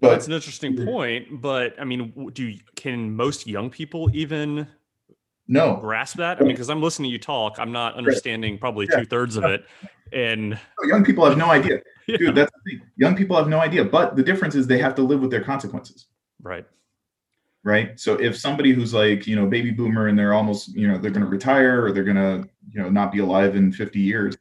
But 0.00 0.08
well, 0.08 0.26
an 0.26 0.32
interesting 0.32 0.84
point. 0.84 1.40
But 1.40 1.80
I 1.80 1.84
mean, 1.84 2.30
do 2.32 2.52
can 2.74 3.14
most 3.14 3.46
young 3.46 3.70
people 3.70 4.10
even 4.12 4.66
no 5.50 5.76
grasp 5.76 6.16
that? 6.16 6.38
I 6.38 6.40
mean, 6.40 6.52
because 6.52 6.70
I'm 6.70 6.80
listening 6.80 7.10
to 7.10 7.12
you 7.12 7.18
talk, 7.18 7.56
I'm 7.58 7.72
not 7.72 7.94
understanding 7.94 8.56
probably 8.56 8.86
yeah. 8.90 9.00
two 9.00 9.06
thirds 9.06 9.36
of 9.36 9.44
it. 9.44 9.66
And 10.12 10.58
young 10.84 11.04
people 11.04 11.24
have 11.24 11.36
no 11.36 11.50
idea, 11.50 11.80
yeah. 12.06 12.16
dude. 12.16 12.34
That's 12.34 12.50
the 12.52 12.70
thing. 12.70 12.82
Young 12.96 13.16
people 13.16 13.36
have 13.36 13.48
no 13.48 13.60
idea. 13.60 13.84
But 13.84 14.16
the 14.16 14.22
difference 14.22 14.54
is 14.54 14.66
they 14.66 14.78
have 14.78 14.94
to 14.96 15.02
live 15.02 15.20
with 15.20 15.30
their 15.30 15.42
consequences. 15.42 16.06
Right. 16.42 16.66
Right. 17.62 18.00
So 18.00 18.14
if 18.14 18.36
somebody 18.36 18.72
who's 18.72 18.94
like, 18.94 19.26
you 19.26 19.36
know, 19.36 19.46
baby 19.46 19.70
boomer 19.70 20.08
and 20.08 20.18
they're 20.18 20.32
almost, 20.32 20.68
you 20.74 20.88
know, 20.88 20.96
they're 20.96 21.10
going 21.10 21.24
to 21.24 21.30
retire 21.30 21.84
or 21.84 21.92
they're 21.92 22.04
going 22.04 22.16
to, 22.16 22.48
you 22.70 22.80
know, 22.80 22.88
not 22.88 23.12
be 23.12 23.18
alive 23.18 23.54
in 23.54 23.70
50 23.70 24.00
years, 24.00 24.34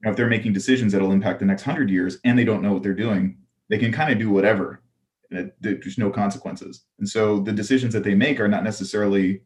you 0.00 0.06
know, 0.06 0.10
if 0.10 0.16
they're 0.16 0.28
making 0.28 0.52
decisions 0.52 0.92
that'll 0.92 1.12
impact 1.12 1.40
the 1.40 1.46
next 1.46 1.62
hundred 1.62 1.88
years 1.88 2.18
and 2.24 2.38
they 2.38 2.44
don't 2.44 2.62
know 2.62 2.72
what 2.72 2.82
they're 2.82 2.92
doing, 2.92 3.38
they 3.70 3.78
can 3.78 3.92
kind 3.92 4.12
of 4.12 4.18
do 4.18 4.30
whatever 4.30 4.82
it, 5.30 5.54
there's 5.60 5.98
no 5.98 6.10
consequences. 6.10 6.84
And 6.98 7.08
so 7.08 7.40
the 7.40 7.52
decisions 7.52 7.92
that 7.94 8.04
they 8.04 8.14
make 8.14 8.40
are 8.40 8.48
not 8.48 8.64
necessarily 8.64 9.42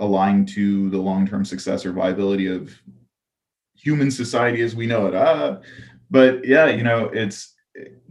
aligned 0.00 0.48
to 0.48 0.90
the 0.90 0.98
long-term 0.98 1.44
success 1.44 1.86
or 1.86 1.92
viability 1.92 2.46
of 2.46 2.74
human 3.74 4.10
society 4.10 4.62
as 4.62 4.74
we 4.74 4.86
know 4.86 5.06
it. 5.06 5.14
Ah, 5.14 5.60
but 6.10 6.44
yeah, 6.44 6.66
you 6.66 6.82
know, 6.82 7.04
it's 7.12 7.54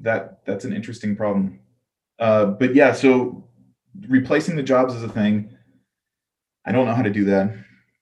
that 0.01 0.45
that's 0.45 0.65
an 0.65 0.73
interesting 0.73 1.15
problem. 1.15 1.59
Uh, 2.19 2.45
but 2.45 2.73
yeah, 2.73 2.93
so 2.93 3.47
replacing 4.07 4.55
the 4.55 4.63
jobs 4.63 4.93
is 4.95 5.03
a 5.03 5.09
thing. 5.09 5.55
I 6.65 6.71
don't 6.71 6.85
know 6.85 6.93
how 6.93 7.01
to 7.01 7.09
do 7.09 7.25
that. 7.25 7.55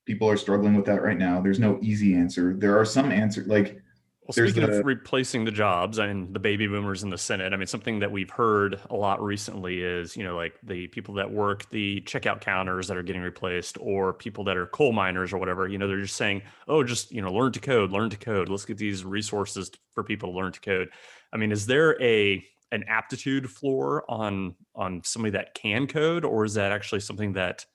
People 0.05 0.29
are 0.29 0.37
struggling 0.37 0.75
with 0.75 0.85
that 0.85 1.01
right 1.01 1.17
now. 1.17 1.41
There's 1.41 1.59
no 1.59 1.79
easy 1.81 2.15
answer. 2.15 2.53
There 2.55 2.79
are 2.79 2.85
some 2.85 3.11
answers 3.11 3.47
like 3.47 3.81
well, 4.27 4.45
speaking 4.45 4.69
the, 4.69 4.79
of 4.79 4.85
replacing 4.85 5.45
the 5.45 5.51
jobs 5.51 5.99
I 5.99 6.07
and 6.07 6.33
the 6.33 6.39
baby 6.39 6.67
boomers 6.67 7.01
in 7.01 7.09
the 7.09 7.17
Senate, 7.17 7.53
I 7.53 7.55
mean, 7.55 7.65
something 7.67 7.99
that 7.99 8.11
we've 8.11 8.29
heard 8.29 8.77
a 8.89 8.95
lot 8.95 9.23
recently 9.23 9.81
is, 9.81 10.17
you 10.17 10.23
know, 10.25 10.35
like 10.35 10.55
the 10.63 10.87
people 10.87 11.13
that 11.15 11.31
work 11.31 11.69
the 11.69 12.01
checkout 12.01 12.41
counters 12.41 12.89
that 12.89 12.97
are 12.97 13.03
getting 13.03 13.21
replaced, 13.21 13.77
or 13.79 14.11
people 14.11 14.43
that 14.43 14.57
are 14.57 14.65
coal 14.67 14.91
miners 14.91 15.31
or 15.31 15.37
whatever. 15.37 15.67
You 15.69 15.77
know, 15.77 15.87
they're 15.87 16.01
just 16.01 16.17
saying, 16.17 16.41
"Oh, 16.67 16.83
just 16.83 17.09
you 17.11 17.21
know, 17.21 17.31
learn 17.31 17.53
to 17.53 17.59
code, 17.61 17.91
learn 17.91 18.09
to 18.09 18.17
code. 18.17 18.49
Let's 18.49 18.65
get 18.65 18.77
these 18.77 19.05
resources 19.05 19.71
for 19.95 20.03
people 20.03 20.33
to 20.33 20.37
learn 20.37 20.51
to 20.51 20.59
code." 20.59 20.89
I 21.31 21.37
mean, 21.37 21.53
is 21.53 21.65
there 21.65 22.01
a 22.01 22.43
an 22.73 22.83
aptitude 22.89 23.49
floor 23.49 24.03
on 24.09 24.55
on 24.75 25.01
somebody 25.05 25.31
that 25.31 25.53
can 25.53 25.87
code, 25.87 26.25
or 26.25 26.43
is 26.43 26.55
that 26.55 26.73
actually 26.73 26.99
something 26.99 27.31
that 27.33 27.65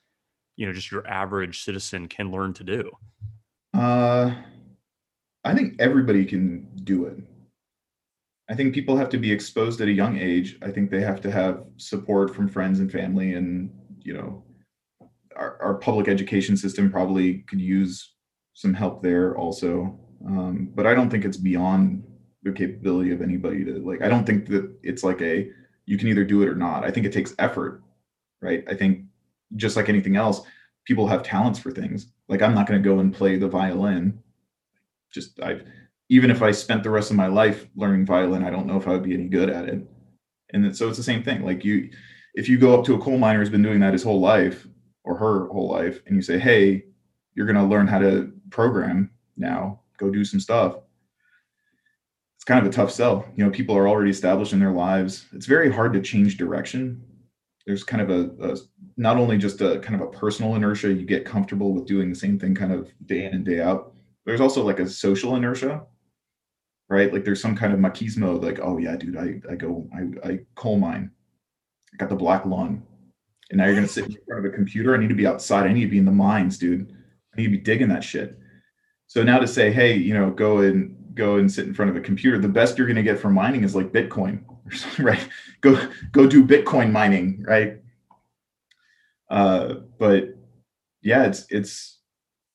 you 0.56 0.66
know 0.66 0.72
just 0.74 0.90
your 0.90 1.06
average 1.06 1.64
citizen 1.64 2.08
can 2.08 2.30
learn 2.30 2.52
to 2.52 2.64
do? 2.64 2.90
Uh 3.72 4.34
I 5.44 5.54
think 5.54 5.74
everybody 5.80 6.24
can 6.24 6.68
do 6.84 7.06
it. 7.06 7.18
I 8.48 8.54
think 8.54 8.74
people 8.74 8.96
have 8.96 9.08
to 9.10 9.18
be 9.18 9.32
exposed 9.32 9.80
at 9.80 9.88
a 9.88 9.92
young 9.92 10.18
age. 10.18 10.58
I 10.62 10.70
think 10.70 10.90
they 10.90 11.00
have 11.00 11.20
to 11.22 11.30
have 11.30 11.64
support 11.76 12.34
from 12.34 12.48
friends 12.48 12.80
and 12.80 12.90
family, 12.90 13.34
and 13.34 13.70
you 14.00 14.14
know, 14.14 14.44
our, 15.36 15.60
our 15.62 15.74
public 15.74 16.08
education 16.08 16.56
system 16.56 16.90
probably 16.90 17.38
could 17.48 17.60
use 17.60 18.14
some 18.54 18.74
help 18.74 19.02
there 19.02 19.36
also. 19.36 19.98
Um, 20.26 20.70
but 20.74 20.86
I 20.86 20.94
don't 20.94 21.10
think 21.10 21.24
it's 21.24 21.36
beyond 21.36 22.04
the 22.42 22.52
capability 22.52 23.12
of 23.12 23.22
anybody 23.22 23.64
to 23.64 23.78
like. 23.78 24.02
I 24.02 24.08
don't 24.08 24.26
think 24.26 24.48
that 24.48 24.70
it's 24.82 25.02
like 25.02 25.22
a 25.22 25.48
you 25.86 25.98
can 25.98 26.08
either 26.08 26.24
do 26.24 26.42
it 26.42 26.48
or 26.48 26.54
not. 26.54 26.84
I 26.84 26.90
think 26.90 27.06
it 27.06 27.12
takes 27.12 27.34
effort, 27.38 27.82
right? 28.40 28.64
I 28.68 28.74
think 28.74 29.04
just 29.56 29.76
like 29.76 29.88
anything 29.88 30.16
else, 30.16 30.42
people 30.84 31.06
have 31.06 31.22
talents 31.22 31.58
for 31.58 31.70
things. 31.70 32.12
Like 32.28 32.42
I'm 32.42 32.54
not 32.54 32.66
going 32.66 32.82
to 32.82 32.88
go 32.88 32.98
and 33.00 33.14
play 33.14 33.36
the 33.36 33.48
violin 33.48 34.18
just 35.12 35.40
I've 35.40 35.64
even 36.08 36.30
if 36.30 36.42
I 36.42 36.50
spent 36.50 36.82
the 36.82 36.90
rest 36.90 37.10
of 37.10 37.16
my 37.16 37.26
life 37.26 37.66
learning 37.74 38.04
violin, 38.04 38.44
I 38.44 38.50
don't 38.50 38.66
know 38.66 38.76
if 38.76 38.86
I 38.86 38.90
would 38.90 39.02
be 39.02 39.14
any 39.14 39.28
good 39.28 39.48
at 39.48 39.66
it. 39.66 39.82
And 40.52 40.76
so 40.76 40.88
it's 40.88 40.98
the 40.98 41.02
same 41.02 41.22
thing. 41.22 41.42
Like 41.42 41.64
you, 41.64 41.88
if 42.34 42.50
you 42.50 42.58
go 42.58 42.78
up 42.78 42.84
to 42.84 42.94
a 42.94 42.98
coal 42.98 43.16
miner 43.16 43.38
who's 43.38 43.48
been 43.48 43.62
doing 43.62 43.80
that 43.80 43.94
his 43.94 44.02
whole 44.02 44.20
life 44.20 44.66
or 45.04 45.16
her 45.16 45.48
whole 45.48 45.70
life, 45.70 46.02
and 46.06 46.14
you 46.14 46.20
say, 46.20 46.38
"Hey, 46.38 46.84
you're 47.34 47.46
going 47.46 47.56
to 47.56 47.64
learn 47.64 47.86
how 47.86 47.98
to 47.98 48.30
program 48.50 49.10
now. 49.38 49.80
Go 49.96 50.10
do 50.10 50.24
some 50.24 50.38
stuff." 50.40 50.76
It's 52.36 52.44
kind 52.44 52.60
of 52.60 52.70
a 52.70 52.74
tough 52.74 52.90
sell. 52.90 53.24
You 53.34 53.44
know, 53.44 53.50
people 53.50 53.76
are 53.76 53.88
already 53.88 54.10
established 54.10 54.52
in 54.52 54.60
their 54.60 54.72
lives. 54.72 55.26
It's 55.32 55.46
very 55.46 55.72
hard 55.72 55.94
to 55.94 56.02
change 56.02 56.36
direction. 56.36 57.02
There's 57.66 57.84
kind 57.84 58.02
of 58.02 58.10
a, 58.10 58.52
a 58.52 58.56
not 58.98 59.16
only 59.16 59.38
just 59.38 59.62
a 59.62 59.78
kind 59.78 59.94
of 59.94 60.06
a 60.06 60.10
personal 60.10 60.56
inertia. 60.56 60.92
You 60.92 61.06
get 61.06 61.24
comfortable 61.24 61.72
with 61.72 61.86
doing 61.86 62.10
the 62.10 62.16
same 62.16 62.38
thing 62.38 62.54
kind 62.54 62.72
of 62.72 62.92
day 63.06 63.24
in 63.24 63.32
and 63.32 63.44
day 63.46 63.62
out 63.62 63.94
there's 64.24 64.40
also 64.40 64.64
like 64.64 64.80
a 64.80 64.88
social 64.88 65.36
inertia 65.36 65.82
right? 66.92 67.10
Like 67.10 67.24
there's 67.24 67.40
some 67.40 67.56
kind 67.56 67.72
of 67.72 67.80
machismo 67.80 68.40
like 68.40 68.60
oh 68.62 68.76
yeah 68.76 68.96
dude 68.96 69.16
i 69.16 69.40
i 69.50 69.54
go 69.54 69.88
i, 69.94 70.28
I 70.28 70.38
coal 70.54 70.78
mine. 70.78 71.10
I 71.92 71.96
got 71.96 72.10
the 72.10 72.16
black 72.16 72.44
lung. 72.44 72.82
And 73.50 73.58
now 73.58 73.64
you're 73.64 73.74
gonna 73.74 73.88
sit 73.88 74.04
in 74.04 74.16
front 74.26 74.44
of 74.44 74.52
a 74.52 74.54
computer. 74.54 74.94
I 74.94 74.98
need 74.98 75.08
to 75.08 75.14
be 75.14 75.26
outside. 75.26 75.66
I 75.66 75.72
need 75.72 75.84
to 75.84 75.90
be 75.90 75.98
in 75.98 76.04
the 76.04 76.12
mines 76.12 76.58
dude. 76.58 76.92
I 76.92 77.40
need 77.40 77.46
to 77.46 77.50
be 77.50 77.58
digging 77.58 77.88
that 77.88 78.04
shit. 78.04 78.38
So 79.06 79.22
now 79.22 79.38
to 79.38 79.48
say 79.48 79.72
hey 79.72 79.94
you 79.96 80.12
know 80.12 80.30
go 80.30 80.58
and 80.58 80.96
go 81.14 81.36
and 81.36 81.50
sit 81.50 81.66
in 81.66 81.74
front 81.74 81.90
of 81.90 81.96
a 81.96 82.00
computer 82.00 82.38
the 82.38 82.48
best 82.48 82.76
you're 82.76 82.86
gonna 82.86 83.02
get 83.02 83.18
from 83.18 83.34
mining 83.34 83.64
is 83.64 83.74
like 83.74 83.90
bitcoin 83.90 84.44
right? 84.98 85.26
Go 85.62 85.88
go 86.12 86.26
do 86.26 86.44
bitcoin 86.44 86.92
mining 86.92 87.42
right? 87.48 87.80
Uh 89.30 89.76
but 89.98 90.36
yeah 91.00 91.24
it's 91.24 91.46
it's 91.48 92.00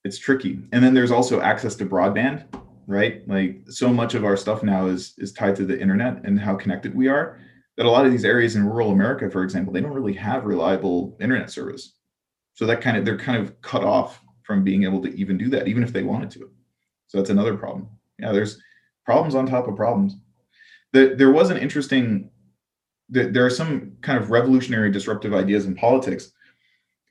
it's 0.04 0.18
tricky. 0.18 0.60
And 0.72 0.82
then 0.82 0.94
there's 0.94 1.10
also 1.10 1.40
access 1.40 1.74
to 1.76 1.86
broadband, 1.86 2.46
right? 2.86 3.26
Like 3.28 3.62
so 3.68 3.92
much 3.92 4.14
of 4.14 4.24
our 4.24 4.36
stuff 4.36 4.62
now 4.62 4.86
is 4.86 5.14
is 5.18 5.32
tied 5.32 5.56
to 5.56 5.66
the 5.66 5.80
internet 5.80 6.24
and 6.24 6.38
how 6.38 6.56
connected 6.56 6.94
we 6.94 7.08
are. 7.08 7.38
That 7.76 7.86
a 7.86 7.90
lot 7.90 8.06
of 8.06 8.12
these 8.12 8.24
areas 8.24 8.56
in 8.56 8.64
rural 8.64 8.90
America, 8.90 9.30
for 9.30 9.44
example, 9.44 9.72
they 9.72 9.80
don't 9.80 9.92
really 9.92 10.14
have 10.14 10.44
reliable 10.44 11.16
internet 11.20 11.50
service. 11.50 11.94
So 12.54 12.66
that 12.66 12.80
kind 12.80 12.96
of 12.96 13.04
they're 13.04 13.18
kind 13.18 13.40
of 13.40 13.60
cut 13.60 13.84
off 13.84 14.20
from 14.42 14.64
being 14.64 14.84
able 14.84 15.02
to 15.02 15.14
even 15.14 15.38
do 15.38 15.48
that, 15.50 15.68
even 15.68 15.82
if 15.82 15.92
they 15.92 16.02
wanted 16.02 16.30
to. 16.32 16.50
So 17.06 17.18
that's 17.18 17.30
another 17.30 17.56
problem. 17.56 17.88
Yeah, 18.18 18.32
there's 18.32 18.60
problems 19.04 19.34
on 19.34 19.46
top 19.46 19.68
of 19.68 19.76
problems. 19.76 20.16
The, 20.92 21.14
there 21.16 21.30
was 21.30 21.50
an 21.50 21.58
interesting. 21.58 22.30
There 23.10 23.46
are 23.46 23.50
some 23.50 23.92
kind 24.02 24.22
of 24.22 24.30
revolutionary 24.30 24.90
disruptive 24.90 25.32
ideas 25.32 25.64
in 25.64 25.74
politics 25.74 26.32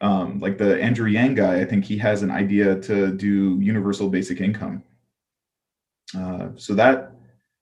um, 0.02 0.40
like 0.40 0.58
the 0.58 0.82
Andrew 0.82 1.08
Yang 1.08 1.36
guy, 1.36 1.60
I 1.62 1.66
think 1.66 1.86
he 1.86 1.98
has 1.98 2.22
an 2.22 2.32
idea 2.32 2.80
to 2.82 3.12
do 3.14 3.60
universal 3.60 4.10
basic 4.10 4.42
income. 4.42 4.84
Uh, 6.16 6.50
so 6.56 6.74
that 6.76 7.14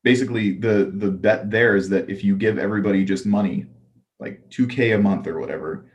basically 0.04 0.52
the 0.52 0.92
the 0.94 1.10
bet 1.10 1.50
there 1.50 1.76
is 1.76 1.88
that 1.88 2.08
if 2.08 2.22
you 2.22 2.36
give 2.36 2.58
everybody 2.58 3.04
just 3.04 3.26
money, 3.26 3.66
like 4.20 4.48
2k 4.50 4.94
a 4.94 4.98
month 4.98 5.26
or 5.26 5.40
whatever, 5.40 5.86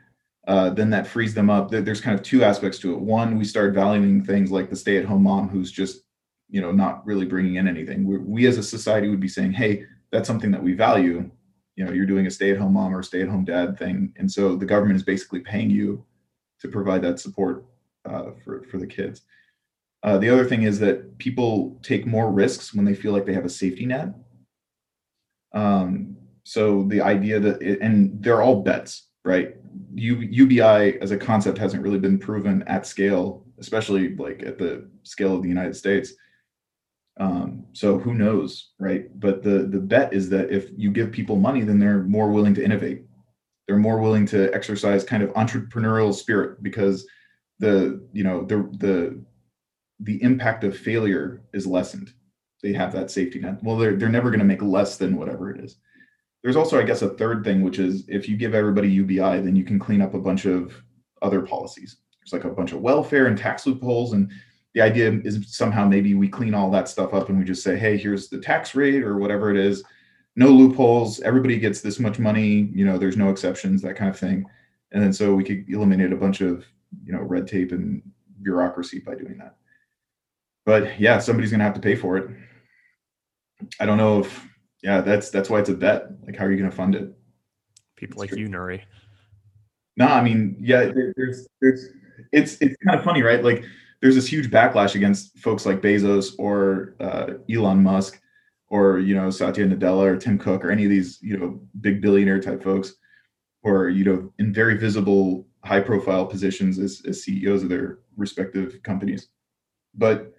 uh, 0.47 0.69
then 0.71 0.89
that 0.89 1.07
frees 1.07 1.33
them 1.33 1.49
up. 1.49 1.69
There's 1.69 2.01
kind 2.01 2.17
of 2.17 2.23
two 2.23 2.43
aspects 2.43 2.79
to 2.79 2.93
it. 2.93 2.99
One, 2.99 3.37
we 3.37 3.45
start 3.45 3.73
valuing 3.73 4.23
things 4.23 4.51
like 4.51 4.69
the 4.69 4.75
stay-at-home 4.75 5.23
mom 5.23 5.47
who's 5.47 5.71
just 5.71 6.01
you 6.49 6.59
know 6.59 6.71
not 6.71 7.05
really 7.05 7.25
bringing 7.25 7.55
in 7.55 7.67
anything. 7.67 8.05
we 8.05 8.17
we 8.17 8.47
as 8.47 8.57
a 8.57 8.63
society 8.63 9.09
would 9.09 9.19
be 9.19 9.27
saying, 9.27 9.53
hey, 9.53 9.85
that's 10.11 10.27
something 10.27 10.51
that 10.51 10.63
we 10.63 10.73
value. 10.73 11.29
You 11.75 11.85
know, 11.85 11.93
you're 11.93 12.05
doing 12.05 12.27
a 12.27 12.31
stay-at-home 12.31 12.73
mom 12.73 12.95
or 12.95 13.03
stay-at-home 13.03 13.45
dad 13.45 13.77
thing, 13.77 14.13
and 14.17 14.29
so 14.29 14.55
the 14.55 14.65
government 14.65 14.97
is 14.97 15.03
basically 15.03 15.41
paying 15.41 15.69
you 15.69 16.03
to 16.61 16.67
provide 16.67 17.01
that 17.01 17.19
support 17.19 17.65
uh, 18.05 18.31
for, 18.43 18.63
for 18.63 18.77
the 18.77 18.87
kids. 18.87 19.21
Uh, 20.03 20.17
the 20.17 20.29
other 20.29 20.45
thing 20.45 20.63
is 20.63 20.79
that 20.79 21.17
people 21.19 21.79
take 21.83 22.07
more 22.07 22.31
risks 22.31 22.73
when 22.73 22.85
they 22.85 22.95
feel 22.95 23.13
like 23.13 23.25
they 23.25 23.33
have 23.33 23.45
a 23.45 23.49
safety 23.49 23.85
net. 23.85 24.09
Um, 25.53 26.17
so 26.43 26.83
the 26.83 27.01
idea 27.01 27.39
that 27.39 27.61
it, 27.61 27.81
and 27.81 28.21
they're 28.23 28.41
all 28.41 28.61
bets, 28.61 29.07
right? 29.23 29.55
U, 29.93 30.15
UBI 30.15 30.99
as 30.99 31.11
a 31.11 31.17
concept 31.17 31.57
hasn't 31.57 31.83
really 31.83 31.99
been 31.99 32.17
proven 32.17 32.63
at 32.63 32.87
scale, 32.87 33.45
especially 33.59 34.15
like 34.15 34.41
at 34.43 34.57
the 34.57 34.89
scale 35.03 35.35
of 35.35 35.43
the 35.43 35.49
United 35.49 35.75
States. 35.75 36.13
Um, 37.19 37.65
so 37.73 37.99
who 37.99 38.15
knows, 38.15 38.71
right? 38.79 39.07
But 39.19 39.43
the 39.43 39.67
the 39.67 39.79
bet 39.79 40.13
is 40.13 40.29
that 40.29 40.49
if 40.49 40.69
you 40.75 40.89
give 40.91 41.11
people 41.11 41.35
money, 41.35 41.61
then 41.61 41.77
they're 41.77 42.03
more 42.03 42.31
willing 42.31 42.55
to 42.55 42.63
innovate. 42.63 43.03
They're 43.71 43.79
more 43.79 43.99
willing 43.99 44.25
to 44.25 44.53
exercise 44.53 45.05
kind 45.05 45.23
of 45.23 45.29
entrepreneurial 45.29 46.13
spirit 46.13 46.61
because 46.61 47.07
the 47.59 48.05
you 48.11 48.21
know 48.21 48.43
the 48.43 48.69
the 48.79 49.23
the 50.01 50.21
impact 50.21 50.65
of 50.65 50.77
failure 50.77 51.41
is 51.53 51.65
lessened. 51.65 52.11
They 52.61 52.73
have 52.73 52.91
that 52.91 53.11
safety 53.11 53.39
net. 53.39 53.63
Well, 53.63 53.77
they're 53.77 53.95
they're 53.95 54.09
never 54.09 54.29
going 54.29 54.39
to 54.39 54.45
make 54.45 54.61
less 54.61 54.97
than 54.97 55.15
whatever 55.15 55.51
it 55.51 55.63
is. 55.63 55.77
There's 56.43 56.57
also, 56.57 56.77
I 56.77 56.83
guess, 56.83 57.01
a 57.01 57.11
third 57.11 57.45
thing, 57.45 57.61
which 57.61 57.79
is 57.79 58.03
if 58.09 58.27
you 58.27 58.35
give 58.35 58.53
everybody 58.53 58.89
UBI, 58.89 59.39
then 59.39 59.55
you 59.55 59.63
can 59.63 59.79
clean 59.79 60.01
up 60.01 60.15
a 60.15 60.19
bunch 60.19 60.43
of 60.43 60.83
other 61.21 61.41
policies. 61.41 61.95
There's 62.19 62.33
like 62.33 62.51
a 62.51 62.53
bunch 62.53 62.73
of 62.73 62.81
welfare 62.81 63.27
and 63.27 63.37
tax 63.37 63.65
loopholes 63.65 64.11
and 64.11 64.29
the 64.73 64.81
idea 64.81 65.13
is 65.23 65.55
somehow 65.55 65.87
maybe 65.87 66.13
we 66.13 66.27
clean 66.27 66.53
all 66.53 66.69
that 66.71 66.89
stuff 66.89 67.13
up 67.13 67.29
and 67.29 67.39
we 67.39 67.45
just 67.45 67.63
say, 67.63 67.77
hey, 67.77 67.95
here's 67.95 68.27
the 68.27 68.39
tax 68.39 68.75
rate 68.75 69.03
or 69.03 69.17
whatever 69.17 69.49
it 69.49 69.57
is. 69.57 69.81
No 70.41 70.47
loopholes. 70.47 71.19
Everybody 71.19 71.59
gets 71.59 71.81
this 71.81 71.99
much 71.99 72.17
money. 72.17 72.71
You 72.73 72.83
know, 72.83 72.97
there's 72.97 73.15
no 73.15 73.29
exceptions, 73.29 73.79
that 73.83 73.95
kind 73.95 74.09
of 74.09 74.17
thing. 74.17 74.43
And 74.91 75.03
then 75.03 75.13
so 75.13 75.35
we 75.35 75.43
could 75.43 75.69
eliminate 75.69 76.11
a 76.11 76.15
bunch 76.15 76.41
of, 76.41 76.65
you 77.03 77.13
know, 77.13 77.21
red 77.21 77.47
tape 77.47 77.71
and 77.71 78.01
bureaucracy 78.41 78.97
by 78.97 79.13
doing 79.13 79.37
that. 79.37 79.57
But 80.65 80.99
yeah, 80.99 81.19
somebody's 81.19 81.51
gonna 81.51 81.63
have 81.63 81.75
to 81.75 81.79
pay 81.79 81.95
for 81.95 82.17
it. 82.17 82.27
I 83.79 83.85
don't 83.85 83.99
know 83.99 84.21
if 84.21 84.47
yeah, 84.81 85.01
that's 85.01 85.29
that's 85.29 85.47
why 85.47 85.59
it's 85.59 85.69
a 85.69 85.75
bet. 85.75 86.07
Like, 86.25 86.35
how 86.35 86.45
are 86.45 86.51
you 86.51 86.57
gonna 86.57 86.71
fund 86.71 86.95
it? 86.95 87.13
People 87.95 88.17
like 88.17 88.35
you, 88.35 88.47
Nuri. 88.47 88.81
No, 89.95 90.07
I 90.07 90.23
mean, 90.23 90.57
yeah, 90.59 90.85
there, 90.85 91.13
there's 91.15 91.47
there's 91.61 91.85
it's 92.31 92.57
it's 92.61 92.75
kind 92.83 92.97
of 92.97 93.05
funny, 93.05 93.21
right? 93.21 93.43
Like 93.43 93.63
there's 94.01 94.15
this 94.15 94.25
huge 94.25 94.49
backlash 94.49 94.95
against 94.95 95.37
folks 95.37 95.67
like 95.67 95.81
Bezos 95.81 96.33
or 96.39 96.95
uh, 96.99 97.33
Elon 97.47 97.83
Musk 97.83 98.19
or 98.71 98.99
you 98.99 99.13
know 99.13 99.29
Satya 99.29 99.67
Nadella 99.67 100.05
or 100.05 100.17
Tim 100.17 100.39
Cook 100.39 100.63
or 100.65 100.71
any 100.71 100.85
of 100.85 100.89
these 100.89 101.19
you 101.21 101.37
know 101.37 101.59
big 101.81 102.01
billionaire 102.01 102.39
type 102.39 102.63
folks 102.63 102.93
or 103.63 103.89
you 103.89 104.05
know 104.05 104.33
in 104.39 104.53
very 104.53 104.77
visible 104.77 105.45
high 105.63 105.81
profile 105.81 106.25
positions 106.25 106.79
as, 106.79 107.03
as 107.05 107.21
CEOs 107.23 107.61
of 107.61 107.69
their 107.69 107.99
respective 108.17 108.81
companies. 108.81 109.27
But 109.93 110.33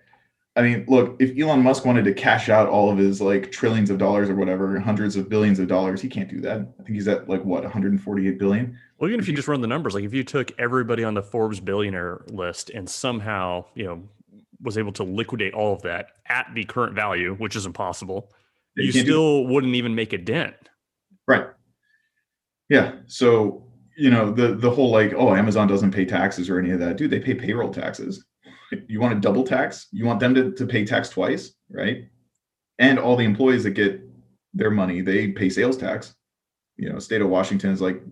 I 0.57 0.63
mean, 0.63 0.85
look, 0.89 1.17
if 1.21 1.39
Elon 1.39 1.63
Musk 1.63 1.85
wanted 1.85 2.05
to 2.07 2.15
cash 2.15 2.49
out 2.49 2.69
all 2.69 2.91
of 2.91 2.99
his 2.99 3.21
like 3.21 3.53
trillions 3.53 3.91
of 3.91 3.99
dollars 3.99 4.31
or 4.31 4.35
whatever, 4.35 4.79
hundreds 4.81 5.15
of 5.17 5.29
billions 5.29 5.59
of 5.59 5.69
dollars, 5.69 6.01
he 6.01 6.09
can't 6.09 6.29
do 6.29 6.41
that. 6.41 6.61
I 6.81 6.83
think 6.83 6.95
he's 6.95 7.09
at 7.09 7.29
like 7.29 7.45
what 7.45 7.63
148 7.63 8.39
billion. 8.39 8.79
Well, 8.99 9.11
even 9.11 9.21
if 9.21 9.29
you 9.29 9.35
just 9.35 9.49
run 9.49 9.61
the 9.61 9.67
numbers, 9.67 9.95
like 9.95 10.05
if 10.05 10.15
you 10.15 10.25
took 10.25 10.59
everybody 10.59 11.05
on 11.05 11.15
the 11.15 11.23
Forbes 11.23 11.61
billionaire 11.61 12.23
list 12.31 12.71
and 12.71 12.89
somehow, 12.89 13.67
you 13.75 13.85
know, 13.85 14.03
was 14.63 14.79
able 14.79 14.93
to 14.93 15.03
liquidate 15.03 15.55
all 15.55 15.75
of 15.75 15.83
that 15.83 16.07
at 16.29 16.47
the 16.55 16.65
current 16.65 16.95
value, 16.95 17.35
which 17.35 17.57
is 17.57 17.67
impossible, 17.67 18.31
you, 18.77 18.85
you 18.85 18.93
still 18.93 19.47
wouldn't 19.47 19.75
even 19.75 19.95
make 19.95 20.13
a 20.13 20.19
dent. 20.19 20.55
Right. 21.27 21.47
Yeah. 22.69 22.93
So, 23.07 23.69
you 23.97 24.11
know, 24.11 24.33
the 24.33 24.55
the 24.55 24.71
whole 24.71 24.91
like, 24.91 25.13
oh, 25.15 25.35
Amazon 25.35 25.69
doesn't 25.69 25.91
pay 25.93 26.05
taxes 26.05 26.49
or 26.49 26.59
any 26.59 26.71
of 26.71 26.81
that. 26.81 26.97
Dude, 26.97 27.11
they 27.11 27.21
pay 27.21 27.35
payroll 27.35 27.73
taxes 27.73 28.25
you 28.89 29.01
want 29.01 29.15
to 29.15 29.21
double 29.21 29.45
tax 29.45 29.89
you 29.93 30.05
want 30.05 30.21
them 30.21 30.35
to, 30.35 30.53
to 30.53 30.67
pay 30.67 30.85
tax 30.85 31.09
twice 31.09 31.53
right 31.71 32.09
and 32.79 32.99
all 32.99 33.17
the 33.17 33.25
employees 33.25 33.65
that 33.65 33.71
get 33.71 34.01
their 34.55 34.71
money 34.71 35.01
they 35.01 35.29
pay 35.29 35.49
sales 35.49 35.77
tax 35.77 36.15
you 36.77 36.91
know 36.91 36.99
state 36.99 37.21
of 37.21 37.29
washington 37.29 37.71
is 37.71 37.81
like 37.81 38.03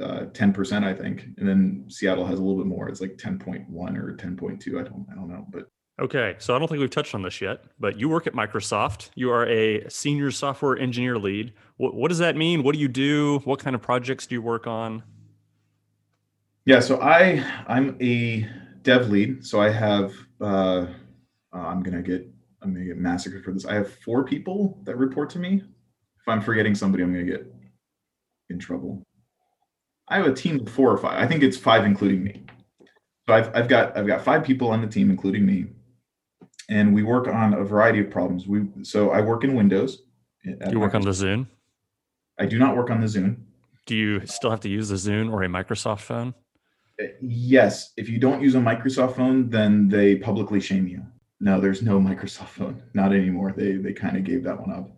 uh, 0.00 0.26
10% 0.32 0.84
i 0.84 0.92
think 0.92 1.26
and 1.38 1.48
then 1.48 1.84
seattle 1.88 2.26
has 2.26 2.38
a 2.38 2.42
little 2.42 2.58
bit 2.58 2.66
more 2.66 2.88
it's 2.88 3.00
like 3.00 3.16
10.1 3.16 3.66
or 3.96 4.16
10.2 4.16 4.80
i 4.80 4.82
don't 4.82 5.06
i 5.10 5.14
don't 5.14 5.28
know 5.28 5.46
but 5.50 5.68
okay 5.98 6.34
so 6.38 6.54
i 6.54 6.58
don't 6.58 6.68
think 6.68 6.80
we've 6.80 6.90
touched 6.90 7.14
on 7.14 7.22
this 7.22 7.40
yet 7.40 7.64
but 7.78 7.98
you 7.98 8.08
work 8.08 8.26
at 8.26 8.32
microsoft 8.32 9.10
you 9.14 9.30
are 9.30 9.46
a 9.46 9.88
senior 9.88 10.30
software 10.30 10.78
engineer 10.78 11.18
lead 11.18 11.52
what, 11.76 11.94
what 11.94 12.08
does 12.08 12.18
that 12.18 12.36
mean 12.36 12.62
what 12.62 12.74
do 12.74 12.80
you 12.80 12.88
do 12.88 13.38
what 13.44 13.58
kind 13.58 13.74
of 13.74 13.82
projects 13.82 14.26
do 14.26 14.34
you 14.34 14.42
work 14.42 14.66
on 14.66 15.02
yeah 16.64 16.80
so 16.80 17.00
i 17.00 17.44
i'm 17.66 17.96
a 18.00 18.48
dev 18.88 19.10
lead. 19.10 19.44
So 19.44 19.60
I 19.60 19.68
have 19.70 20.14
uh, 20.40 20.86
uh, 21.54 21.58
I'm 21.58 21.82
gonna 21.82 22.02
get 22.02 22.26
I'm 22.62 22.72
gonna 22.72 22.86
get 22.86 22.96
massacred 22.96 23.44
for 23.44 23.52
this. 23.52 23.66
I 23.66 23.74
have 23.74 23.92
four 24.04 24.24
people 24.24 24.80
that 24.84 24.96
report 24.96 25.28
to 25.30 25.38
me. 25.38 25.62
If 26.20 26.28
I'm 26.28 26.40
forgetting 26.40 26.74
somebody, 26.74 27.02
I'm 27.02 27.12
gonna 27.12 27.24
get 27.24 27.46
in 28.48 28.58
trouble. 28.58 29.02
I 30.08 30.16
have 30.16 30.26
a 30.26 30.32
team 30.32 30.60
of 30.60 30.72
four 30.72 30.90
or 30.90 30.96
five. 30.96 31.22
I 31.22 31.26
think 31.26 31.42
it's 31.42 31.56
five 31.56 31.84
including 31.84 32.24
me. 32.24 32.44
So 33.26 33.34
I've 33.34 33.54
I've 33.54 33.68
got 33.68 33.96
I've 33.96 34.06
got 34.06 34.24
five 34.24 34.42
people 34.42 34.70
on 34.70 34.80
the 34.80 34.88
team, 34.88 35.10
including 35.10 35.44
me, 35.44 35.66
and 36.68 36.94
we 36.94 37.02
work 37.02 37.26
on 37.28 37.54
a 37.54 37.64
variety 37.64 38.00
of 38.00 38.10
problems. 38.10 38.46
We 38.46 38.66
so 38.82 39.10
I 39.10 39.20
work 39.20 39.44
in 39.44 39.54
Windows. 39.54 40.02
You 40.44 40.80
work 40.80 40.94
on 40.94 41.02
the 41.02 41.10
Zune. 41.10 41.46
I 42.38 42.46
do 42.46 42.58
not 42.58 42.76
work 42.76 42.90
on 42.90 43.00
the 43.00 43.06
Zune. 43.06 43.36
Do 43.86 43.96
you 43.96 44.26
still 44.26 44.50
have 44.50 44.60
to 44.60 44.68
use 44.68 44.88
the 44.88 44.96
Zune 44.96 45.32
or 45.32 45.42
a 45.42 45.48
Microsoft 45.48 46.00
phone? 46.00 46.34
yes, 47.20 47.92
if 47.96 48.08
you 48.08 48.18
don't 48.18 48.42
use 48.42 48.56
a 48.56 48.58
Microsoft 48.58 49.14
phone, 49.14 49.48
then 49.48 49.88
they 49.88 50.16
publicly 50.16 50.60
shame 50.60 50.88
you. 50.88 51.00
No, 51.40 51.60
there's 51.60 51.82
no 51.82 52.00
Microsoft 52.10 52.48
phone, 52.48 52.82
not 52.94 53.12
anymore. 53.12 53.54
They 53.56 53.72
they 53.72 53.92
kind 53.92 54.16
of 54.16 54.24
gave 54.24 54.44
that 54.44 54.60
one 54.60 54.72
up. 54.72 54.90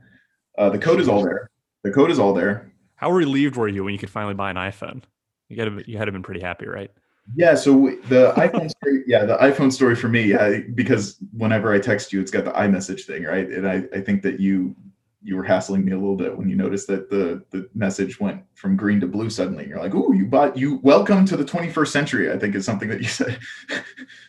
Uh, 0.59 0.71
the 0.71 0.79
code 0.79 1.01
is 1.01 1.09
all 1.09 1.23
there. 1.23 1.51
The 1.83 1.91
code 1.91 2.11
is 2.11 2.19
all 2.19 2.35
there. 2.35 2.73
How 2.97 3.11
relieved 3.11 3.57
were 3.57 3.69
you 3.69 3.85
when 3.85 3.95
you 3.95 3.99
could 3.99 4.11
finally 4.11 4.35
buy 4.35 4.51
an 4.51 4.57
iPhone? 4.57 5.03
You 5.49 5.57
got 5.57 5.89
you 5.89 5.97
had 5.99 6.05
to 6.05 6.13
been 6.13 6.23
pretty 6.23 6.41
happy, 6.41 6.67
right? 6.67 6.91
Yeah. 7.35 7.55
So 7.55 7.97
the 8.09 8.33
iPhone 8.37 8.71
story, 8.71 9.05
yeah, 9.07 9.25
the 9.25 9.37
iPhone 9.37 9.73
story 9.73 9.95
for 9.95 10.09
me, 10.09 10.25
yeah, 10.25 10.59
because 10.75 11.17
whenever 11.37 11.73
I 11.73 11.79
text 11.79 12.13
you, 12.13 12.21
it's 12.21 12.31
got 12.31 12.45
the 12.45 12.53
iMessage 12.53 13.03
thing, 13.03 13.25
right? 13.25 13.49
And 13.49 13.69
I, 13.69 13.85
I 13.95 14.01
think 14.01 14.23
that 14.23 14.41
you 14.41 14.75
you 15.23 15.37
were 15.37 15.45
hassling 15.45 15.85
me 15.85 15.93
a 15.93 15.99
little 15.99 16.17
bit 16.17 16.37
when 16.37 16.49
you 16.49 16.57
noticed 16.57 16.87
that 16.89 17.11
the 17.11 17.45
the 17.51 17.69
message 17.75 18.19
went 18.19 18.43
from 18.55 18.77
green 18.77 19.01
to 19.01 19.07
blue 19.07 19.31
suddenly. 19.31 19.69
You're 19.69 19.79
like, 19.79 19.95
"Ooh, 19.95 20.15
you 20.15 20.27
bought 20.27 20.57
you 20.57 20.81
welcome 20.83 21.25
to 21.27 21.37
the 21.37 21.45
21st 21.45 21.89
century." 21.89 22.33
I 22.33 22.39
think 22.39 22.55
is 22.55 22.65
something 22.65 22.89
that 22.89 23.01
you 23.01 23.09
said. 23.21 23.39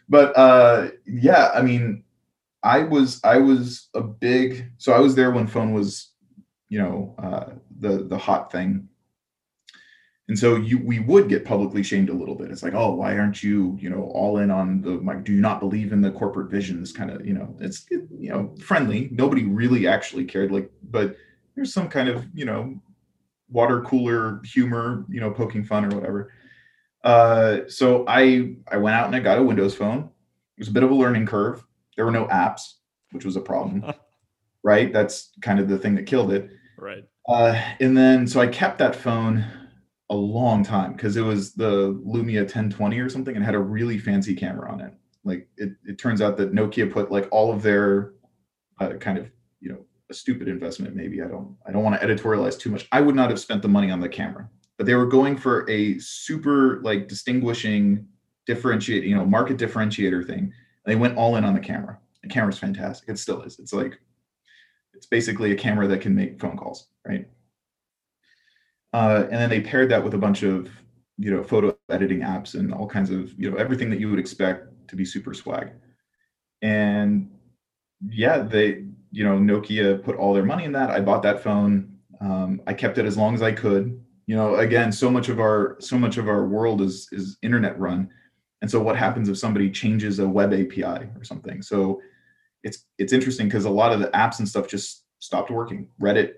but 0.10 0.38
uh, 0.38 0.89
yeah, 1.06 1.52
I 1.54 1.62
mean, 1.62 2.04
I 2.64 2.84
was 2.84 3.22
I 3.24 3.38
was 3.38 3.89
a 3.94 4.02
big 4.02 4.72
so 4.78 4.94
I 4.94 5.00
was 5.00 5.16
there 5.16 5.32
when 5.32 5.48
phone 5.48 5.74
was, 5.74 6.12
you 6.70 6.80
know, 6.80 7.16
uh, 7.18 7.52
the 7.80 8.04
the 8.04 8.18
hot 8.18 8.52
thing 8.52 8.89
and 10.32 10.40
so 10.40 10.56
you 10.56 10.80
we 10.80 11.00
would 11.00 11.28
get 11.28 11.44
publicly 11.44 11.84
shamed 11.84 12.08
a 12.08 12.14
little 12.14 12.36
bit. 12.36 12.52
It's 12.52 12.64
like 12.64 12.74
oh 12.74 12.94
why 12.94 13.18
aren't 13.18 13.44
you 13.44 13.78
you 13.82 13.90
know 13.90 14.04
all 14.14 14.38
in 14.38 14.50
on 14.50 14.82
the 14.82 14.92
like 14.92 15.26
do 15.26 15.34
you 15.34 15.42
not 15.42 15.60
believe 15.60 15.92
in 15.92 16.00
the 16.00 16.10
corporate 16.10 16.50
vision? 16.50 16.80
This 16.80 16.94
kind 16.94 17.12
of 17.12 17.28
you 17.28 17.34
know 17.34 17.54
it's 17.60 17.86
you 17.92 18.30
know 18.30 18.56
friendly. 18.62 19.10
Nobody 19.12 19.44
really 19.44 19.88
actually 19.88 20.24
cared. 20.24 20.50
Like 20.50 20.72
but 20.84 21.18
there's 21.54 21.74
some 21.74 21.90
kind 21.90 22.08
of 22.08 22.26
you 22.34 22.46
know 22.46 22.80
water 23.50 23.82
cooler 23.82 24.40
humor 24.46 25.06
you 25.10 25.20
know 25.20 25.32
poking 25.32 25.66
fun 25.66 25.84
or 25.84 25.94
whatever. 25.94 26.32
Uh 27.04 27.68
so 27.68 28.06
i 28.08 28.54
i 28.72 28.78
went 28.78 28.96
out 28.96 29.08
and 29.08 29.16
i 29.18 29.20
got 29.20 29.38
a 29.38 29.44
windows 29.44 29.76
phone. 29.76 30.00
It 30.56 30.60
was 30.60 30.70
a 30.70 30.72
bit 30.72 30.84
of 30.84 30.92
a 30.92 30.96
learning 30.96 31.26
curve. 31.26 31.62
There 31.98 32.06
were 32.06 32.12
no 32.12 32.28
apps 32.28 32.76
which 33.12 33.26
was 33.26 33.36
a 33.36 33.42
problem 33.42 33.84
right? 34.64 34.94
That's 34.94 35.32
kind 35.42 35.60
of 35.60 35.68
the 35.68 35.78
thing 35.78 35.96
that 35.96 36.06
killed 36.06 36.32
it. 36.32 36.50
Right. 36.78 37.04
Uh 37.28 37.62
and 37.82 37.98
then 37.98 38.28
so 38.28 38.40
i 38.40 38.48
kept 38.48 38.78
that 38.78 38.96
phone 38.96 39.44
a 40.12 40.16
long 40.16 40.62
time 40.62 40.91
because 40.91 41.16
it 41.16 41.22
was 41.22 41.53
the 41.53 41.93
Lumia 42.05 42.41
1020 42.41 42.99
or 42.99 43.09
something 43.09 43.36
and 43.36 43.43
had 43.43 43.55
a 43.55 43.59
really 43.59 43.97
fancy 43.97 44.36
camera 44.36 44.70
on 44.70 44.82
it. 44.82 44.93
Like 45.24 45.47
it, 45.55 45.72
it 45.86 45.97
turns 45.97 46.22
out 46.22 46.36
that 46.38 46.53
Nokia 46.53 46.91
put 46.91 47.12
like 47.12 47.30
all 47.32 47.51
of 47.51 47.64
their 47.64 48.14
uh, 48.80 48.93
kind 48.99 49.18
of 49.18 49.32
you 49.62 49.70
know 49.70 49.80
a 50.09 50.14
stupid 50.14 50.49
investment 50.49 50.95
maybe 50.95 51.22
I 51.22 51.28
don't 51.28 51.55
I 51.66 51.72
don't 51.72 51.84
want 51.84 51.99
to 51.99 52.05
editorialize 52.05 52.59
too 52.59 52.70
much. 52.70 52.88
I 52.91 52.99
would 52.99 53.16
not 53.16 53.30
have 53.30 53.39
spent 53.39 53.62
the 53.62 53.70
money 53.70 53.89
on 53.89 54.01
the 54.01 54.09
camera, 54.09 54.49
but 54.78 54.86
they 54.86 54.95
were 54.95 55.05
going 55.05 55.38
for 55.38 55.70
a 55.70 55.97
super 55.99 56.82
like 56.82 57.07
distinguishing 57.07 58.05
differentiate 58.45 59.05
you 59.05 59.16
know 59.16 59.26
market 59.26 59.57
differentiator 59.57 60.28
thing. 60.28 60.51
They 60.86 60.97
went 60.97 61.16
all 61.16 61.38
in 61.38 61.45
on 61.45 61.53
the 61.53 61.59
camera. 61.62 61.97
The 62.22 62.30
camera's 62.30 62.59
fantastic. 62.59 63.07
It 63.07 63.18
still 63.18 63.43
is. 63.43 63.59
It's 63.59 63.72
like 63.72 63.97
it's 64.93 65.05
basically 65.05 65.53
a 65.53 65.55
camera 65.55 65.88
that 65.88 66.01
can 66.01 66.14
make 66.14 66.41
phone 66.41 66.57
calls, 66.57 66.88
right? 67.07 67.28
Uh, 68.94 69.24
and 69.24 69.39
then 69.39 69.50
they 69.50 69.62
paired 69.62 69.89
that 69.89 70.04
with 70.04 70.14
a 70.14 70.18
bunch 70.18 70.44
of 70.44 70.70
you 71.18 71.32
know 71.32 71.44
photo 71.44 71.78
editing 71.89 72.22
apps 72.22 72.56
and 72.56 72.74
all 72.74 72.88
kinds 72.88 73.10
of 73.12 73.32
you 73.39 73.50
know 73.50 73.58
everything 73.58 73.89
that 73.89 74.00
you 74.00 74.10
would 74.10 74.20
expect 74.20 74.88
to 74.88 74.96
be 74.96 75.06
super 75.06 75.34
swag. 75.34 75.72
And 76.62 77.30
yeah, 78.10 78.39
they 78.39 78.86
you 79.12 79.24
know 79.24 79.38
Nokia 79.38 80.04
put 80.04 80.16
all 80.16 80.34
their 80.34 80.46
money 80.46 80.66
in 80.66 80.72
that. 80.74 80.89
I 80.89 81.00
bought 81.00 81.24
that 81.24 81.44
phone. 81.44 81.98
Um, 82.20 82.62
I 82.68 82.74
kept 82.74 82.98
it 82.98 83.06
as 83.06 83.18
long 83.18 83.34
as 83.34 83.42
I 83.42 83.52
could. 83.52 84.00
You 84.28 84.36
know, 84.36 84.56
again, 84.56 84.92
so 84.92 85.10
much 85.10 85.30
of 85.30 85.39
our 85.39 85.78
so 85.80 85.98
much 85.98 86.18
of 86.18 86.28
our 86.28 86.46
world 86.48 86.82
is 86.82 87.08
is 87.12 87.38
internet 87.42 87.80
run. 87.80 88.10
And 88.62 88.70
so 88.70 88.80
what 88.80 88.96
happens 88.96 89.28
if 89.28 89.38
somebody 89.38 89.72
changes 89.72 90.20
a 90.20 90.28
web 90.28 90.54
API 90.54 91.10
or 91.16 91.24
something? 91.24 91.62
So 91.62 92.02
it's 92.64 92.86
it's 92.98 93.14
interesting 93.14 93.48
because 93.48 93.66
a 93.66 93.70
lot 93.70 93.92
of 93.92 94.00
the 94.00 94.08
apps 94.10 94.39
and 94.39 94.48
stuff 94.48 94.68
just 94.68 95.06
stopped 95.20 95.50
working. 95.50 95.88
Reddit 96.00 96.34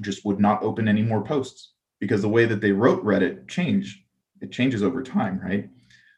just 0.00 0.24
would 0.24 0.40
not 0.40 0.62
open 0.62 0.88
any 0.88 1.02
more 1.02 1.22
posts 1.22 1.72
because 2.00 2.22
the 2.22 2.28
way 2.28 2.44
that 2.44 2.60
they 2.60 2.72
wrote 2.72 3.04
Reddit 3.04 3.48
changed. 3.48 4.00
It 4.40 4.52
changes 4.52 4.82
over 4.82 5.02
time, 5.02 5.40
right? 5.42 5.68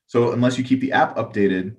So 0.07 0.33
unless 0.33 0.59
you 0.59 0.64
keep 0.64 0.81
the 0.81 0.93
app 0.93 1.16
updated, 1.16 1.76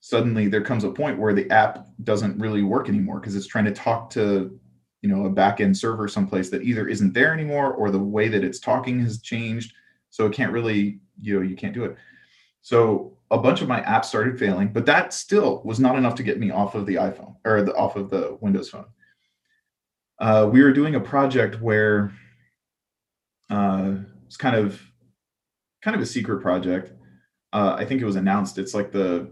suddenly 0.00 0.48
there 0.48 0.62
comes 0.62 0.84
a 0.84 0.90
point 0.90 1.18
where 1.18 1.32
the 1.32 1.50
app 1.50 1.86
doesn't 2.04 2.38
really 2.38 2.62
work 2.62 2.88
anymore 2.88 3.20
because 3.20 3.36
it's 3.36 3.46
trying 3.46 3.64
to 3.64 3.72
talk 3.72 4.10
to 4.10 4.58
you 5.02 5.08
know 5.08 5.26
a 5.26 5.30
backend 5.30 5.76
server 5.76 6.08
someplace 6.08 6.50
that 6.50 6.62
either 6.62 6.88
isn't 6.88 7.12
there 7.12 7.32
anymore 7.32 7.72
or 7.72 7.90
the 7.90 7.98
way 7.98 8.28
that 8.28 8.44
it's 8.44 8.58
talking 8.58 9.00
has 9.00 9.20
changed 9.20 9.72
so 10.10 10.26
it 10.26 10.32
can't 10.32 10.52
really 10.52 11.00
you 11.20 11.34
know 11.34 11.42
you 11.42 11.56
can't 11.56 11.74
do 11.74 11.84
it 11.84 11.96
so 12.62 13.16
a 13.30 13.38
bunch 13.38 13.62
of 13.62 13.68
my 13.68 13.80
apps 13.82 14.06
started 14.06 14.38
failing 14.38 14.68
but 14.72 14.86
that 14.86 15.12
still 15.12 15.60
was 15.64 15.80
not 15.80 15.96
enough 15.96 16.14
to 16.14 16.22
get 16.22 16.38
me 16.38 16.50
off 16.50 16.74
of 16.74 16.86
the 16.86 16.94
iphone 16.94 17.34
or 17.44 17.62
the, 17.62 17.74
off 17.74 17.96
of 17.96 18.10
the 18.10 18.36
windows 18.40 18.70
phone 18.70 18.86
uh, 20.18 20.48
we 20.50 20.62
were 20.62 20.72
doing 20.72 20.94
a 20.94 21.00
project 21.00 21.60
where 21.60 22.12
uh, 23.50 23.94
it's 24.26 24.36
kind 24.36 24.56
of 24.56 24.80
kind 25.82 25.94
of 25.94 26.02
a 26.02 26.06
secret 26.06 26.40
project 26.40 26.92
uh, 27.52 27.74
i 27.78 27.84
think 27.84 28.00
it 28.00 28.04
was 28.04 28.16
announced 28.16 28.58
it's 28.58 28.74
like 28.74 28.92
the 28.92 29.30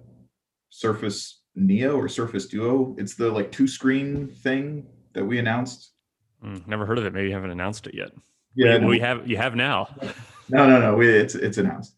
surface 0.71 1.43
neo 1.57 1.97
or 1.97 2.09
surface 2.09 2.47
duo 2.47 2.95
it's 2.99 3.15
the 3.15 3.31
like 3.31 3.51
two 3.51 3.67
screen 3.67 4.29
thing 4.29 4.87
that 5.15 5.25
we 5.25 5.39
announced? 5.39 5.93
Mm, 6.45 6.67
never 6.67 6.85
heard 6.85 6.99
of 6.99 7.07
it. 7.07 7.15
Maybe 7.15 7.29
you 7.29 7.35
haven't 7.35 7.51
announced 7.51 7.87
it 7.87 7.95
yet. 7.95 8.11
Yeah, 8.55 8.75
we, 8.75 8.81
no. 8.81 8.87
we 8.89 8.99
have. 8.99 9.29
You 9.29 9.37
have 9.39 9.57
now. 9.57 9.89
no, 10.51 10.69
no, 10.69 10.79
no. 10.79 10.95
We, 10.95 11.09
it's 11.09 11.35
it's 11.35 11.57
announced. 11.57 11.97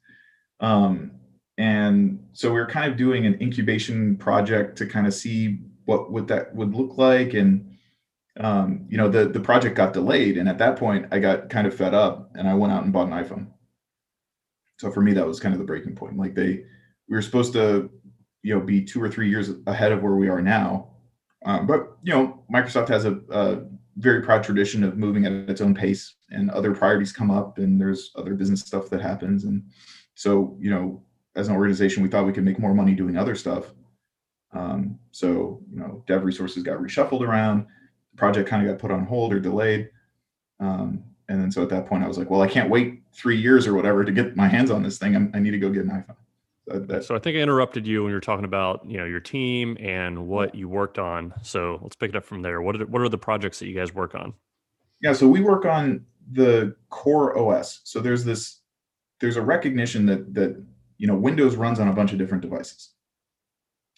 Um, 0.61 1.11
and 1.59 2.27
so 2.33 2.53
we 2.53 2.61
are 2.61 2.67
kind 2.67 2.91
of 2.91 2.97
doing 2.97 3.27
an 3.27 3.39
incubation 3.41 4.17
project 4.17 4.79
to 4.79 4.87
kind 4.87 5.07
of 5.07 5.15
see 5.15 5.59
what 5.87 6.13
what 6.13 6.29
that 6.29 6.55
would 6.55 6.75
look 6.75 6.97
like, 6.97 7.35
and 7.35 7.76
um, 8.39 8.87
you 8.89 8.97
know, 8.97 9.09
the 9.09 9.27
the 9.29 9.41
project 9.41 9.77
got 9.77 9.93
delayed, 9.93 10.37
and 10.37 10.49
at 10.49 10.59
that 10.59 10.77
point, 10.77 11.07
I 11.11 11.19
got 11.19 11.49
kind 11.49 11.67
of 11.67 11.75
fed 11.75 11.95
up, 11.95 12.31
and 12.35 12.49
I 12.49 12.55
went 12.55 12.73
out 12.73 12.85
and 12.85 12.93
bought 12.93 13.09
an 13.09 13.25
iPhone. 13.25 13.49
So 14.79 14.91
for 14.91 15.01
me, 15.01 15.13
that 15.15 15.27
was 15.27 15.41
kind 15.41 15.55
of 15.55 15.59
the 15.59 15.65
breaking 15.65 15.95
point. 15.95 16.19
Like 16.19 16.35
they, 16.35 16.65
we 17.09 17.17
were 17.17 17.23
supposed 17.23 17.55
to, 17.55 17.91
you 18.43 18.55
know, 18.55 18.61
be 18.61 18.85
two 18.85 19.03
or 19.03 19.09
three 19.09 19.31
years 19.31 19.51
ahead 19.67 19.93
of 19.93 20.03
where 20.03 20.17
we 20.17 20.29
are 20.29 20.43
now, 20.43 20.91
um, 21.47 21.67
but 21.67 21.97
you 22.03 22.13
know, 22.13 22.43
Microsoft 22.53 22.89
has 22.89 23.05
a, 23.05 23.21
a, 23.31 23.61
very 23.99 24.21
proud 24.21 24.45
tradition 24.45 24.85
of 24.85 24.99
moving 24.99 25.25
at 25.25 25.33
its 25.49 25.63
own 25.63 25.75
pace, 25.75 26.17
and 26.31 26.51
other 26.51 26.75
priorities 26.75 27.13
come 27.13 27.31
up, 27.31 27.57
and 27.57 27.81
there's 27.81 28.11
other 28.17 28.35
business 28.35 28.61
stuff 28.61 28.91
that 28.91 29.01
happens, 29.01 29.45
and 29.45 29.63
so 30.15 30.55
you 30.61 30.71
know, 30.71 31.03
as 31.35 31.49
an 31.49 31.55
organization, 31.55 32.03
we 32.03 32.11
thought 32.11 32.27
we 32.27 32.33
could 32.33 32.45
make 32.45 32.59
more 32.59 32.75
money 32.75 32.95
doing 32.95 33.17
other 33.17 33.35
stuff. 33.35 33.73
Um, 34.53 34.99
so 35.13 35.63
you 35.71 35.79
know, 35.79 36.05
dev 36.07 36.25
resources 36.25 36.63
got 36.63 36.79
reshuffled 36.79 37.23
around, 37.23 37.67
project 38.17 38.49
kind 38.49 38.67
of 38.67 38.73
got 38.73 38.81
put 38.81 38.91
on 38.91 39.05
hold 39.05 39.33
or 39.33 39.41
delayed, 39.41 39.91
um, 40.61 41.05
and 41.29 41.41
then 41.41 41.51
so 41.51 41.63
at 41.63 41.69
that 41.71 41.87
point, 41.87 42.05
I 42.05 42.09
was 42.09 42.19
like, 42.19 42.31
well, 42.31 42.43
I 42.43 42.49
can't 42.49 42.71
wait 42.71 43.03
three 43.13 43.37
years 43.37 43.67
or 43.67 43.75
whatever 43.75 44.05
to 44.05 44.13
get 44.13 44.37
my 44.37 44.49
hands 44.49 44.71
on 44.71 44.83
this 44.83 44.99
thing. 44.99 45.17
I'm, 45.17 45.31
i 45.35 45.39
need 45.39 45.51
to 45.51 45.59
go 45.59 45.71
get 45.71 45.85
an 45.85 45.91
iPhone. 45.91 46.17
That, 46.89 47.05
so 47.05 47.15
I 47.15 47.21
think 47.21 47.37
I 47.37 47.41
interrupted 47.41 47.87
you 47.87 48.03
when 48.03 48.11
you 48.11 48.17
were 48.17 48.21
talking 48.21 48.45
about 48.45 48.85
you 48.85 48.97
know 48.97 49.05
your 49.05 49.21
team 49.21 49.77
and 49.81 50.27
what 50.27 50.55
you 50.57 50.69
worked 50.69 50.99
on. 50.99 51.33
So 51.43 51.79
let's 51.81 51.95
pick 51.95 52.11
it 52.11 52.17
up 52.17 52.25
from 52.25 52.43
there. 52.43 52.61
What 52.61 52.81
are 52.81 52.87
what 52.87 53.03
are 53.03 53.09
the 53.09 53.19
projects 53.19 53.61
that 53.61 53.69
you 53.69 53.75
guys 53.75 53.95
work 53.95 54.17
on? 54.17 54.35
Yeah, 55.01 55.13
so 55.13 55.29
we 55.29 55.41
work 55.41 55.65
on 55.65 56.05
the 56.33 56.75
core 56.91 57.39
OS. 57.39 57.83
So 57.85 58.01
there's 58.01 58.25
this 58.25 58.63
there's 59.21 59.37
a 59.37 59.43
recognition 59.43 60.07
that 60.07 60.35
that 60.35 60.61
you 60.99 61.07
know 61.07 61.15
Windows 61.15 61.55
runs 61.55 61.79
on 61.79 61.87
a 61.87 61.93
bunch 61.93 62.13
of 62.13 62.19
different 62.19 62.43
devices. 62.43 62.91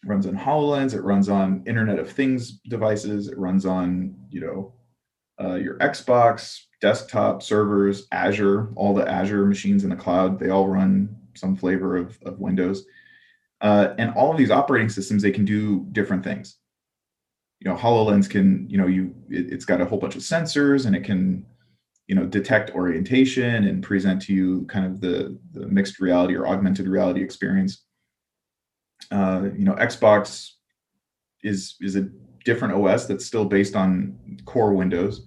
Runs 0.05 0.27
on 0.27 0.37
Hololens. 0.37 0.95
It 0.95 1.03
runs 1.03 1.29
on 1.29 1.65
Internet 1.67 1.99
of 1.99 2.11
Things 2.11 2.61
devices. 2.69 3.29
It 3.29 3.39
runs 3.39 3.67
on 3.67 4.15
you 4.31 4.41
know 4.41 4.75
uh, 5.41 5.55
your 5.55 5.79
Xbox, 5.79 6.61
desktop 6.81 7.43
servers, 7.43 8.07
Azure, 8.13 8.71
all 8.77 8.95
the 8.95 9.09
Azure 9.09 9.47
machines 9.47 9.85
in 9.85 9.91
the 9.91 9.97
cloud. 9.97 10.39
They 10.39 10.51
all 10.51 10.69
run 10.69 11.17
some 11.35 11.57
flavor 11.57 11.97
of, 11.97 12.19
of 12.25 12.39
Windows. 12.39 12.85
Uh, 13.61 13.95
and 13.99 14.13
all 14.15 14.31
of 14.31 14.39
these 14.39 14.51
operating 14.51 14.89
systems, 14.89 15.23
they 15.23 15.31
can 15.31 15.45
do 15.45 15.87
different 15.93 16.23
things. 16.23 16.57
You 17.61 17.71
know, 17.71 17.77
HoloLens 17.77 18.31
can, 18.31 18.69
you 18.71 18.79
know, 18.79 18.87
you 18.87 19.15
it, 19.29 19.53
it's 19.53 19.65
got 19.65 19.81
a 19.81 19.85
whole 19.85 19.99
bunch 19.99 20.15
of 20.15 20.23
sensors 20.23 20.87
and 20.87 20.95
it 20.95 21.03
can, 21.03 21.45
you 22.07 22.15
know, 22.15 22.25
detect 22.25 22.71
orientation 22.71 23.65
and 23.65 23.83
present 23.83 24.23
to 24.23 24.33
you 24.33 24.65
kind 24.67 24.87
of 24.87 25.01
the, 25.01 25.39
the 25.53 25.67
mixed 25.67 25.99
reality 25.99 26.35
or 26.35 26.47
augmented 26.47 26.87
reality 26.87 27.23
experience. 27.23 27.85
Uh, 29.11 29.49
you 29.57 29.65
know, 29.65 29.75
Xbox 29.75 30.53
is 31.43 31.77
is 31.81 31.97
a 31.97 32.09
different 32.45 32.75
OS 32.75 33.07
that's 33.07 33.27
still 33.27 33.45
based 33.45 33.77
on 33.77 34.19
core 34.45 34.73
Windows. 34.73 35.27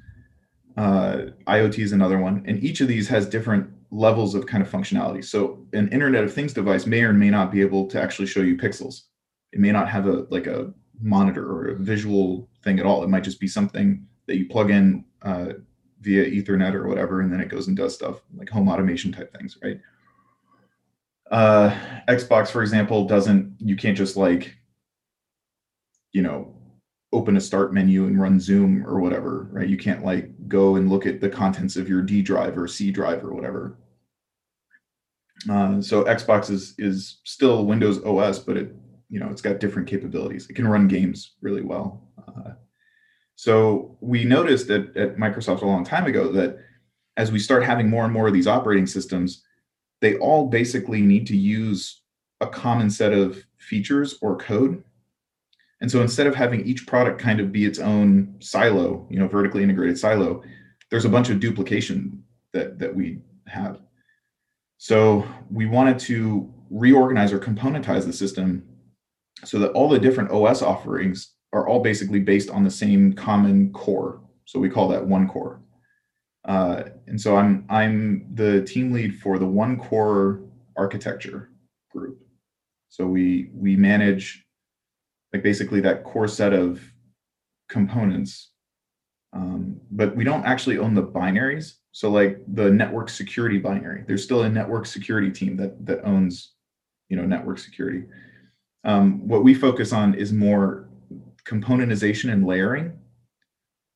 Uh, 0.78 1.26
IoT 1.48 1.80
is 1.80 1.92
another 1.92 2.18
one, 2.20 2.44
and 2.48 2.64
each 2.64 2.82
of 2.82 2.88
these 2.88 3.08
has 3.10 3.28
different 3.28 3.70
levels 3.92 4.36
of 4.36 4.46
kind 4.46 4.64
of 4.64 4.72
functionality. 4.72 5.24
So 5.24 5.66
an 5.74 5.90
Internet 5.90 6.24
of 6.24 6.34
Things 6.34 6.54
device 6.54 6.86
may 6.86 7.04
or 7.04 7.14
may 7.14 7.30
not 7.30 7.52
be 7.52 7.62
able 7.62 7.88
to 7.88 8.02
actually 8.02 8.28
show 8.28 8.40
you 8.42 8.56
pixels. 8.56 9.04
It 9.52 9.60
may 9.60 9.72
not 9.72 9.90
have 9.90 10.08
a 10.08 10.26
like 10.30 10.48
a 10.48 10.74
monitor 11.02 11.46
or 11.52 11.70
a 11.70 11.76
visual 11.76 12.50
thing 12.64 12.80
at 12.80 12.86
all. 12.86 13.04
It 13.04 13.10
might 13.10 13.24
just 13.24 13.40
be 13.40 13.48
something 13.48 14.06
that 14.28 14.38
you 14.38 14.48
plug 14.48 14.72
in 14.72 15.04
uh, 15.24 15.54
via 16.02 16.26
Ethernet 16.26 16.74
or 16.74 16.88
whatever, 16.88 17.22
and 17.22 17.32
then 17.32 17.42
it 17.42 17.50
goes 17.50 17.68
and 17.68 17.76
does 17.76 17.94
stuff 17.94 18.22
like 18.36 18.50
home 18.50 18.70
automation 18.70 19.12
type 19.12 19.36
things, 19.36 19.58
right? 19.62 19.80
Uh, 21.32 21.76
Xbox, 22.10 22.50
for 22.50 22.62
example, 22.62 23.06
doesn't. 23.06 23.56
You 23.60 23.76
can't 23.76 23.98
just 23.98 24.18
like, 24.18 24.56
you 26.12 26.22
know, 26.22 26.54
open 27.14 27.38
a 27.38 27.42
start 27.42 27.74
menu 27.74 28.06
and 28.06 28.20
run 28.20 28.40
Zoom 28.40 28.86
or 28.86 29.00
whatever, 29.00 29.48
right? 29.52 29.68
You 29.68 29.78
can't 29.78 30.04
like 30.04 30.30
go 30.48 30.76
and 30.76 30.90
look 30.90 31.06
at 31.06 31.22
the 31.22 31.30
contents 31.30 31.76
of 31.78 31.90
your 31.90 32.02
D 32.02 32.22
drive 32.22 32.58
or 32.58 32.68
C 32.68 32.92
drive 32.92 33.24
or 33.24 33.34
whatever. 33.34 33.78
Uh, 35.50 35.82
so 35.82 36.04
Xbox 36.04 36.50
is 36.50 36.76
is 36.78 37.20
still 37.24 37.66
Windows 37.66 38.04
OS, 38.04 38.40
but 38.40 38.58
it 38.58 38.76
you 39.10 39.20
know 39.20 39.30
it's 39.30 39.42
got 39.42 39.60
different 39.60 39.88
capabilities. 39.88 40.50
It 40.50 40.54
can 40.54 40.68
run 40.68 40.88
games 40.88 41.36
really 41.42 41.62
well. 41.62 42.10
Uh, 42.28 42.52
so 43.36 43.98
we 44.02 44.24
noticed 44.24 44.68
that 44.68 44.96
at 44.96 45.18
Microsoft 45.18 45.62
a 45.62 45.66
long 45.66 45.84
time 45.84 46.06
ago 46.06 46.32
that 46.34 46.58
as 47.18 47.32
we 47.32 47.40
start 47.40 47.64
having 47.64 47.90
more 47.90 48.04
and 48.04 48.14
more 48.14 48.28
of 48.28 48.34
these 48.34 48.48
operating 48.48 48.88
systems, 48.88 49.44
they 50.02 50.18
all 50.18 50.48
basically 50.48 51.02
need 51.02 51.28
to 51.28 51.38
use 51.38 52.02
a 52.42 52.48
common 52.48 52.90
set 52.90 53.14
of 53.14 53.44
features 53.60 54.18
or 54.22 54.36
code 54.36 54.84
and 55.82 55.90
so 55.90 56.02
instead 56.02 56.28
of 56.28 56.36
having 56.36 56.62
each 56.66 56.86
product 56.86 57.20
kind 57.20 57.40
of 57.40 57.52
be 57.52 57.66
its 57.66 57.80
own 57.80 58.36
silo, 58.40 59.08
you 59.10 59.18
know, 59.18 59.28
vertically 59.28 59.64
integrated 59.64 59.98
silo, 59.98 60.44
there's 60.92 61.06
a 61.06 61.10
bunch 61.10 61.30
of 61.30 61.40
duplication 61.40 62.24
that 62.54 62.78
that 62.80 62.96
we 62.96 63.20
have. 63.48 63.82
So 64.78 65.28
we 65.50 65.66
wanted 65.66 65.98
to 66.00 66.54
reorganize 66.70 67.34
or 67.34 67.40
componentize 67.40 68.06
the 68.06 68.14
system 68.14 68.64
so 69.44 69.58
that 69.60 69.72
all 69.72 69.90
the 69.90 70.00
different 70.00 70.32
OS 70.32 70.62
offerings 70.62 71.34
are 71.52 71.68
all 71.68 71.82
basically 71.82 72.20
based 72.20 72.50
on 72.50 72.64
the 72.64 72.72
same 72.72 73.14
common 73.14 73.74
core. 73.74 74.22
So 74.46 74.60
we 74.60 74.70
call 74.70 74.88
that 74.90 75.06
one 75.06 75.28
core. 75.28 75.62
Uh, 76.46 76.84
and 77.08 77.20
so 77.20 77.36
I'm 77.36 77.66
I'm 77.70 78.28
the 78.34 78.64
team 78.64 78.92
lead 78.92 79.20
for 79.20 79.38
the 79.38 79.46
one 79.46 79.78
core 79.78 80.42
architecture 80.76 81.52
group. 81.92 82.20
So 82.90 83.06
we 83.06 83.52
we 83.54 83.76
manage 83.76 84.46
like 85.34 85.44
basically 85.44 85.82
that 85.82 86.04
core 86.04 86.28
set 86.28 86.54
of 86.54 86.82
components. 87.70 88.52
Um, 89.34 89.80
but 89.92 90.16
we 90.16 90.24
don't 90.24 90.44
actually 90.46 90.78
own 90.78 90.94
the 90.94 91.04
binaries. 91.04 91.76
So 91.94 92.10
like 92.10 92.40
the 92.48 92.70
network 92.70 93.10
security 93.10 93.60
binary, 93.60 94.04
there's 94.08 94.24
still 94.24 94.44
a 94.44 94.50
network 94.50 94.86
security 94.86 95.32
team 95.32 95.56
that 95.58 95.86
that 95.86 96.04
owns, 96.04 96.54
you 97.10 97.18
know, 97.18 97.26
network 97.26 97.60
security. 97.60 98.04
Um, 98.84 99.28
what 99.28 99.44
we 99.44 99.54
focus 99.54 99.94
on 99.94 100.16
is 100.16 100.34
more 100.34 100.90
componentization 101.46 102.32
and 102.32 102.46
layering. 102.46 102.98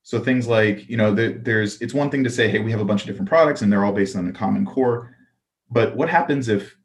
So 0.06 0.20
things 0.20 0.48
like, 0.48 0.88
you 0.88 0.96
know, 0.96 1.14
the, 1.14 1.40
there's 1.42 1.82
it's 1.82 1.94
one 1.94 2.10
thing 2.10 2.24
to 2.24 2.30
say, 2.30 2.48
hey, 2.48 2.60
we 2.60 2.72
have 2.72 2.80
a 2.80 2.86
bunch 2.86 3.02
of 3.02 3.08
different 3.08 3.28
products 3.28 3.62
and 3.62 3.72
they're 3.72 3.84
all 3.84 3.92
based 3.92 4.16
on 4.16 4.28
a 4.28 4.32
common 4.32 4.66
core. 4.66 5.14
But 5.70 5.98
what 5.98 6.08
happens 6.08 6.48
if 6.48 6.78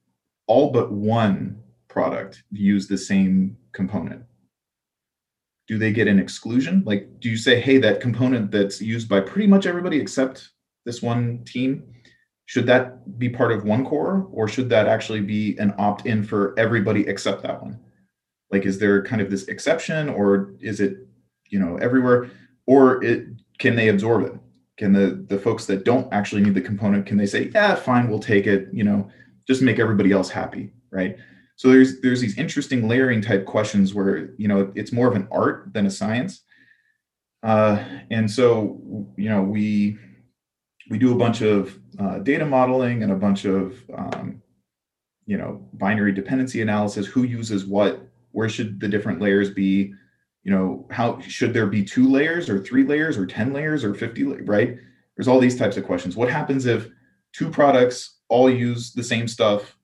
all 0.48 0.72
but 0.72 0.90
one 0.90 1.62
product 1.86 2.42
use 2.50 2.88
the 2.88 2.98
same 2.98 3.56
component? 3.72 4.24
do 5.70 5.78
they 5.78 5.92
get 5.92 6.08
an 6.08 6.18
exclusion? 6.18 6.82
Like, 6.84 7.20
do 7.20 7.30
you 7.30 7.36
say, 7.36 7.60
hey, 7.60 7.78
that 7.78 8.00
component 8.00 8.50
that's 8.50 8.82
used 8.82 9.08
by 9.08 9.20
pretty 9.20 9.46
much 9.46 9.66
everybody 9.66 10.00
except 10.00 10.50
this 10.84 11.00
one 11.00 11.44
team, 11.44 11.84
should 12.46 12.66
that 12.66 13.20
be 13.20 13.28
part 13.28 13.52
of 13.52 13.62
one 13.62 13.86
core 13.86 14.28
or 14.32 14.48
should 14.48 14.68
that 14.70 14.88
actually 14.88 15.20
be 15.20 15.56
an 15.58 15.72
opt 15.78 16.06
in 16.06 16.24
for 16.24 16.58
everybody 16.58 17.06
except 17.06 17.44
that 17.44 17.62
one? 17.62 17.78
Like, 18.50 18.66
is 18.66 18.80
there 18.80 19.04
kind 19.04 19.22
of 19.22 19.30
this 19.30 19.44
exception 19.44 20.08
or 20.08 20.54
is 20.58 20.80
it, 20.80 21.06
you 21.50 21.60
know, 21.60 21.76
everywhere? 21.76 22.32
Or 22.72 23.02
it, 23.10 23.18
can 23.62 23.74
they 23.76 23.88
absorb 23.88 24.20
it? 24.28 24.34
Can 24.80 24.92
the, 24.98 25.06
the 25.32 25.38
folks 25.46 25.64
that 25.66 25.84
don't 25.84 26.08
actually 26.12 26.42
need 26.44 26.54
the 26.54 26.68
component, 26.70 27.06
can 27.08 27.16
they 27.18 27.26
say, 27.26 27.50
yeah, 27.54 27.74
fine, 27.74 28.08
we'll 28.08 28.26
take 28.32 28.46
it, 28.54 28.68
you 28.78 28.84
know, 28.88 29.00
just 29.48 29.62
make 29.62 29.78
everybody 29.84 30.10
else 30.12 30.30
happy, 30.30 30.64
right? 30.90 31.16
so 31.60 31.68
there's 31.68 32.00
there's 32.00 32.22
these 32.22 32.38
interesting 32.38 32.88
layering 32.88 33.20
type 33.20 33.44
questions 33.44 33.92
where 33.92 34.14
you 34.42 34.48
know 34.48 34.72
it's 34.74 34.92
more 34.92 35.08
of 35.10 35.14
an 35.20 35.28
art 35.30 35.56
than 35.74 35.84
a 35.86 35.90
science 35.90 36.34
Uh, 37.42 37.82
and 38.10 38.30
so, 38.30 38.80
you 39.16 39.28
know, 39.28 39.42
we 39.42 39.98
we 40.90 40.98
do 40.98 41.12
a 41.12 41.16
bunch 41.24 41.40
of 41.42 41.78
uh, 41.98 42.18
data 42.18 42.44
modeling 42.44 43.02
and 43.02 43.12
a 43.12 43.16
bunch 43.16 43.44
of 43.44 43.82
um, 43.96 44.42
you 45.26 45.38
know 45.38 45.50
binary 45.74 46.12
dependency 46.12 46.60
analysis. 46.60 47.06
Who 47.06 47.22
uses 47.24 47.64
what? 47.64 47.92
Where 48.32 48.48
should 48.48 48.80
the 48.80 48.88
different 48.88 49.20
layers 49.20 49.50
be? 49.50 49.94
You 50.43 50.53
know, 50.53 50.86
how 50.91 51.20
should 51.20 51.53
there 51.53 51.66
be 51.66 51.84
two 51.84 52.09
layers 52.09 52.49
or 52.49 52.61
three 52.61 52.84
layers 52.84 53.18
or 53.18 53.26
ten 53.26 53.53
layers 53.53 53.84
or 53.84 53.95
fifty? 53.95 54.24
Right? 54.24 54.78
There's 55.16 55.28
all 55.28 55.41
these 55.41 55.59
types 55.59 55.76
of 55.76 55.84
questions. 55.84 56.16
What 56.16 56.30
happens 56.30 56.66
if 56.66 56.88
two 57.32 57.51
products 57.51 58.20
all 58.28 58.49
use 58.49 58.93
the 58.93 59.05
same 59.05 59.28
stuff 59.28 59.76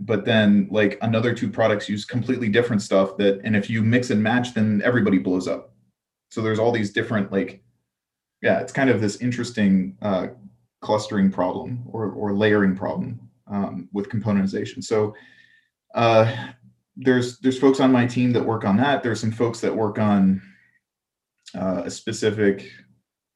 but 0.00 0.24
then 0.24 0.68
like 0.70 0.98
another 1.02 1.34
two 1.34 1.50
products 1.50 1.88
use 1.88 2.04
completely 2.04 2.48
different 2.48 2.82
stuff 2.82 3.16
that 3.16 3.40
and 3.44 3.56
if 3.56 3.68
you 3.68 3.82
mix 3.82 4.10
and 4.10 4.22
match 4.22 4.54
then 4.54 4.80
everybody 4.84 5.18
blows 5.18 5.48
up 5.48 5.74
so 6.30 6.40
there's 6.40 6.58
all 6.58 6.72
these 6.72 6.92
different 6.92 7.32
like 7.32 7.62
yeah 8.42 8.60
it's 8.60 8.72
kind 8.72 8.90
of 8.90 9.00
this 9.00 9.16
interesting 9.16 9.96
uh, 10.02 10.28
clustering 10.80 11.30
problem 11.30 11.82
or, 11.90 12.10
or 12.12 12.32
layering 12.32 12.76
problem 12.76 13.20
um, 13.48 13.88
with 13.92 14.08
componentization 14.08 14.82
so 14.82 15.14
uh, 15.94 16.32
there's 16.96 17.38
there's 17.38 17.58
folks 17.58 17.80
on 17.80 17.92
my 17.92 18.06
team 18.06 18.32
that 18.32 18.44
work 18.44 18.64
on 18.64 18.76
that 18.76 19.02
there's 19.02 19.20
some 19.20 19.32
folks 19.32 19.60
that 19.60 19.74
work 19.74 19.98
on 19.98 20.42
uh, 21.54 21.82
a 21.84 21.90
specific 21.90 22.70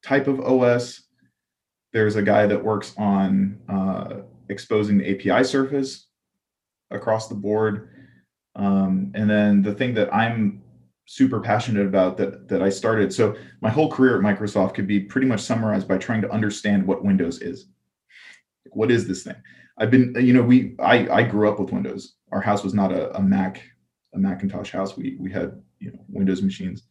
type 0.05 0.27
of 0.27 0.41
os 0.41 1.03
there's 1.93 2.17
a 2.17 2.23
guy 2.23 2.47
that 2.47 2.63
works 2.63 2.93
on 2.99 3.59
uh, 3.69 4.21
exposing 4.49 4.99
the 4.99 5.11
api 5.15 5.45
surface 5.45 6.09
across 6.91 7.29
the 7.29 7.35
board 7.35 7.91
um, 8.57 9.11
and 9.15 9.29
then 9.29 9.63
the 9.63 9.75
thing 9.75 9.95
that 9.95 10.13
i'm 10.15 10.63
super 11.07 11.41
passionate 11.41 11.87
about 11.87 12.17
that 12.19 12.49
that 12.49 12.63
I 12.63 12.69
started. 12.69 13.13
So 13.13 13.37
my 13.61 13.71
whole 13.71 13.91
career 13.91 14.17
at 14.17 14.23
Microsoft 14.23 14.75
could 14.75 14.87
be 14.87 15.01
pretty 15.01 15.27
much 15.27 15.41
summarized 15.41 15.89
by 15.89 15.99
trying 15.99 16.21
to 16.23 16.31
understand 16.31 16.87
what 16.87 17.05
Windows 17.05 17.41
is. 17.41 17.69
What 18.73 18.91
is 18.91 19.07
this 19.07 19.23
thing? 19.23 19.37
I've 19.79 19.91
been, 19.91 20.15
you 20.19 20.33
know, 20.33 20.43
we 20.43 20.75
I 20.81 21.09
I 21.09 21.23
grew 21.23 21.49
up 21.49 21.61
with 21.61 21.71
Windows. 21.71 22.17
Our 22.37 22.43
house 22.43 22.62
was 22.62 22.74
not 22.74 22.93
a, 22.93 23.16
a 23.16 23.22
Mac, 23.22 23.62
a 24.14 24.18
Macintosh 24.18 24.70
house. 24.70 24.97
We 24.97 25.16
we 25.18 25.32
had 25.32 25.62
you 25.78 25.91
know 25.93 26.01
Windows 26.09 26.43
machines. 26.43 26.82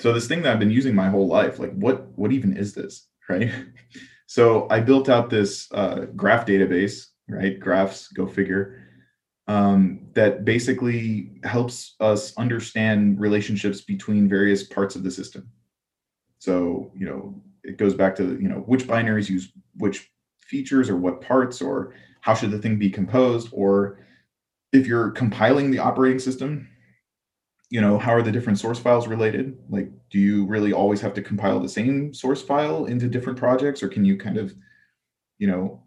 So 0.00 0.12
this 0.12 0.26
thing 0.26 0.40
that 0.42 0.52
I've 0.52 0.58
been 0.58 0.70
using 0.70 0.94
my 0.94 1.10
whole 1.10 1.28
life, 1.28 1.58
like 1.58 1.74
what 1.74 2.08
what 2.18 2.32
even 2.32 2.56
is 2.56 2.72
this, 2.74 3.08
right? 3.28 3.50
So 4.30 4.68
I 4.68 4.80
built 4.80 5.08
out 5.08 5.30
this 5.30 5.72
uh, 5.72 6.04
graph 6.14 6.44
database, 6.44 7.06
right? 7.30 7.58
Graphs, 7.58 8.08
go 8.08 8.26
figure 8.26 8.88
um, 9.48 10.00
that 10.12 10.44
basically 10.44 11.40
helps 11.42 11.96
us 12.00 12.36
understand 12.36 13.18
relationships 13.18 13.80
between 13.80 14.28
various 14.28 14.62
parts 14.62 14.94
of 14.94 15.02
the 15.02 15.10
system. 15.10 15.50
So, 16.38 16.92
you 16.94 17.06
know, 17.06 17.42
it 17.64 17.78
goes 17.78 17.94
back 17.94 18.14
to, 18.16 18.38
you 18.38 18.48
know, 18.48 18.62
which 18.66 18.86
binaries 18.86 19.30
use 19.30 19.50
which 19.78 20.10
features 20.42 20.90
or 20.90 20.98
what 20.98 21.22
parts, 21.22 21.62
or 21.62 21.94
how 22.20 22.34
should 22.34 22.50
the 22.50 22.58
thing 22.58 22.78
be 22.78 22.90
composed, 22.90 23.48
or 23.52 24.06
if 24.72 24.86
you're 24.86 25.10
compiling 25.10 25.70
the 25.70 25.78
operating 25.78 26.18
system, 26.18 26.68
you 27.70 27.80
know, 27.80 27.98
how 27.98 28.12
are 28.12 28.22
the 28.22 28.32
different 28.32 28.58
source 28.58 28.78
files 28.78 29.06
related? 29.06 29.58
Like, 29.68 29.90
do 30.10 30.18
you 30.18 30.46
really 30.46 30.72
always 30.72 31.00
have 31.00 31.14
to 31.14 31.22
compile 31.22 31.60
the 31.60 31.68
same 31.68 32.14
source 32.14 32.42
file 32.42 32.86
into 32.86 33.08
different 33.08 33.38
projects, 33.38 33.82
or 33.82 33.88
can 33.88 34.04
you 34.04 34.16
kind 34.16 34.38
of, 34.38 34.54
you 35.38 35.46
know, 35.46 35.82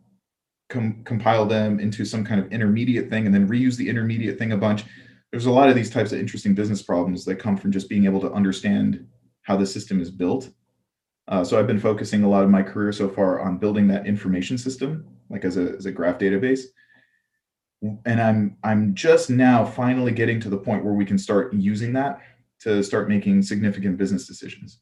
com- 0.71 1.03
compile 1.03 1.45
them 1.45 1.79
into 1.79 2.05
some 2.05 2.23
kind 2.23 2.39
of 2.39 2.51
intermediate 2.51 3.09
thing 3.09 3.25
and 3.25 3.35
then 3.35 3.47
reuse 3.47 3.77
the 3.77 3.87
intermediate 3.87 4.39
thing 4.39 4.53
a 4.53 4.57
bunch. 4.57 4.85
There's 5.31 5.45
a 5.45 5.51
lot 5.51 5.69
of 5.69 5.75
these 5.75 5.89
types 5.89 6.11
of 6.11 6.19
interesting 6.19 6.55
business 6.55 6.81
problems 6.81 7.25
that 7.25 7.35
come 7.35 7.57
from 7.57 7.71
just 7.71 7.89
being 7.89 8.05
able 8.05 8.21
to 8.21 8.31
understand 8.31 9.07
how 9.43 9.57
the 9.57 9.65
system 9.65 10.01
is 10.01 10.09
built. 10.09 10.49
Uh, 11.27 11.43
so 11.43 11.59
I've 11.59 11.67
been 11.67 11.79
focusing 11.79 12.23
a 12.23 12.29
lot 12.29 12.43
of 12.43 12.49
my 12.49 12.63
career 12.63 12.91
so 12.91 13.07
far 13.07 13.41
on 13.41 13.57
building 13.57 13.87
that 13.87 14.07
information 14.07 14.57
system, 14.57 15.05
like 15.29 15.45
as 15.45 15.57
a, 15.57 15.75
as 15.77 15.85
a 15.85 15.91
graph 15.91 16.17
database. 16.17 16.61
And 18.05 18.21
I'm 18.21 18.57
I'm 18.63 18.93
just 18.93 19.29
now 19.29 19.65
finally 19.65 20.11
getting 20.11 20.39
to 20.41 20.49
the 20.49 20.57
point 20.57 20.83
where 20.83 20.93
we 20.93 21.05
can 21.05 21.17
start 21.17 21.53
using 21.53 21.93
that 21.93 22.21
to 22.59 22.83
start 22.83 23.09
making 23.09 23.41
significant 23.41 23.97
business 23.97 24.27
decisions. 24.27 24.79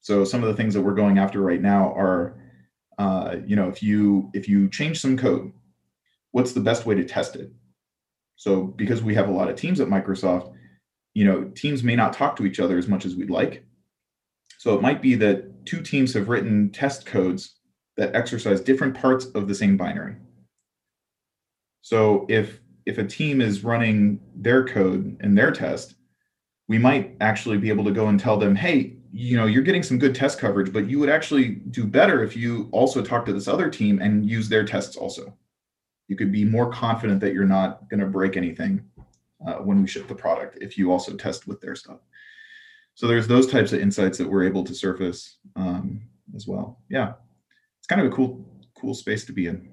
So 0.00 0.24
some 0.24 0.42
of 0.42 0.48
the 0.48 0.56
things 0.56 0.74
that 0.74 0.82
we're 0.82 0.94
going 0.94 1.18
after 1.18 1.40
right 1.40 1.60
now 1.60 1.92
are 1.94 2.36
uh, 2.98 3.36
you 3.46 3.56
know, 3.56 3.68
if 3.68 3.82
you 3.82 4.30
if 4.34 4.48
you 4.48 4.68
change 4.68 5.00
some 5.00 5.16
code, 5.16 5.52
what's 6.32 6.52
the 6.52 6.60
best 6.60 6.86
way 6.86 6.94
to 6.94 7.04
test 7.04 7.36
it? 7.36 7.50
So 8.36 8.64
because 8.64 9.02
we 9.02 9.14
have 9.14 9.28
a 9.28 9.32
lot 9.32 9.48
of 9.48 9.56
teams 9.56 9.80
at 9.80 9.88
Microsoft, 9.88 10.52
you 11.14 11.24
know, 11.24 11.44
teams 11.54 11.82
may 11.82 11.96
not 11.96 12.12
talk 12.12 12.36
to 12.36 12.46
each 12.46 12.60
other 12.60 12.78
as 12.78 12.88
much 12.88 13.04
as 13.04 13.14
we'd 13.14 13.30
like. 13.30 13.64
So 14.58 14.74
it 14.74 14.82
might 14.82 15.02
be 15.02 15.14
that 15.16 15.66
two 15.66 15.82
teams 15.82 16.14
have 16.14 16.28
written 16.28 16.70
test 16.70 17.06
codes 17.06 17.56
that 17.96 18.14
exercise 18.14 18.60
different 18.60 18.94
parts 18.94 19.26
of 19.26 19.48
the 19.48 19.54
same 19.54 19.76
binary. 19.76 20.16
So 21.82 22.26
if 22.28 22.60
if 22.86 22.98
a 22.98 23.04
team 23.04 23.40
is 23.40 23.62
running 23.62 24.18
their 24.34 24.64
code 24.64 25.16
and 25.20 25.36
their 25.36 25.50
test, 25.50 25.94
we 26.66 26.78
might 26.78 27.16
actually 27.20 27.58
be 27.58 27.68
able 27.68 27.84
to 27.84 27.92
go 27.92 28.08
and 28.08 28.18
tell 28.18 28.36
them, 28.36 28.56
hey, 28.56 28.96
you 29.12 29.36
know 29.36 29.44
you're 29.46 29.62
getting 29.62 29.82
some 29.82 29.98
good 29.98 30.14
test 30.14 30.38
coverage 30.38 30.72
but 30.72 30.88
you 30.88 30.98
would 30.98 31.10
actually 31.10 31.56
do 31.70 31.84
better 31.84 32.24
if 32.24 32.34
you 32.34 32.68
also 32.72 33.02
talk 33.02 33.26
to 33.26 33.32
this 33.32 33.46
other 33.46 33.68
team 33.68 34.00
and 34.00 34.28
use 34.28 34.48
their 34.48 34.64
tests 34.64 34.96
also. 34.96 35.36
You 36.08 36.16
could 36.16 36.32
be 36.32 36.44
more 36.44 36.70
confident 36.70 37.20
that 37.20 37.34
you're 37.34 37.44
not 37.44 37.88
going 37.90 38.00
to 38.00 38.06
break 38.06 38.36
anything 38.36 38.82
uh, 39.46 39.56
when 39.56 39.82
we 39.82 39.88
ship 39.88 40.08
the 40.08 40.14
product 40.14 40.58
if 40.60 40.78
you 40.78 40.90
also 40.90 41.14
test 41.14 41.46
with 41.46 41.60
their 41.60 41.74
stuff. 41.74 42.00
So 42.94 43.06
there's 43.06 43.26
those 43.26 43.46
types 43.46 43.72
of 43.72 43.80
insights 43.80 44.18
that 44.18 44.28
we're 44.28 44.44
able 44.44 44.64
to 44.64 44.74
surface 44.74 45.38
um, 45.56 46.02
as 46.34 46.46
well. 46.46 46.80
Yeah. 46.88 47.12
It's 47.78 47.86
kind 47.86 48.00
of 48.00 48.12
a 48.12 48.14
cool 48.14 48.44
cool 48.78 48.94
space 48.94 49.24
to 49.26 49.32
be 49.32 49.46
in 49.46 49.71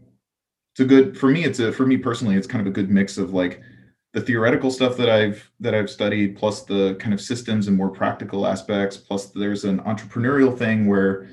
it's 0.80 0.86
a 0.86 0.86
good 0.86 1.18
for 1.18 1.30
me 1.30 1.44
it's 1.44 1.60
a 1.60 1.72
for 1.72 1.86
me 1.86 1.98
personally 1.98 2.36
it's 2.36 2.48
kind 2.48 2.62
of 2.62 2.68
a 2.68 2.74
good 2.74 2.90
mix 2.90 3.18
of 3.18 3.34
like 3.34 3.62
the 4.14 4.22
theoretical 4.22 4.72
stuff 4.72 4.98
that 4.98 5.10
I've 5.10 5.52
that 5.60 5.76
I've 5.76 5.90
studied, 5.90 6.36
plus 6.36 6.64
the 6.64 6.96
kind 6.96 7.14
of 7.14 7.22
systems 7.22 7.68
and 7.68 7.78
more 7.78 7.90
practical 7.90 8.48
aspects, 8.48 8.98
plus 8.98 9.28
there's 9.28 9.66
an 9.66 9.80
entrepreneurial 9.82 10.58
thing 10.58 10.88
where, 10.88 11.30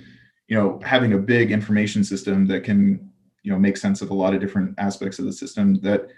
you 0.49 0.57
know, 0.57 0.79
having 0.85 1.15
a 1.15 1.19
big 1.19 1.51
information 1.51 2.05
system 2.05 2.47
that 2.49 2.65
can, 2.65 3.11
you 3.43 3.51
know, 3.51 3.59
make 3.59 3.77
sense 3.77 4.03
of 4.03 4.11
a 4.11 4.15
lot 4.15 4.35
of 4.35 4.41
different 4.41 4.75
aspects 4.79 5.19
of 5.19 5.25
the 5.25 5.33
system. 5.33 5.81
That 5.81 6.09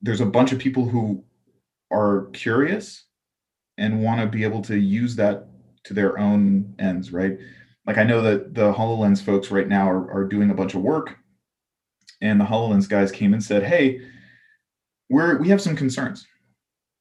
there's 0.00 0.20
a 0.20 0.26
bunch 0.26 0.50
of 0.50 0.58
people 0.58 0.88
who 0.88 1.22
are 1.92 2.26
curious 2.32 3.04
and 3.78 4.02
want 4.02 4.20
to 4.20 4.26
be 4.26 4.42
able 4.42 4.62
to 4.62 4.76
use 4.76 5.14
that 5.16 5.46
to 5.84 5.94
their 5.94 6.18
own 6.18 6.74
ends, 6.80 7.12
right? 7.12 7.38
Like 7.86 7.98
I 7.98 8.04
know 8.04 8.20
that 8.22 8.54
the 8.54 8.72
HoloLens 8.72 9.22
folks 9.22 9.50
right 9.50 9.68
now 9.68 9.88
are, 9.88 10.10
are 10.10 10.24
doing 10.24 10.50
a 10.50 10.54
bunch 10.54 10.74
of 10.74 10.82
work, 10.82 11.18
and 12.22 12.40
the 12.40 12.46
HoloLens 12.46 12.88
guys 12.88 13.12
came 13.12 13.34
and 13.34 13.44
said, 13.44 13.62
"Hey." 13.62 14.00
we're 15.12 15.38
we 15.38 15.48
have 15.48 15.60
some 15.60 15.76
concerns. 15.76 16.26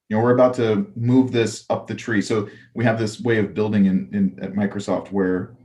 You 0.10 0.18
know 0.18 0.24
we're 0.24 0.36
about 0.36 0.54
to 0.56 0.92
move 0.96 1.32
this 1.32 1.66
up 1.70 1.88
the 1.88 1.96
tree. 1.96 2.22
So 2.22 2.50
we 2.76 2.84
have 2.84 3.00
this 3.00 3.22
way 3.22 3.38
of 3.38 3.54
building 3.54 3.86
in, 3.86 4.10
in 4.12 4.44
at 4.44 4.54
microsoft 4.54 5.12
where 5.12 5.56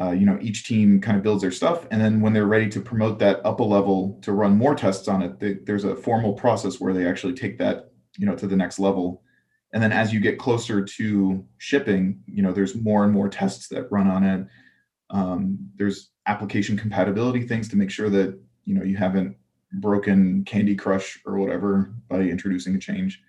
uh, 0.00 0.10
you 0.10 0.26
know 0.26 0.38
each 0.42 0.66
team 0.66 1.00
kind 1.00 1.16
of 1.16 1.22
builds 1.22 1.42
their 1.42 1.52
stuff. 1.52 1.86
And 1.90 2.00
then 2.00 2.20
when 2.20 2.32
they're 2.32 2.46
ready 2.46 2.68
to 2.70 2.80
promote 2.80 3.18
that 3.20 3.44
up 3.46 3.60
a 3.60 3.62
level 3.62 4.18
to 4.22 4.32
run 4.32 4.56
more 4.56 4.74
tests 4.74 5.06
on 5.08 5.22
it 5.22 5.38
they, 5.38 5.54
there's 5.54 5.84
a 5.84 5.94
formal 5.94 6.32
process 6.34 6.80
where 6.80 6.92
they 6.92 7.06
actually 7.06 7.34
take 7.34 7.56
that 7.58 7.92
you 8.18 8.26
know 8.26 8.34
to 8.34 8.46
the 8.46 8.56
next 8.56 8.78
level. 8.78 9.22
And 9.72 9.82
then 9.82 9.92
as 9.92 10.12
you 10.12 10.20
get 10.20 10.38
closer 10.38 10.84
to 10.84 11.46
shipping 11.58 12.20
you 12.26 12.42
know 12.42 12.52
there's 12.52 12.74
more 12.74 13.04
and 13.04 13.12
more 13.12 13.28
tests 13.28 13.68
that 13.68 13.90
run 13.92 14.08
on 14.08 14.24
it. 14.24 14.46
Um, 15.10 15.58
there's 15.76 16.10
application 16.26 16.76
compatibility 16.76 17.46
things 17.46 17.68
to 17.68 17.76
make 17.76 17.90
sure 17.90 18.08
that 18.10 18.38
you 18.64 18.74
know 18.74 18.82
you 18.82 18.96
haven't 18.96 19.36
broken 19.74 20.44
Candy 20.44 20.74
Crush 20.74 21.18
or 21.24 21.38
whatever 21.38 21.94
by 22.08 22.20
introducing 22.20 22.74
a 22.74 22.78
change. 22.78 23.22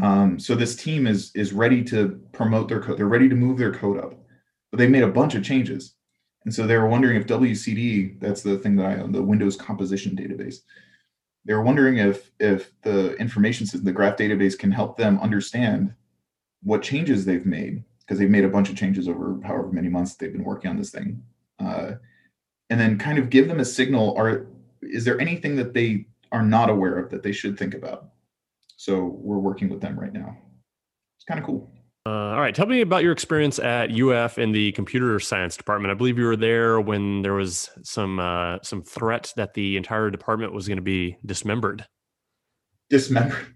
Um, 0.00 0.38
so 0.38 0.54
this 0.54 0.76
team 0.76 1.06
is 1.06 1.32
is 1.34 1.52
ready 1.52 1.82
to 1.84 2.20
promote 2.32 2.68
their 2.68 2.80
code. 2.80 2.98
They're 2.98 3.06
ready 3.06 3.28
to 3.28 3.34
move 3.34 3.58
their 3.58 3.72
code 3.72 3.98
up, 3.98 4.14
but 4.70 4.78
they've 4.78 4.90
made 4.90 5.02
a 5.02 5.08
bunch 5.08 5.34
of 5.34 5.44
changes, 5.44 5.94
and 6.44 6.54
so 6.54 6.66
they 6.66 6.76
were 6.76 6.88
wondering 6.88 7.16
if 7.16 7.26
WCD, 7.26 8.20
that's 8.20 8.42
the 8.42 8.58
thing 8.58 8.76
that 8.76 8.86
I 8.86 9.00
own, 9.00 9.12
the 9.12 9.22
Windows 9.22 9.56
Composition 9.56 10.16
Database. 10.16 10.56
They 11.44 11.54
were 11.54 11.62
wondering 11.62 11.98
if 11.98 12.30
if 12.40 12.72
the 12.82 13.14
information 13.16 13.66
system, 13.66 13.84
the 13.84 13.92
graph 13.92 14.16
database, 14.16 14.58
can 14.58 14.70
help 14.70 14.96
them 14.96 15.18
understand 15.20 15.94
what 16.62 16.82
changes 16.82 17.24
they've 17.24 17.46
made 17.46 17.84
because 18.00 18.18
they've 18.18 18.30
made 18.30 18.44
a 18.44 18.48
bunch 18.48 18.70
of 18.70 18.76
changes 18.76 19.08
over 19.08 19.38
however 19.44 19.70
many 19.72 19.88
months 19.88 20.14
they've 20.14 20.32
been 20.32 20.44
working 20.44 20.70
on 20.70 20.76
this 20.76 20.90
thing, 20.90 21.22
uh, 21.60 21.92
and 22.72 22.80
then 22.80 22.96
kind 22.96 23.18
of 23.18 23.28
give 23.28 23.48
them 23.48 23.60
a 23.60 23.64
signal. 23.66 24.14
Are 24.16 24.46
is 24.80 25.04
there 25.04 25.20
anything 25.20 25.56
that 25.56 25.74
they 25.74 26.06
are 26.32 26.42
not 26.42 26.70
aware 26.70 26.98
of 26.98 27.10
that 27.10 27.22
they 27.22 27.30
should 27.30 27.58
think 27.58 27.74
about? 27.74 28.08
So 28.78 29.18
we're 29.20 29.38
working 29.38 29.68
with 29.68 29.82
them 29.82 30.00
right 30.00 30.12
now. 30.12 30.38
It's 31.18 31.24
kind 31.26 31.38
of 31.38 31.44
cool. 31.44 31.70
Uh, 32.06 32.32
all 32.32 32.40
right, 32.40 32.54
tell 32.54 32.66
me 32.66 32.80
about 32.80 33.02
your 33.02 33.12
experience 33.12 33.58
at 33.58 33.92
UF 33.92 34.38
in 34.38 34.52
the 34.52 34.72
computer 34.72 35.20
science 35.20 35.54
department. 35.54 35.92
I 35.92 35.94
believe 35.94 36.16
you 36.16 36.24
were 36.24 36.34
there 36.34 36.80
when 36.80 37.20
there 37.20 37.34
was 37.34 37.68
some 37.82 38.18
uh, 38.18 38.56
some 38.62 38.82
threat 38.82 39.34
that 39.36 39.52
the 39.52 39.76
entire 39.76 40.08
department 40.08 40.54
was 40.54 40.66
going 40.66 40.78
to 40.78 40.82
be 40.82 41.18
dismembered. 41.26 41.86
Dismembered. 42.88 43.54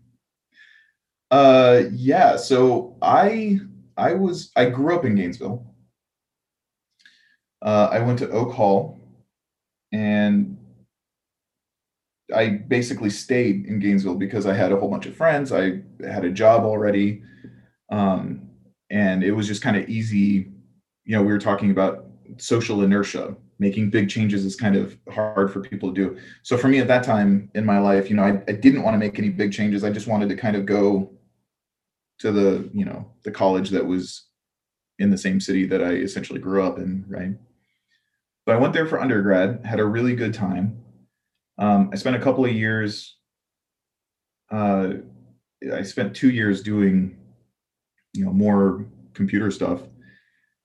Uh, 1.30 1.84
yeah. 1.90 2.36
So 2.36 2.98
I 3.00 3.60
I 3.96 4.12
was 4.12 4.52
I 4.56 4.66
grew 4.66 4.94
up 4.94 5.06
in 5.06 5.14
Gainesville. 5.14 5.74
Uh, 7.62 7.88
I 7.90 7.98
went 8.00 8.18
to 8.18 8.30
Oak 8.30 8.52
Hall, 8.52 9.05
and 9.96 10.58
I 12.34 12.48
basically 12.48 13.08
stayed 13.08 13.66
in 13.66 13.78
Gainesville 13.78 14.16
because 14.16 14.46
I 14.46 14.52
had 14.52 14.72
a 14.72 14.76
whole 14.76 14.90
bunch 14.90 15.06
of 15.06 15.16
friends. 15.16 15.52
I 15.52 15.80
had 16.06 16.24
a 16.24 16.30
job 16.30 16.64
already, 16.64 17.22
um, 17.90 18.50
and 18.90 19.24
it 19.24 19.32
was 19.32 19.46
just 19.46 19.62
kind 19.62 19.76
of 19.76 19.88
easy. 19.88 20.52
You 21.04 21.16
know, 21.16 21.22
we 21.22 21.32
were 21.32 21.38
talking 21.38 21.70
about 21.70 22.06
social 22.36 22.82
inertia. 22.82 23.36
Making 23.58 23.88
big 23.88 24.10
changes 24.10 24.44
is 24.44 24.54
kind 24.54 24.76
of 24.76 24.98
hard 25.10 25.50
for 25.50 25.62
people 25.62 25.94
to 25.94 25.94
do. 25.94 26.18
So 26.42 26.58
for 26.58 26.68
me 26.68 26.78
at 26.78 26.88
that 26.88 27.04
time 27.04 27.50
in 27.54 27.64
my 27.64 27.78
life, 27.78 28.10
you 28.10 28.16
know, 28.16 28.24
I, 28.24 28.42
I 28.46 28.52
didn't 28.52 28.82
want 28.82 28.92
to 28.92 28.98
make 28.98 29.18
any 29.18 29.30
big 29.30 29.50
changes. 29.50 29.82
I 29.82 29.88
just 29.90 30.06
wanted 30.06 30.28
to 30.28 30.36
kind 30.36 30.56
of 30.56 30.66
go 30.66 31.10
to 32.18 32.32
the, 32.32 32.68
you 32.74 32.84
know, 32.84 33.10
the 33.22 33.30
college 33.30 33.70
that 33.70 33.86
was 33.86 34.26
in 34.98 35.10
the 35.10 35.16
same 35.16 35.40
city 35.40 35.64
that 35.68 35.82
I 35.82 35.92
essentially 35.92 36.38
grew 36.38 36.62
up 36.62 36.76
in, 36.76 37.06
right? 37.08 37.30
So 38.46 38.54
I 38.54 38.58
went 38.58 38.72
there 38.72 38.86
for 38.86 39.00
undergrad, 39.00 39.64
had 39.64 39.80
a 39.80 39.84
really 39.84 40.14
good 40.14 40.32
time. 40.32 40.80
Um, 41.58 41.90
I 41.92 41.96
spent 41.96 42.14
a 42.14 42.20
couple 42.20 42.44
of 42.44 42.52
years. 42.52 43.16
Uh, 44.50 44.94
I 45.72 45.82
spent 45.82 46.14
two 46.14 46.30
years 46.30 46.62
doing, 46.62 47.18
you 48.12 48.24
know, 48.24 48.32
more 48.32 48.86
computer 49.14 49.50
stuff, 49.50 49.80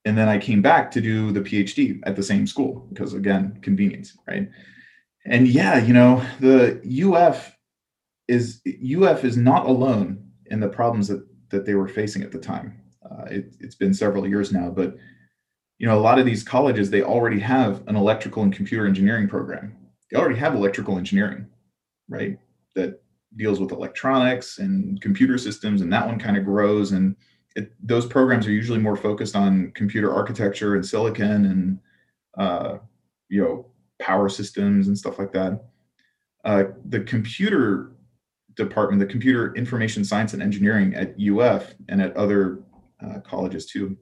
and 0.05 0.15
then 0.15 0.27
I 0.27 0.37
came 0.37 0.61
back 0.61 0.91
to 0.91 1.01
do 1.01 1.31
the 1.31 1.41
PhD 1.41 1.99
at 2.03 2.15
the 2.15 2.21
same 2.21 2.45
school 2.45 2.85
because 2.89 3.13
again, 3.13 3.57
convenience, 3.63 4.15
right? 4.27 4.47
And 5.25 5.47
yeah, 5.47 5.83
you 5.83 5.93
know, 5.93 6.23
the 6.39 6.81
UF 7.03 7.57
is 8.27 8.61
UF 8.67 9.23
is 9.23 9.37
not 9.37 9.65
alone 9.65 10.23
in 10.47 10.59
the 10.59 10.69
problems 10.69 11.07
that 11.07 11.25
that 11.49 11.65
they 11.65 11.73
were 11.73 11.87
facing 11.87 12.21
at 12.21 12.31
the 12.31 12.39
time. 12.39 12.79
Uh, 13.09 13.25
it, 13.25 13.55
it's 13.59 13.75
been 13.75 13.93
several 13.93 14.27
years 14.27 14.51
now, 14.51 14.69
but 14.69 14.97
you 15.81 15.87
know, 15.87 15.97
a 15.97 15.99
lot 15.99 16.19
of 16.19 16.27
these 16.27 16.43
colleges 16.43 16.91
they 16.91 17.01
already 17.01 17.39
have 17.39 17.81
an 17.87 17.95
electrical 17.95 18.43
and 18.43 18.53
computer 18.53 18.85
engineering 18.85 19.27
program. 19.27 19.75
They 20.11 20.19
already 20.19 20.37
have 20.37 20.53
electrical 20.53 20.99
engineering, 20.99 21.47
right? 22.07 22.37
That 22.75 23.01
deals 23.35 23.59
with 23.59 23.71
electronics 23.71 24.59
and 24.59 25.01
computer 25.01 25.39
systems, 25.39 25.81
and 25.81 25.91
that 25.91 26.05
one 26.05 26.19
kind 26.19 26.37
of 26.37 26.45
grows 26.45 26.91
and 26.91 27.15
it, 27.55 27.73
those 27.81 28.05
programs 28.05 28.45
are 28.45 28.51
usually 28.51 28.77
more 28.77 28.95
focused 28.95 29.35
on 29.35 29.71
computer 29.71 30.13
architecture 30.13 30.75
and 30.75 30.85
silicon 30.85 31.45
and 31.45 31.79
uh, 32.37 32.77
you 33.29 33.41
know 33.41 33.65
power 33.99 34.29
systems 34.29 34.87
and 34.87 34.95
stuff 34.95 35.17
like 35.17 35.33
that. 35.33 35.63
Uh, 36.45 36.65
the 36.89 36.99
computer 36.99 37.93
department, 38.53 38.99
the 38.99 39.07
computer 39.07 39.55
information 39.55 40.05
science 40.05 40.33
and 40.33 40.43
engineering 40.43 40.93
at 40.93 41.15
UF 41.19 41.73
and 41.89 42.03
at 42.03 42.15
other 42.15 42.59
uh, 43.03 43.19
colleges 43.21 43.65
too, 43.65 43.97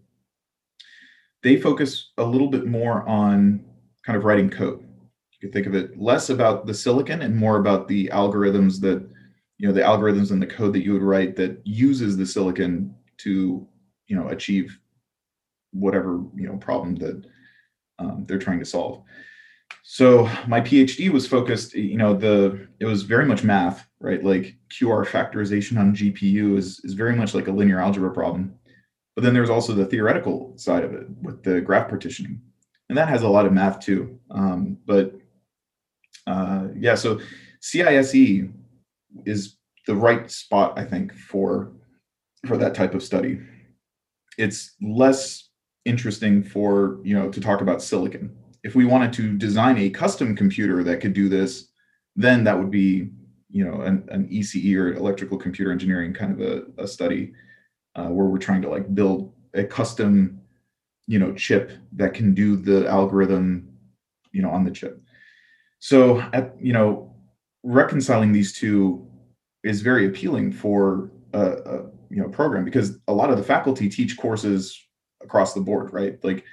they 1.43 1.59
focus 1.59 2.11
a 2.17 2.23
little 2.23 2.47
bit 2.47 2.65
more 2.65 3.07
on 3.07 3.63
kind 4.05 4.17
of 4.17 4.25
writing 4.25 4.49
code. 4.49 4.81
You 4.81 5.47
could 5.47 5.53
think 5.53 5.67
of 5.67 5.75
it 5.75 5.99
less 5.99 6.29
about 6.29 6.65
the 6.65 6.73
silicon 6.73 7.21
and 7.21 7.35
more 7.35 7.57
about 7.57 7.87
the 7.87 8.09
algorithms 8.13 8.79
that 8.81 9.07
you 9.57 9.67
know 9.67 9.73
the 9.73 9.81
algorithms 9.81 10.31
and 10.31 10.41
the 10.41 10.47
code 10.47 10.73
that 10.73 10.83
you 10.83 10.93
would 10.93 11.01
write 11.01 11.35
that 11.37 11.61
uses 11.65 12.17
the 12.17 12.25
silicon 12.25 12.93
to 13.17 13.67
you 14.07 14.15
know 14.15 14.29
achieve 14.29 14.77
whatever 15.71 16.21
you 16.35 16.47
know 16.47 16.57
problem 16.57 16.95
that 16.95 17.25
um, 17.99 18.25
they're 18.27 18.39
trying 18.39 18.59
to 18.59 18.65
solve. 18.65 19.03
So 19.83 20.29
my 20.47 20.61
phd 20.61 21.09
was 21.09 21.27
focused 21.27 21.73
you 21.73 21.97
know 21.97 22.13
the 22.13 22.67
it 22.79 22.85
was 22.85 23.03
very 23.03 23.25
much 23.25 23.43
math 23.43 23.87
right? 24.01 24.23
Like 24.23 24.55
qr 24.69 25.05
factorization 25.05 25.77
on 25.77 25.95
gpu 25.95 26.57
is 26.57 26.81
is 26.83 26.93
very 26.93 27.15
much 27.15 27.33
like 27.33 27.47
a 27.47 27.51
linear 27.51 27.79
algebra 27.79 28.11
problem 28.11 28.53
but 29.15 29.23
then 29.23 29.33
there's 29.33 29.49
also 29.49 29.73
the 29.73 29.85
theoretical 29.85 30.53
side 30.57 30.83
of 30.83 30.93
it 30.93 31.07
with 31.21 31.43
the 31.43 31.61
graph 31.61 31.89
partitioning 31.89 32.41
and 32.89 32.97
that 32.97 33.09
has 33.09 33.23
a 33.23 33.29
lot 33.29 33.45
of 33.45 33.53
math 33.53 33.79
too 33.79 34.19
um, 34.31 34.77
but 34.85 35.13
uh, 36.27 36.67
yeah 36.77 36.95
so 36.95 37.19
cise 37.61 38.51
is 39.25 39.55
the 39.87 39.95
right 39.95 40.29
spot 40.29 40.77
i 40.77 40.83
think 40.83 41.13
for 41.13 41.71
for 42.45 42.57
that 42.57 42.75
type 42.75 42.93
of 42.93 43.03
study. 43.03 43.39
It's 44.37 44.75
less 44.81 45.49
interesting 45.85 46.43
for, 46.43 46.99
you 47.03 47.17
know, 47.17 47.29
to 47.29 47.41
talk 47.41 47.61
about 47.61 47.81
silicon. 47.81 48.35
If 48.63 48.75
we 48.75 48.85
wanted 48.85 49.13
to 49.13 49.37
design 49.37 49.77
a 49.77 49.89
custom 49.89 50.35
computer 50.35 50.83
that 50.83 51.01
could 51.01 51.13
do 51.13 51.29
this, 51.29 51.69
then 52.15 52.43
that 52.43 52.57
would 52.57 52.71
be, 52.71 53.09
you 53.49 53.65
know, 53.65 53.81
an, 53.81 54.07
an 54.09 54.27
ECE 54.29 54.75
or 54.75 54.93
electrical 54.93 55.37
computer 55.37 55.71
engineering 55.71 56.13
kind 56.13 56.39
of 56.39 56.41
a, 56.41 56.83
a 56.83 56.87
study 56.87 57.33
uh, 57.95 58.07
where 58.07 58.27
we're 58.27 58.37
trying 58.37 58.61
to 58.61 58.69
like 58.69 58.93
build 58.93 59.33
a 59.53 59.63
custom, 59.63 60.39
you 61.07 61.19
know, 61.19 61.33
chip 61.33 61.71
that 61.93 62.13
can 62.13 62.33
do 62.33 62.55
the 62.55 62.87
algorithm, 62.87 63.69
you 64.31 64.41
know, 64.41 64.49
on 64.49 64.63
the 64.63 64.71
chip. 64.71 65.01
So, 65.79 66.19
at, 66.33 66.55
you 66.59 66.73
know, 66.73 67.15
reconciling 67.63 68.31
these 68.31 68.53
two 68.53 69.05
is 69.63 69.81
very 69.81 70.07
appealing 70.07 70.51
for 70.51 71.11
a, 71.33 71.41
a 71.41 71.77
you 72.09 72.21
know 72.21 72.29
program 72.29 72.65
because 72.65 72.97
a 73.07 73.13
lot 73.13 73.29
of 73.29 73.37
the 73.37 73.43
faculty 73.43 73.89
teach 73.89 74.17
courses 74.17 74.87
across 75.21 75.53
the 75.53 75.61
board 75.61 75.91
right 75.93 76.23
like 76.23 76.43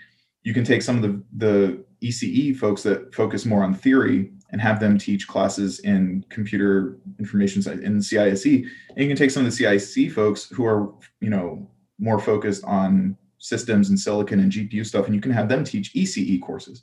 you 0.42 0.52
can 0.52 0.64
take 0.64 0.82
some 0.82 0.96
of 0.96 1.02
the 1.02 1.22
the 1.36 1.84
ece 2.02 2.56
folks 2.56 2.82
that 2.82 3.14
focus 3.14 3.46
more 3.46 3.62
on 3.62 3.74
theory 3.74 4.32
and 4.50 4.60
have 4.60 4.80
them 4.80 4.98
teach 4.98 5.26
classes 5.26 5.80
in 5.80 6.24
computer 6.28 6.98
information 7.18 7.62
science 7.62 7.82
in 7.82 7.98
CISE 7.98 8.66
and 8.90 8.98
you 8.98 9.08
can 9.08 9.16
take 9.16 9.30
some 9.30 9.44
of 9.44 9.50
the 9.50 9.64
CISE 9.64 10.12
folks 10.12 10.48
who 10.50 10.64
are 10.64 10.92
you 11.20 11.30
know 11.30 11.68
more 11.98 12.18
focused 12.18 12.64
on 12.64 13.16
systems 13.38 13.88
and 13.88 13.98
silicon 13.98 14.40
and 14.40 14.52
GPU 14.52 14.84
stuff 14.84 15.06
and 15.06 15.14
you 15.14 15.20
can 15.20 15.32
have 15.32 15.48
them 15.48 15.64
teach 15.64 15.92
ECE 15.94 16.40
courses 16.42 16.82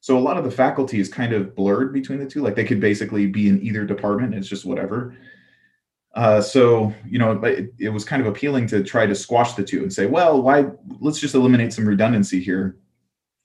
so 0.00 0.16
a 0.16 0.20
lot 0.20 0.36
of 0.36 0.44
the 0.44 0.50
faculty 0.50 1.00
is 1.00 1.08
kind 1.08 1.32
of 1.32 1.54
blurred 1.54 1.92
between 1.92 2.18
the 2.18 2.26
two 2.26 2.42
like 2.42 2.54
they 2.54 2.64
could 2.64 2.80
basically 2.80 3.26
be 3.26 3.48
in 3.48 3.62
either 3.62 3.84
department 3.84 4.34
it's 4.34 4.48
just 4.48 4.64
whatever 4.64 5.16
uh, 6.16 6.40
so 6.40 6.94
you 7.06 7.18
know, 7.18 7.32
it, 7.44 7.74
it, 7.78 7.90
was 7.90 8.02
kind 8.02 8.22
of 8.22 8.26
appealing 8.26 8.66
to 8.66 8.82
try 8.82 9.04
to 9.04 9.14
squash 9.14 9.52
the 9.52 9.62
two 9.62 9.82
and 9.82 9.92
say, 9.92 10.06
well, 10.06 10.40
why? 10.40 10.64
Let's 10.98 11.20
just 11.20 11.34
eliminate 11.34 11.74
some 11.74 11.86
redundancy 11.86 12.40
here 12.40 12.78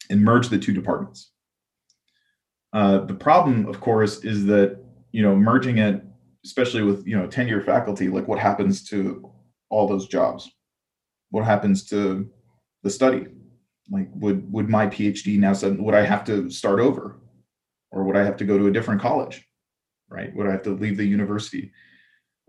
and 0.09 0.23
merge 0.23 0.47
the 0.47 0.57
two 0.57 0.71
departments. 0.71 1.31
Uh, 2.73 2.99
the 3.05 3.13
problem, 3.13 3.67
of 3.67 3.81
course, 3.81 4.23
is 4.23 4.45
that 4.45 4.79
you 5.11 5.21
know 5.21 5.35
merging 5.35 5.77
it, 5.77 6.03
especially 6.45 6.83
with 6.83 7.05
you 7.05 7.17
know 7.17 7.27
tenure 7.27 7.61
faculty, 7.61 8.07
like 8.07 8.27
what 8.27 8.39
happens 8.39 8.87
to 8.89 9.31
all 9.69 9.87
those 9.87 10.07
jobs? 10.07 10.49
What 11.29 11.45
happens 11.45 11.85
to 11.89 12.29
the 12.83 12.89
study? 12.89 13.27
Like, 13.89 14.09
would 14.15 14.51
would 14.51 14.69
my 14.69 14.87
PhD 14.87 15.37
now 15.37 15.53
suddenly 15.53 15.83
would 15.83 15.95
I 15.95 16.05
have 16.05 16.23
to 16.25 16.49
start 16.49 16.79
over, 16.79 17.19
or 17.91 18.03
would 18.03 18.15
I 18.15 18.23
have 18.23 18.37
to 18.37 18.45
go 18.45 18.57
to 18.57 18.67
a 18.67 18.71
different 18.71 19.01
college? 19.01 19.45
Right? 20.09 20.35
Would 20.35 20.47
I 20.47 20.51
have 20.51 20.63
to 20.63 20.71
leave 20.71 20.97
the 20.97 21.05
university? 21.05 21.71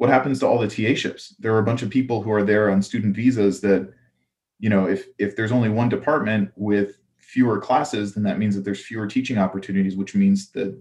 what 0.03 0.11
happens 0.11 0.41
to 0.41 0.47
all 0.49 0.59
the 0.59 0.66
TA 0.66 0.97
ships? 0.97 1.35
There 1.39 1.55
are 1.55 1.61
a 1.61 1.64
bunch 1.64 1.83
of 1.83 1.89
people 1.91 2.23
who 2.23 2.33
are 2.33 2.43
there 2.43 2.70
on 2.70 2.83
student 2.83 3.14
visas 3.14 3.61
that, 3.61 3.89
you 4.59 4.68
know, 4.68 4.89
if 4.89 5.07
if 5.18 5.37
there's 5.37 5.53
only 5.53 5.68
one 5.68 5.89
department 5.89 6.51
with 6.57 6.99
fewer 7.33 7.59
classes, 7.59 8.12
then 8.12 8.22
that 8.24 8.39
means 8.39 8.55
that 8.55 8.62
there's 8.62 8.85
fewer 8.85 9.07
teaching 9.07 9.39
opportunities, 9.39 9.97
which 9.97 10.14
means 10.14 10.51
that 10.53 10.78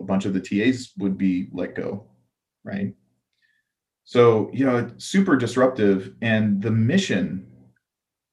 a 0.00 0.02
bunch 0.02 0.24
of 0.24 0.32
the 0.32 0.40
TAs 0.40 0.92
would 0.96 1.18
be 1.18 1.48
let 1.52 1.74
go, 1.74 2.06
right? 2.64 2.94
So, 4.04 4.50
you 4.50 4.64
know, 4.64 4.78
it's 4.78 5.04
super 5.04 5.36
disruptive. 5.36 6.14
And 6.22 6.62
the 6.62 6.70
mission, 6.70 7.46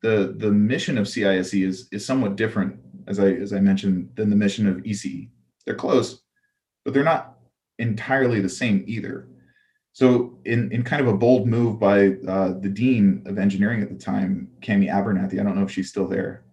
the 0.02 0.34
the 0.38 0.52
mission 0.52 0.98
of 0.98 1.08
CISE 1.08 1.68
is 1.68 1.90
is 1.92 2.06
somewhat 2.06 2.38
different, 2.38 2.80
as 3.06 3.20
I 3.20 3.32
as 3.32 3.52
I 3.52 3.60
mentioned, 3.60 4.12
than 4.16 4.30
the 4.30 4.36
mission 4.36 4.66
of 4.66 4.78
ECE. 4.78 5.30
They're 5.66 5.76
close, 5.76 6.22
but 6.86 6.94
they're 6.94 7.04
not 7.04 7.38
entirely 7.80 8.40
the 8.40 8.50
same 8.50 8.86
either. 8.88 9.28
So, 9.92 10.40
in, 10.46 10.72
in 10.72 10.84
kind 10.84 11.02
of 11.02 11.08
a 11.08 11.18
bold 11.18 11.48
move 11.48 11.80
by 11.80 12.14
uh, 12.28 12.54
the 12.60 12.70
dean 12.70 13.24
of 13.26 13.38
engineering 13.38 13.82
at 13.82 13.90
the 13.90 13.98
time, 13.98 14.48
Cammy 14.62 14.90
Abernathy, 14.90 15.40
I 15.40 15.44
don't 15.44 15.56
know 15.56 15.66
if 15.66 15.72
she's 15.72 15.90
still 15.90 16.08
there. 16.08 16.44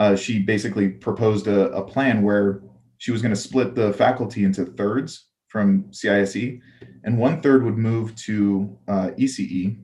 Uh, 0.00 0.16
she 0.16 0.38
basically 0.38 0.88
proposed 0.88 1.46
a, 1.46 1.70
a 1.72 1.84
plan 1.84 2.22
where 2.22 2.62
she 2.96 3.12
was 3.12 3.20
going 3.20 3.34
to 3.34 3.40
split 3.40 3.74
the 3.74 3.92
faculty 3.92 4.44
into 4.44 4.64
thirds 4.64 5.26
from 5.48 5.84
CISE, 5.90 6.58
and 7.04 7.18
one 7.18 7.42
third 7.42 7.62
would 7.64 7.76
move 7.76 8.16
to 8.16 8.78
uh, 8.88 9.10
ECE. 9.18 9.76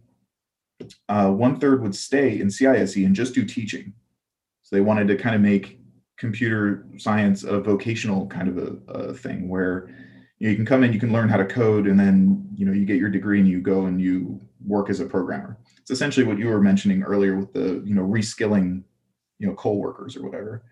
Uh, 1.11 1.31
one 1.31 1.61
third 1.61 1.83
would 1.83 1.95
stay 1.95 2.41
in 2.41 2.49
CISE 2.49 3.05
and 3.05 3.15
just 3.15 3.35
do 3.35 3.45
teaching. 3.45 3.93
So 4.63 4.75
they 4.75 4.81
wanted 4.81 5.07
to 5.09 5.17
kind 5.17 5.35
of 5.35 5.43
make 5.43 5.81
computer 6.17 6.87
science 6.97 7.45
a 7.45 7.61
vocational 7.61 8.27
kind 8.27 8.49
of 8.49 8.57
a, 8.57 8.93
a 8.93 9.15
thing 9.15 9.51
where 9.51 9.89
you, 10.39 10.47
know, 10.47 10.51
you 10.51 10.57
can 10.57 10.65
come 10.65 10.83
in, 10.83 10.95
you 10.95 11.01
can 11.01 11.13
learn 11.13 11.29
how 11.29 11.37
to 11.37 11.45
code, 11.45 11.87
and 11.87 12.01
then 12.01 12.49
you 12.55 12.65
know 12.65 12.73
you 12.73 12.87
get 12.87 12.97
your 12.97 13.11
degree 13.11 13.39
and 13.39 13.49
you 13.49 13.61
go 13.61 13.85
and 13.85 14.01
you 14.01 14.41
work 14.65 14.89
as 14.89 15.01
a 15.01 15.05
programmer. 15.05 15.59
It's 15.79 15.91
essentially 15.91 16.25
what 16.25 16.39
you 16.39 16.49
were 16.49 16.61
mentioning 16.61 17.03
earlier 17.03 17.37
with 17.37 17.53
the 17.53 17.83
you 17.85 17.95
know 17.95 18.03
reskilling, 18.03 18.83
you 19.39 19.47
know, 19.47 19.55
coal 19.55 19.79
workers 19.79 20.17
or 20.17 20.23
whatever. 20.23 20.63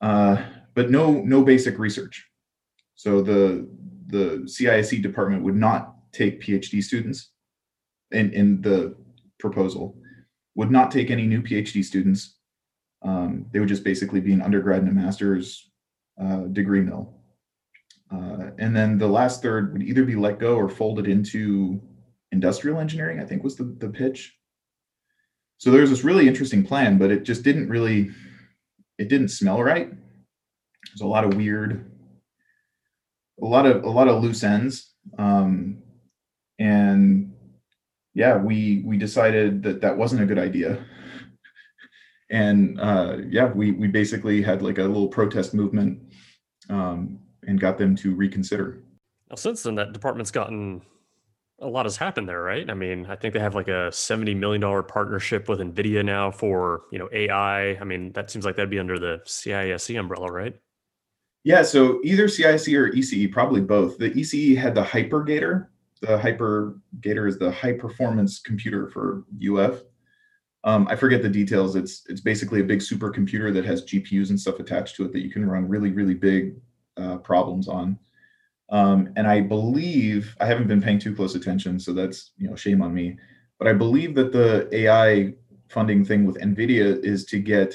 Uh, 0.00 0.42
but 0.74 0.90
no 0.90 1.12
no 1.12 1.42
basic 1.42 1.78
research. 1.78 2.26
So 2.94 3.22
the 3.22 3.68
the 4.06 4.42
CISE 4.46 5.02
department 5.02 5.42
would 5.42 5.56
not 5.56 5.94
take 6.12 6.42
PhD 6.42 6.82
students 6.82 7.30
in 8.10 8.32
in 8.32 8.60
the 8.62 8.94
proposal. 9.38 9.96
would 10.54 10.70
not 10.70 10.90
take 10.90 11.10
any 11.10 11.26
new 11.26 11.42
PhD 11.42 11.82
students. 11.82 12.38
Um, 13.02 13.46
they 13.50 13.58
would 13.58 13.68
just 13.68 13.84
basically 13.84 14.20
be 14.20 14.32
an 14.32 14.42
undergrad 14.42 14.82
and 14.82 14.88
a 14.88 14.92
master's 14.92 15.70
uh, 16.20 16.42
degree 16.52 16.82
mill. 16.82 17.14
Uh, 18.12 18.50
and 18.58 18.76
then 18.76 18.98
the 18.98 19.08
last 19.08 19.42
third 19.42 19.72
would 19.72 19.82
either 19.82 20.04
be 20.04 20.14
let 20.14 20.38
go 20.38 20.56
or 20.56 20.68
folded 20.68 21.08
into 21.08 21.80
industrial 22.30 22.78
engineering, 22.78 23.18
I 23.18 23.24
think 23.24 23.42
was 23.42 23.56
the, 23.56 23.64
the 23.78 23.88
pitch. 23.88 24.36
So 25.62 25.70
there's 25.70 25.90
this 25.90 26.02
really 26.02 26.26
interesting 26.26 26.64
plan, 26.64 26.98
but 26.98 27.12
it 27.12 27.22
just 27.22 27.44
didn't 27.44 27.68
really, 27.68 28.10
it 28.98 29.08
didn't 29.08 29.28
smell 29.28 29.62
right. 29.62 29.88
There's 29.88 31.02
a 31.02 31.06
lot 31.06 31.22
of 31.22 31.36
weird, 31.36 31.88
a 33.40 33.46
lot 33.46 33.64
of 33.66 33.84
a 33.84 33.88
lot 33.88 34.08
of 34.08 34.24
loose 34.24 34.42
ends, 34.42 34.92
um, 35.20 35.80
and 36.58 37.32
yeah, 38.12 38.38
we 38.38 38.82
we 38.84 38.96
decided 38.96 39.62
that 39.62 39.82
that 39.82 39.96
wasn't 39.96 40.22
a 40.22 40.26
good 40.26 40.40
idea. 40.40 40.84
and 42.32 42.80
uh, 42.80 43.18
yeah, 43.28 43.52
we 43.52 43.70
we 43.70 43.86
basically 43.86 44.42
had 44.42 44.62
like 44.62 44.78
a 44.78 44.82
little 44.82 45.06
protest 45.06 45.54
movement 45.54 46.12
um, 46.70 47.20
and 47.46 47.60
got 47.60 47.78
them 47.78 47.94
to 47.94 48.16
reconsider. 48.16 48.82
Now, 49.30 49.36
since 49.36 49.62
then, 49.62 49.76
that 49.76 49.92
department's 49.92 50.32
gotten 50.32 50.82
a 51.62 51.68
lot 51.68 51.86
has 51.86 51.96
happened 51.96 52.28
there, 52.28 52.42
right? 52.42 52.68
I 52.68 52.74
mean, 52.74 53.06
I 53.06 53.16
think 53.16 53.32
they 53.32 53.40
have 53.40 53.54
like 53.54 53.68
a 53.68 53.90
seventy 53.92 54.34
million 54.34 54.60
dollar 54.60 54.82
partnership 54.82 55.48
with 55.48 55.60
Nvidia 55.60 56.04
now 56.04 56.30
for 56.30 56.82
you 56.90 56.98
know 56.98 57.08
AI. 57.12 57.74
I 57.74 57.84
mean, 57.84 58.12
that 58.12 58.30
seems 58.30 58.44
like 58.44 58.56
that'd 58.56 58.70
be 58.70 58.78
under 58.78 58.98
the 58.98 59.20
CISE 59.24 59.98
umbrella, 59.98 60.30
right? 60.30 60.54
Yeah, 61.44 61.62
so 61.62 62.00
either 62.04 62.26
CISE 62.28 62.76
or 62.76 62.90
ECE, 62.90 63.32
probably 63.32 63.60
both. 63.60 63.98
The 63.98 64.10
ECE 64.10 64.56
had 64.56 64.74
the 64.74 64.82
HiPerGator. 64.82 65.68
The 66.00 66.18
HiPerGator 66.18 67.28
is 67.28 67.38
the 67.38 67.50
high 67.50 67.72
performance 67.72 68.40
computer 68.40 68.88
for 68.88 69.24
UF. 69.42 69.82
Um, 70.64 70.86
I 70.88 70.94
forget 70.94 71.22
the 71.22 71.28
details. 71.28 71.74
It's 71.74 72.04
it's 72.08 72.20
basically 72.20 72.60
a 72.60 72.64
big 72.64 72.80
supercomputer 72.80 73.52
that 73.54 73.64
has 73.64 73.84
GPUs 73.84 74.30
and 74.30 74.38
stuff 74.38 74.60
attached 74.60 74.96
to 74.96 75.04
it 75.04 75.12
that 75.12 75.22
you 75.22 75.30
can 75.30 75.48
run 75.48 75.68
really 75.68 75.90
really 75.90 76.14
big 76.14 76.56
uh, 76.96 77.18
problems 77.18 77.68
on. 77.68 77.98
Um, 78.72 79.12
and 79.16 79.26
I 79.26 79.42
believe 79.42 80.34
I 80.40 80.46
haven't 80.46 80.66
been 80.66 80.80
paying 80.80 80.98
too 80.98 81.14
close 81.14 81.34
attention, 81.34 81.78
so 81.78 81.92
that's 81.92 82.32
you 82.38 82.48
know 82.48 82.56
shame 82.56 82.80
on 82.80 82.92
me. 82.92 83.18
But 83.58 83.68
I 83.68 83.74
believe 83.74 84.14
that 84.14 84.32
the 84.32 84.68
AI 84.72 85.34
funding 85.68 86.04
thing 86.04 86.24
with 86.24 86.38
NVIDIA 86.38 87.04
is 87.04 87.26
to 87.26 87.38
get 87.38 87.74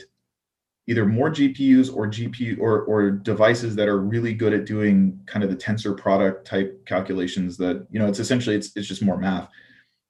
either 0.88 1.06
more 1.06 1.30
GPUs 1.30 1.96
or 1.96 2.08
GPU 2.08 2.60
or 2.60 2.82
or 2.84 3.12
devices 3.12 3.76
that 3.76 3.88
are 3.88 4.00
really 4.00 4.34
good 4.34 4.54
at 4.54 4.66
doing 4.66 5.20
kind 5.28 5.44
of 5.44 5.52
the 5.52 5.56
tensor 5.56 5.96
product 5.96 6.48
type 6.48 6.84
calculations 6.88 7.58
that 7.58 7.86
you 7.92 8.00
know 8.00 8.08
it's 8.08 8.20
essentially 8.20 8.56
it's 8.56 8.72
it's 8.76 8.88
just 8.88 9.04
more 9.04 9.18
math. 9.18 9.50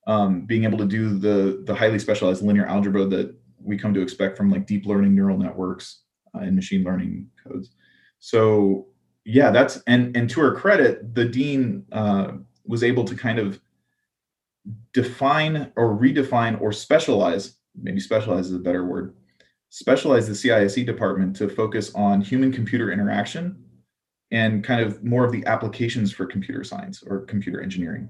Um, 0.08 0.46
being 0.46 0.64
able 0.64 0.78
to 0.78 0.86
do 0.86 1.20
the 1.20 1.64
the 1.66 1.76
highly 1.76 2.00
specialized 2.00 2.44
linear 2.44 2.66
algebra 2.66 3.06
that 3.08 3.36
we 3.62 3.78
come 3.78 3.94
to 3.94 4.02
expect 4.02 4.38
from 4.38 4.50
like 4.50 4.66
deep 4.66 4.86
learning 4.86 5.14
neural 5.14 5.38
networks 5.38 6.04
uh, 6.34 6.40
and 6.40 6.56
machine 6.56 6.86
learning 6.86 7.28
codes. 7.46 7.72
So 8.20 8.88
yeah, 9.28 9.52
that's 9.52 9.84
and 9.88 10.16
and 10.16 10.30
to 10.30 10.40
her 10.40 10.56
credit, 10.56 11.14
the 11.14 11.26
dean 11.26 11.86
uh, 11.92 12.32
was 12.66 12.82
able 12.82 13.04
to 13.04 13.14
kind 13.14 13.40
of 13.40 13.60
define 14.94 15.70
or 15.76 15.98
redefine 15.98 16.60
or 16.62 16.72
specialize. 16.72 17.58
Maybe 17.76 18.00
specialize 18.00 18.48
is 18.48 18.56
a 18.56 18.60
better 18.60 18.86
word. 18.86 19.16
Specialize 19.70 20.28
the 20.28 20.34
CISE 20.34 20.86
department 20.86 21.36
to 21.36 21.50
focus 21.50 21.94
on 21.94 22.22
human 22.22 22.54
computer 22.54 22.90
interaction 22.90 23.62
and 24.32 24.64
kind 24.64 24.80
of 24.80 25.04
more 25.04 25.26
of 25.26 25.34
the 25.34 25.46
applications 25.46 26.14
for 26.14 26.26
computer 26.26 26.64
science 26.64 27.04
or 27.06 27.26
computer 27.26 27.62
engineering. 27.62 28.10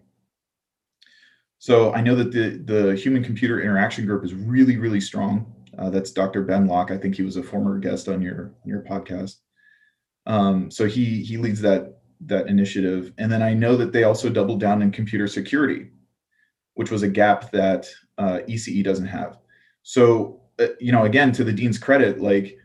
So 1.58 1.94
I 1.94 2.02
know 2.02 2.14
that 2.14 2.32
the 2.32 2.62
the 2.64 2.96
human 2.96 3.24
computer 3.24 3.60
interaction 3.60 4.06
group 4.06 4.24
is 4.24 4.36
really 4.36 4.78
really 4.78 5.02
strong. 5.02 5.52
Uh, 5.80 5.90
that's 5.90 6.12
Dr. 6.12 6.44
Ben 6.44 6.68
Lok. 6.68 6.92
I 6.92 6.98
think 6.98 7.16
he 7.16 7.24
was 7.24 7.38
a 7.38 7.44
former 7.44 7.80
guest 7.80 8.08
on 8.08 8.22
your 8.22 8.54
your 8.66 8.84
podcast. 8.84 9.38
Um, 10.28 10.70
so 10.70 10.86
he 10.86 11.24
he 11.24 11.38
leads 11.38 11.62
that 11.62 12.02
that 12.22 12.48
initiative, 12.48 13.14
and 13.18 13.32
then 13.32 13.42
I 13.42 13.54
know 13.54 13.76
that 13.78 13.94
they 13.94 14.04
also 14.04 14.30
doubled 14.30 14.60
down 14.60 14.82
in 14.82 14.92
computer 14.92 15.26
security, 15.28 15.88
which 16.76 16.92
was 16.92 17.02
a 17.02 17.08
gap 17.08 17.50
that 17.52 17.88
uh, 18.18 18.40
ECE 18.48 18.84
doesn't 18.84 19.08
have. 19.08 19.38
So 19.84 20.42
uh, 20.60 20.68
you 20.80 20.92
know, 20.92 21.06
again, 21.06 21.32
to 21.32 21.44
the 21.44 21.54
dean's 21.54 21.80
credit, 21.80 22.20
like 22.20 22.58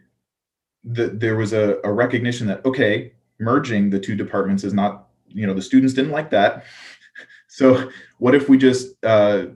the, 0.85 1.09
there 1.09 1.37
was 1.37 1.53
a, 1.53 1.79
a 1.85 1.93
recognition 1.93 2.49
that 2.49 2.65
okay, 2.67 3.13
merging 3.39 3.91
the 3.91 4.01
two 4.01 4.17
departments 4.17 4.65
is 4.65 4.75
not 4.75 5.09
you 5.29 5.47
know 5.47 5.55
the 5.55 5.63
students 5.63 5.95
didn't 5.95 6.11
like 6.11 6.31
that. 6.31 6.65
so 7.49 7.91
what 8.19 8.35
if 8.35 8.49
we 8.49 8.59
just 8.59 8.93
uh, 9.05 9.47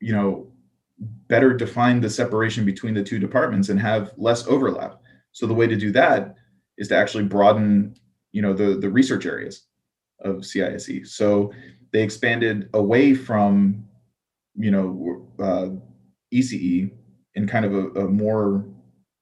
you 0.00 0.14
know 0.14 0.50
better 1.26 1.52
define 1.52 2.00
the 2.00 2.08
separation 2.08 2.64
between 2.64 2.94
the 2.94 3.02
two 3.02 3.18
departments 3.18 3.68
and 3.68 3.78
have 3.78 4.12
less 4.16 4.46
overlap? 4.46 5.02
So 5.32 5.46
the 5.46 5.54
way 5.54 5.66
to 5.66 5.76
do 5.76 5.92
that 5.92 6.36
is 6.78 6.88
to 6.88 6.96
actually 6.96 7.24
broaden 7.24 7.94
you 8.32 8.42
know 8.42 8.52
the 8.52 8.76
the 8.76 8.90
research 8.90 9.26
areas 9.26 9.66
of 10.20 10.36
CISE. 10.38 11.06
So 11.08 11.52
they 11.92 12.02
expanded 12.02 12.68
away 12.74 13.14
from 13.14 13.84
you 14.54 14.70
know 14.70 15.28
uh, 15.38 15.68
ECE 16.34 16.90
in 17.34 17.46
kind 17.46 17.64
of 17.64 17.74
a, 17.74 17.88
a, 18.00 18.08
more 18.08 18.64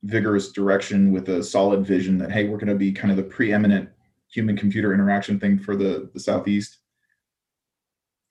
vigorous 0.03 0.53
direction 0.53 1.13
with 1.13 1.29
a 1.29 1.43
solid 1.43 1.87
vision 1.87 2.19
that 2.19 2.33
hey 2.33 2.49
we're 2.49 2.59
going 2.59 2.67
to 2.69 2.75
be 2.75 2.93
kind 2.93 3.11
of 3.11 3.17
the 3.17 3.23
preeminent 3.23 3.89
human 4.29 4.57
computer 4.57 4.93
interaction 4.93 5.39
thing 5.39 5.59
for 5.59 5.77
the 5.77 6.11
the 6.15 6.21
southeast 6.21 6.79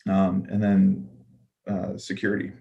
um, 0.10 0.46
and 0.50 0.62
then 0.62 1.10
uh, 1.70 1.98
security 1.98 2.52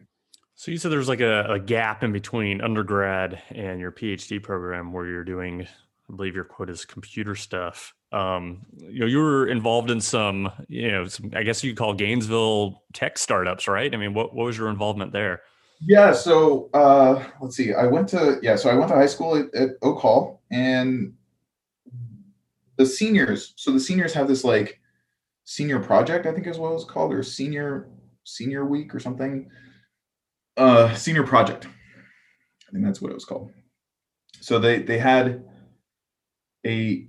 so 0.55 0.71
you 0.71 0.77
said 0.77 0.93
there's 0.93 1.09
like 1.09 1.21
a, 1.21 1.45
a 1.51 1.59
gap 1.59 2.05
in 2.05 2.13
between 2.13 2.61
undergrad 2.61 3.43
and 3.51 3.81
your 3.81 3.91
phd 3.91 4.43
program 4.43 4.93
where 4.93 5.07
you're 5.07 5.25
doing 5.25 5.67
I 6.11 6.17
believe 6.17 6.35
your 6.35 6.45
quote 6.45 6.71
is 6.71 6.85
computer 6.85 7.35
stuff. 7.35 7.95
Um, 8.13 8.67
you 8.77 9.01
know, 9.01 9.07
you 9.07 9.19
were 9.19 9.47
involved 9.47 9.91
in 9.91 10.01
some, 10.01 10.51
you 10.69 10.91
know, 10.91 11.07
some, 11.07 11.31
I 11.37 11.45
guess 11.45 11.63
you 11.63 11.75
call 11.75 11.95
Gainesville 11.95 12.83
tech 12.93 13.17
startups, 13.19 13.69
right? 13.69 13.95
I 13.95 13.97
mean, 13.97 14.15
what, 14.15 14.35
what 14.35 14.47
was 14.47 14.59
your 14.59 14.69
involvement 14.69 15.13
there? 15.13 15.43
Yeah. 15.81 16.13
So 16.13 16.69
uh, 16.75 17.25
let's 17.41 17.57
see. 17.57 17.73
I 17.73 17.87
went 17.87 18.09
to, 18.09 18.41
yeah, 18.43 18.57
so 18.57 18.69
I 18.69 18.75
went 18.75 18.89
to 18.89 18.97
high 18.97 19.07
school 19.07 19.37
at, 19.37 19.55
at 19.55 19.71
Oak 19.83 20.01
Hall 20.01 20.43
and 20.51 21.15
the 22.77 22.87
seniors, 22.87 23.53
so 23.57 23.71
the 23.71 23.81
seniors 23.81 24.13
have 24.15 24.27
this 24.27 24.43
like 24.43 24.81
senior 25.45 25.79
project, 25.79 26.27
I 26.27 26.33
think 26.33 26.47
is 26.47 26.59
what 26.59 26.71
it 26.71 26.75
was 26.75 26.85
called, 26.85 27.13
or 27.13 27.23
senior, 27.23 27.89
senior 28.25 28.65
week 28.65 28.95
or 28.95 28.99
something. 28.99 29.49
Uh, 30.57 30.93
senior 30.95 31.23
project. 31.23 31.67
I 32.69 32.73
think 32.73 32.85
that's 32.85 33.01
what 33.01 33.11
it 33.11 33.15
was 33.15 33.25
called. 33.25 33.51
So 34.41 34.59
they, 34.59 34.83
they 34.83 34.99
had, 34.99 35.45
a 36.67 37.07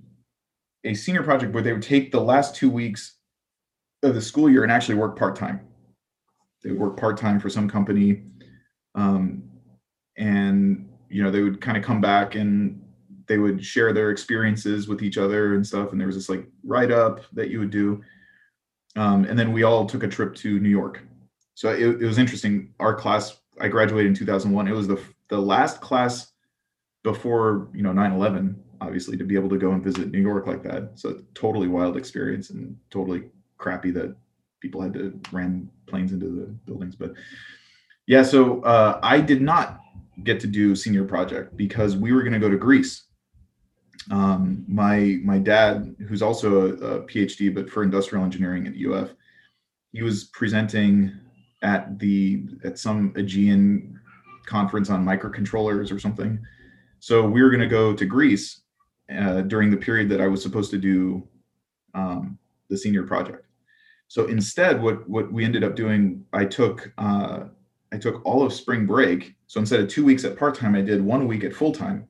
a 0.84 0.94
senior 0.94 1.24
project 1.24 1.54
where 1.54 1.64
they 1.64 1.74
would 1.74 1.82
take 1.82 2.12
the 2.12 2.20
last 2.20 2.56
two 2.56 2.70
weeks 2.70 3.18
of 4.04 4.16
the 4.16 4.22
school 4.22 4.50
year 4.50 4.64
and 4.64 4.72
actually 4.72 4.96
work 4.96 5.18
part 5.18 5.36
time. 5.36 5.62
They 6.64 6.72
would 6.72 6.80
work 6.80 6.98
part 6.98 7.18
time 7.18 7.40
for 7.40 7.50
some 7.50 7.70
company, 7.70 8.24
um, 8.96 9.44
and 10.18 10.90
you 11.10 11.24
know 11.24 11.32
they 11.32 11.42
would 11.42 11.62
kind 11.62 11.78
of 11.78 11.84
come 11.84 12.02
back 12.02 12.36
and 12.36 12.82
they 13.28 13.38
would 13.38 13.64
share 13.64 13.94
their 13.94 14.12
experiences 14.12 14.88
with 14.88 15.02
each 15.02 15.18
other 15.18 15.56
and 15.56 15.66
stuff. 15.66 15.92
And 15.92 16.00
there 16.00 16.08
was 16.08 16.16
this 16.16 16.30
like 16.30 16.46
write 16.64 16.92
up 16.92 17.22
that 17.34 17.50
you 17.50 17.60
would 17.60 17.72
do, 17.72 18.02
um, 18.96 19.26
and 19.26 19.38
then 19.38 19.52
we 19.54 19.64
all 19.64 19.86
took 19.86 20.04
a 20.04 20.08
trip 20.08 20.36
to 20.36 20.60
New 20.60 20.70
York. 20.70 21.02
So 21.56 21.70
it, 21.72 22.02
it 22.02 22.06
was 22.06 22.18
interesting. 22.18 22.74
Our 22.80 22.96
class, 22.96 23.38
I 23.60 23.68
graduated 23.68 24.10
in 24.10 24.16
2001. 24.16 24.68
It 24.68 24.72
was 24.72 24.88
the 24.88 25.02
the 25.30 25.40
last 25.40 25.82
class 25.82 26.32
before 27.04 27.70
you 27.74 27.82
know 27.82 27.92
9/11 27.92 28.56
obviously 28.82 29.16
to 29.16 29.24
be 29.24 29.36
able 29.36 29.50
to 29.50 29.58
go 29.58 29.72
and 29.72 29.84
visit 29.84 30.10
New 30.10 30.22
York 30.22 30.48
like 30.48 30.64
that. 30.64 30.92
So 30.96 31.22
totally 31.36 31.68
wild 31.68 31.96
experience 31.96 32.50
and 32.50 32.76
totally 32.90 33.24
crappy 33.58 33.92
that 33.92 34.16
people 34.60 34.82
had 34.82 34.94
to 34.94 35.20
ram 35.32 35.70
planes 35.86 36.12
into 36.12 36.28
the 36.28 36.48
buildings. 36.66 36.96
But 36.96 37.14
yeah, 38.08 38.24
so 38.24 38.62
uh, 38.64 39.00
I 39.04 39.22
did 39.22 39.42
not 39.42 39.80
get 40.24 40.40
to 40.42 40.48
do 40.48 40.76
senior 40.76 41.06
project 41.06 41.56
because 41.56 41.96
we 41.96 42.12
were 42.12 42.22
going 42.22 42.34
to 42.34 42.40
go 42.40 42.50
to 42.50 42.58
Greece. 42.58 43.06
Um, 44.10 44.66
my 44.68 45.20
my 45.24 45.38
dad, 45.38 45.96
who's 46.08 46.24
also 46.24 46.62
a, 46.62 46.74
a 46.74 47.02
PhD 47.04 47.54
but 47.54 47.70
for 47.70 47.84
industrial 47.84 48.26
engineering 48.26 48.66
at 48.66 48.74
UF, 48.74 49.12
he 49.92 50.02
was 50.02 50.26
presenting 50.26 51.12
at 51.62 52.00
the 52.00 52.46
at 52.64 52.80
some 52.80 53.14
Aegean 53.16 54.00
conference 54.48 54.90
on 54.90 55.06
microcontrollers 55.06 55.92
or 55.92 56.00
something. 56.00 56.40
So 57.00 57.28
we 57.28 57.44
were 57.44 57.50
going 57.50 57.62
to 57.62 57.68
go 57.68 57.94
to 57.94 58.06
Greece 58.06 58.61
uh, 59.20 59.42
during 59.42 59.70
the 59.72 59.78
period 59.78 60.10
that 60.10 60.22
I 60.22 60.28
was 60.28 60.42
supposed 60.42 60.72
to 60.72 60.78
do 60.78 61.28
um, 61.94 62.38
the 62.70 62.78
senior 62.78 63.04
project. 63.04 63.46
So 64.08 64.26
instead, 64.28 64.82
what 64.82 65.08
what 65.10 65.32
we 65.32 65.46
ended 65.46 65.64
up 65.64 65.76
doing, 65.76 66.26
I 66.34 66.46
took 66.46 66.92
uh, 66.98 67.46
I 67.94 67.98
took 67.98 68.26
all 68.26 68.44
of 68.44 68.54
spring 68.54 68.86
break. 68.86 69.36
So 69.48 69.60
instead 69.60 69.80
of 69.80 69.88
two 69.90 70.06
weeks 70.06 70.24
at 70.24 70.38
part 70.38 70.56
time, 70.56 70.76
I 70.76 70.82
did 70.82 71.02
one 71.02 71.28
week 71.28 71.44
at 71.44 71.54
full 71.54 71.72
time, 71.72 72.08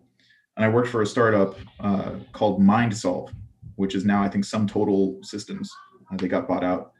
and 0.56 0.66
I 0.66 0.70
worked 0.70 0.90
for 0.90 1.02
a 1.02 1.06
startup 1.06 1.56
uh, 1.80 2.14
called 2.34 2.62
MindSolve, 2.62 3.32
which 3.76 3.96
is 3.96 4.06
now 4.06 4.22
I 4.24 4.30
think 4.30 4.46
SumTotal 4.46 5.24
Systems. 5.26 5.72
Uh, 6.12 6.18
they 6.18 6.28
got 6.28 6.48
bought 6.48 6.64
out, 6.64 6.94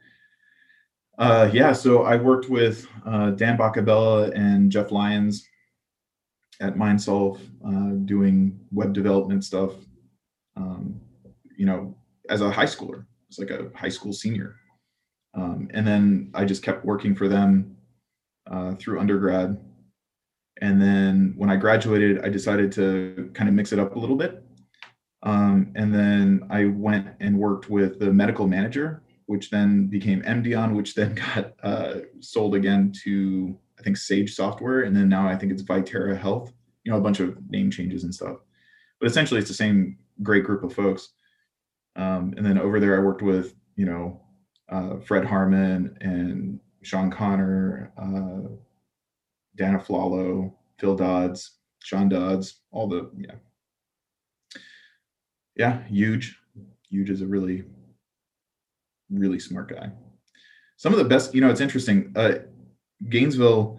Uh, 1.18 1.50
yeah, 1.52 1.72
so 1.72 2.02
I 2.04 2.16
worked 2.16 2.48
with 2.48 2.86
uh, 3.04 3.30
Dan 3.30 3.56
Bacabella 3.58 4.32
and 4.34 4.72
Jeff 4.72 4.90
Lyons 4.90 5.46
at 6.60 6.74
MindSolve 6.74 7.38
uh, 7.64 7.96
doing 8.06 8.58
web 8.72 8.92
development 8.92 9.44
stuff. 9.44 9.72
Um, 10.56 11.00
you 11.56 11.66
know, 11.66 11.96
as 12.28 12.40
a 12.40 12.50
high 12.50 12.66
schooler, 12.66 13.06
it's 13.28 13.38
like 13.38 13.50
a 13.50 13.70
high 13.74 13.88
school 13.88 14.12
senior, 14.12 14.56
um, 15.34 15.68
and 15.72 15.86
then 15.86 16.30
I 16.34 16.44
just 16.44 16.62
kept 16.62 16.84
working 16.84 17.14
for 17.14 17.28
them 17.28 17.76
uh, 18.50 18.74
through 18.74 19.00
undergrad. 19.00 19.58
And 20.60 20.80
then 20.80 21.34
when 21.36 21.50
I 21.50 21.56
graduated, 21.56 22.24
I 22.24 22.28
decided 22.28 22.70
to 22.72 23.30
kind 23.34 23.48
of 23.48 23.54
mix 23.54 23.72
it 23.72 23.78
up 23.78 23.96
a 23.96 23.98
little 23.98 24.16
bit. 24.16 24.44
Um, 25.22 25.72
and 25.76 25.94
then 25.94 26.46
I 26.50 26.66
went 26.66 27.08
and 27.20 27.38
worked 27.38 27.70
with 27.70 27.98
the 27.98 28.12
medical 28.12 28.46
manager, 28.46 29.02
which 29.26 29.50
then 29.50 29.86
became 29.86 30.22
Emdeon, 30.22 30.74
which 30.74 30.94
then 30.94 31.14
got 31.34 31.52
uh, 31.62 32.00
sold 32.20 32.54
again 32.54 32.92
to 33.04 33.56
I 33.78 33.82
think 33.82 33.96
Sage 33.96 34.34
Software, 34.34 34.82
and 34.82 34.94
then 34.94 35.08
now 35.08 35.26
I 35.26 35.36
think 35.36 35.50
it's 35.50 35.62
Vitera 35.62 36.16
Health. 36.16 36.52
You 36.84 36.92
know, 36.92 36.98
a 36.98 37.00
bunch 37.00 37.20
of 37.20 37.38
name 37.50 37.70
changes 37.70 38.04
and 38.04 38.14
stuff, 38.14 38.38
but 39.00 39.08
essentially 39.08 39.40
it's 39.40 39.48
the 39.48 39.54
same 39.54 39.98
great 40.22 40.44
group 40.44 40.62
of 40.62 40.74
folks. 40.74 41.10
Um, 41.96 42.34
and 42.36 42.44
then 42.44 42.58
over 42.58 42.80
there, 42.80 42.96
I 42.96 43.04
worked 43.04 43.22
with 43.22 43.54
you 43.76 43.86
know 43.86 44.22
uh, 44.68 44.98
Fred 44.98 45.24
Harmon 45.24 45.96
and 46.00 46.60
Sean 46.82 47.10
Connor, 47.10 47.92
uh, 47.96 48.48
Dana 49.56 49.78
Flalo, 49.78 50.54
Phil 50.78 50.96
Dodds, 50.96 51.58
Sean 51.80 52.08
Dodds, 52.08 52.60
all 52.70 52.88
the 52.88 53.10
yeah, 53.16 53.34
yeah, 55.56 55.84
huge, 55.86 56.38
huge 56.88 57.10
is 57.10 57.20
a 57.20 57.26
really, 57.26 57.64
really 59.10 59.38
smart 59.38 59.70
guy. 59.70 59.90
Some 60.76 60.92
of 60.92 60.98
the 60.98 61.04
best, 61.04 61.34
you 61.34 61.40
know, 61.40 61.50
it's 61.50 61.60
interesting. 61.60 62.12
Uh, 62.16 62.34
Gainesville, 63.08 63.78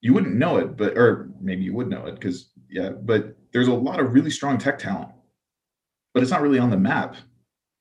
you 0.00 0.14
wouldn't 0.14 0.36
know 0.36 0.56
it, 0.58 0.76
but 0.76 0.96
or 0.96 1.30
maybe 1.40 1.62
you 1.62 1.74
would 1.74 1.88
know 1.88 2.06
it 2.06 2.14
because 2.14 2.50
yeah, 2.70 2.90
but 2.90 3.36
there's 3.52 3.68
a 3.68 3.74
lot 3.74 4.00
of 4.00 4.14
really 4.14 4.30
strong 4.30 4.58
tech 4.58 4.78
talent, 4.78 5.10
but 6.14 6.22
it's 6.22 6.32
not 6.32 6.42
really 6.42 6.58
on 6.58 6.70
the 6.70 6.76
map 6.76 7.16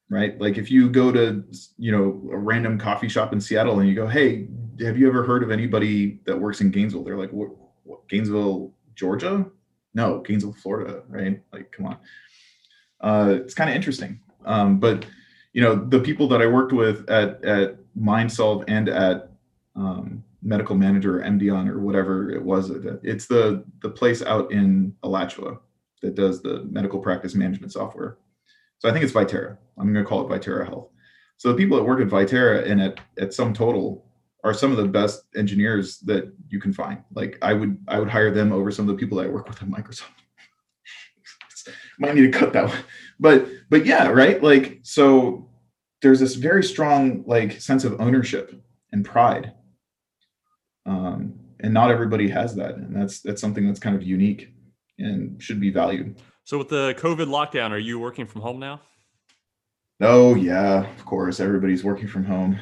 right? 0.09 0.39
Like 0.39 0.57
if 0.57 0.71
you 0.71 0.89
go 0.89 1.11
to, 1.11 1.43
you 1.77 1.91
know, 1.91 2.29
a 2.31 2.37
random 2.37 2.79
coffee 2.79 3.09
shop 3.09 3.33
in 3.33 3.41
Seattle 3.41 3.79
and 3.79 3.89
you 3.89 3.95
go, 3.95 4.07
"Hey, 4.07 4.47
have 4.79 4.97
you 4.97 5.07
ever 5.07 5.23
heard 5.23 5.43
of 5.43 5.51
anybody 5.51 6.19
that 6.25 6.39
works 6.39 6.61
in 6.61 6.71
Gainesville?" 6.71 7.03
They're 7.03 7.17
like, 7.17 7.31
"What? 7.31 7.49
what 7.83 8.07
Gainesville, 8.09 8.73
Georgia? 8.95 9.45
No, 9.93 10.19
Gainesville, 10.19 10.53
Florida, 10.53 11.03
right? 11.07 11.41
Like, 11.51 11.71
come 11.71 11.87
on." 11.87 11.97
Uh, 13.01 13.35
it's 13.37 13.53
kind 13.53 13.69
of 13.69 13.75
interesting, 13.75 14.19
um, 14.45 14.79
but 14.79 15.05
you 15.53 15.61
know, 15.61 15.75
the 15.75 15.99
people 15.99 16.27
that 16.29 16.41
I 16.41 16.47
worked 16.47 16.73
with 16.73 17.09
at 17.09 17.43
at 17.43 17.77
MindSolve 17.99 18.63
and 18.67 18.89
at 18.89 19.31
um, 19.75 20.23
Medical 20.41 20.75
Manager 20.75 21.19
or 21.19 21.23
Emdeon 21.23 21.69
or 21.69 21.79
whatever 21.79 22.31
it 22.31 22.41
was, 22.41 22.71
it's 23.03 23.27
the 23.27 23.63
the 23.81 23.89
place 23.89 24.21
out 24.21 24.51
in 24.51 24.95
Alachua 25.03 25.59
that 26.01 26.15
does 26.15 26.41
the 26.41 26.63
medical 26.69 26.99
practice 26.99 27.35
management 27.35 27.71
software 27.71 28.17
so 28.79 28.89
I 28.89 28.91
think 28.91 29.03
it's 29.03 29.13
Vitera. 29.13 29.57
I'm 29.77 29.91
going 29.91 30.03
to 30.03 30.09
call 30.09 30.21
it 30.21 30.29
Vitera 30.29 30.67
Health. 30.67 30.89
So 31.37 31.49
the 31.49 31.55
people 31.55 31.77
that 31.77 31.83
work 31.83 32.01
at 32.01 32.07
Vitera 32.07 32.69
and 32.69 32.81
at 32.81 32.99
at 33.19 33.29
SumTotal 33.29 34.01
are 34.43 34.53
some 34.53 34.71
of 34.71 34.77
the 34.77 34.87
best 34.87 35.23
engineers 35.35 35.99
that 35.99 36.31
you 36.49 36.59
can 36.59 36.73
find. 36.73 37.03
Like 37.13 37.37
I 37.41 37.53
would 37.53 37.77
I 37.87 37.99
would 37.99 38.09
hire 38.09 38.31
them 38.31 38.51
over 38.51 38.71
some 38.71 38.87
of 38.87 38.95
the 38.95 38.99
people 38.99 39.17
that 39.17 39.25
I 39.25 39.29
work 39.29 39.47
with 39.47 39.61
at 39.61 39.67
Microsoft. 39.67 40.05
Might 41.99 42.15
need 42.15 42.31
to 42.31 42.39
cut 42.39 42.53
that 42.53 42.69
one. 42.69 42.79
But 43.19 43.47
but 43.69 43.85
yeah, 43.85 44.07
right? 44.07 44.41
Like 44.41 44.79
so 44.83 45.49
there's 46.01 46.19
this 46.19 46.35
very 46.35 46.63
strong 46.63 47.23
like 47.25 47.59
sense 47.59 47.83
of 47.83 47.99
ownership 47.99 48.53
and 48.91 49.03
pride. 49.03 49.53
Um, 50.85 51.39
and 51.59 51.73
not 51.73 51.91
everybody 51.91 52.29
has 52.29 52.55
that. 52.55 52.75
And 52.75 52.95
that's 52.95 53.19
that's 53.21 53.41
something 53.41 53.65
that's 53.65 53.79
kind 53.79 53.95
of 53.95 54.03
unique 54.03 54.53
and 54.99 55.41
should 55.41 55.59
be 55.59 55.69
valued. 55.69 56.19
So 56.43 56.57
with 56.57 56.69
the 56.69 56.95
COVID 56.97 57.27
lockdown, 57.27 57.71
are 57.71 57.77
you 57.77 57.99
working 57.99 58.25
from 58.25 58.41
home 58.41 58.59
now? 58.59 58.81
Oh 60.01 60.35
yeah, 60.35 60.89
of 60.89 61.05
course. 61.05 61.39
Everybody's 61.39 61.83
working 61.83 62.07
from 62.07 62.23
home. 62.23 62.57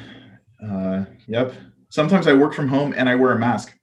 Uh, 0.64 1.04
yep. 1.26 1.52
Sometimes 1.90 2.26
I 2.26 2.32
work 2.32 2.54
from 2.54 2.68
home 2.68 2.94
and 2.96 3.08
I 3.08 3.14
wear 3.14 3.32
a 3.32 3.38
mask, 3.38 3.78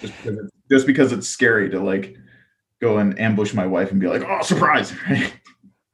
just 0.00 0.14
because, 0.16 0.38
it's, 0.38 0.52
just 0.70 0.86
because 0.86 1.12
it's 1.12 1.26
scary 1.26 1.68
to 1.70 1.80
like 1.80 2.16
go 2.80 2.98
and 2.98 3.18
ambush 3.18 3.54
my 3.54 3.66
wife 3.66 3.90
and 3.90 4.00
be 4.00 4.06
like, 4.06 4.22
"Oh, 4.22 4.42
surprise!" 4.42 4.94
Right? 5.08 5.32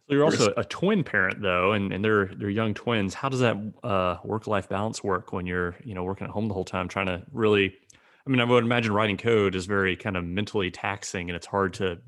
So 0.09 0.15
you're 0.15 0.25
also 0.25 0.55
a 0.57 0.65
twin 0.65 1.05
parent 1.05 1.43
though, 1.43 1.73
and, 1.73 1.93
and 1.93 2.03
they're 2.03 2.31
they're 2.35 2.49
young 2.49 2.73
twins. 2.73 3.13
How 3.13 3.29
does 3.29 3.41
that 3.41 3.57
uh, 3.85 4.17
work 4.25 4.47
life 4.47 4.67
balance 4.67 5.05
work 5.05 5.35
when 5.35 5.45
you're 5.45 5.77
you 5.85 5.95
know 5.95 6.03
working 6.03 6.27
at 6.27 6.31
home 6.31 6.49
the 6.49 6.55
whole 6.55 6.65
time, 6.65 6.89
trying 6.89 7.07
to 7.07 7.23
really? 7.31 7.75
I 8.29 8.31
mean, 8.31 8.41
I 8.41 8.45
would 8.45 8.63
imagine 8.63 8.93
writing 8.93 9.17
code 9.17 9.55
is 9.55 9.65
very 9.65 9.97
kind 9.97 10.15
of 10.15 10.23
mentally 10.23 10.71
taxing, 10.71 11.31
and 11.31 11.37
it's 11.37 11.47
hard 11.47 11.73
to 11.75 11.99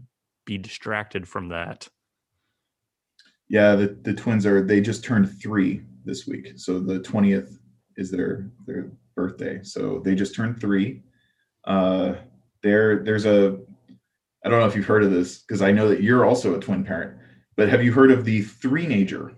be 0.45 0.59
distracted 0.59 1.27
from 1.27 1.49
that. 1.49 1.89
Yeah, 3.49 3.75
the, 3.75 3.99
the 4.03 4.13
twins 4.13 4.45
are 4.45 4.63
they 4.63 4.83
just 4.83 5.03
turned 5.03 5.41
three 5.41 5.81
this 6.05 6.27
week. 6.27 6.53
So 6.57 6.79
the 6.79 7.01
20th 7.01 7.57
is 7.97 8.11
their 8.11 8.51
their 8.67 8.91
birthday. 9.17 9.61
So 9.63 10.03
they 10.05 10.15
just 10.15 10.35
turned 10.35 10.61
three. 10.61 11.03
Uh 11.65 12.17
there 12.63 13.03
there's 13.03 13.25
a 13.25 13.59
I 14.45 14.49
don't 14.51 14.61
know 14.61 14.67
if 14.67 14.77
you've 14.77 14.85
heard 14.85 15.05
of 15.05 15.11
this 15.11 15.39
because 15.39 15.63
I 15.63 15.73
know 15.73 15.89
that 15.89 16.03
you're 16.03 16.27
also 16.27 16.55
a 16.55 16.61
twin 16.61 16.85
parent, 16.85 17.19
but 17.57 17.71
have 17.71 17.83
you 17.83 17.93
heard 17.93 18.11
of 18.11 18.25
the 18.25 18.43
three-nager? 18.43 19.33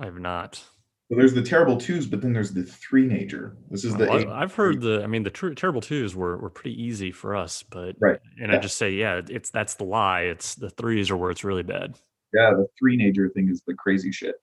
I 0.00 0.06
have 0.06 0.18
not. 0.18 0.62
So 1.08 1.16
there's 1.16 1.34
the 1.34 1.42
terrible 1.42 1.76
twos, 1.76 2.06
but 2.06 2.22
then 2.22 2.32
there's 2.32 2.52
the 2.52 2.62
three 2.62 3.06
nager. 3.06 3.56
This 3.70 3.84
is 3.84 3.94
the. 3.94 4.06
Well, 4.06 4.32
I've 4.32 4.54
heard 4.54 4.80
the. 4.80 5.02
I 5.02 5.06
mean, 5.06 5.22
the 5.22 5.30
tr- 5.30 5.52
terrible 5.52 5.82
twos 5.82 6.16
were 6.16 6.38
were 6.38 6.48
pretty 6.48 6.82
easy 6.82 7.12
for 7.12 7.36
us, 7.36 7.62
but 7.62 7.94
right. 8.00 8.18
And 8.40 8.50
yeah. 8.50 8.58
I 8.58 8.60
just 8.60 8.78
say, 8.78 8.92
yeah, 8.92 9.20
it's 9.28 9.50
that's 9.50 9.74
the 9.74 9.84
lie. 9.84 10.22
It's 10.22 10.54
the 10.54 10.70
threes 10.70 11.10
are 11.10 11.16
where 11.16 11.30
it's 11.30 11.44
really 11.44 11.62
bad. 11.62 11.98
Yeah, 12.32 12.52
the 12.52 12.66
three 12.78 12.96
nager 12.96 13.28
thing 13.28 13.50
is 13.50 13.62
the 13.66 13.74
crazy 13.74 14.12
shit. 14.12 14.36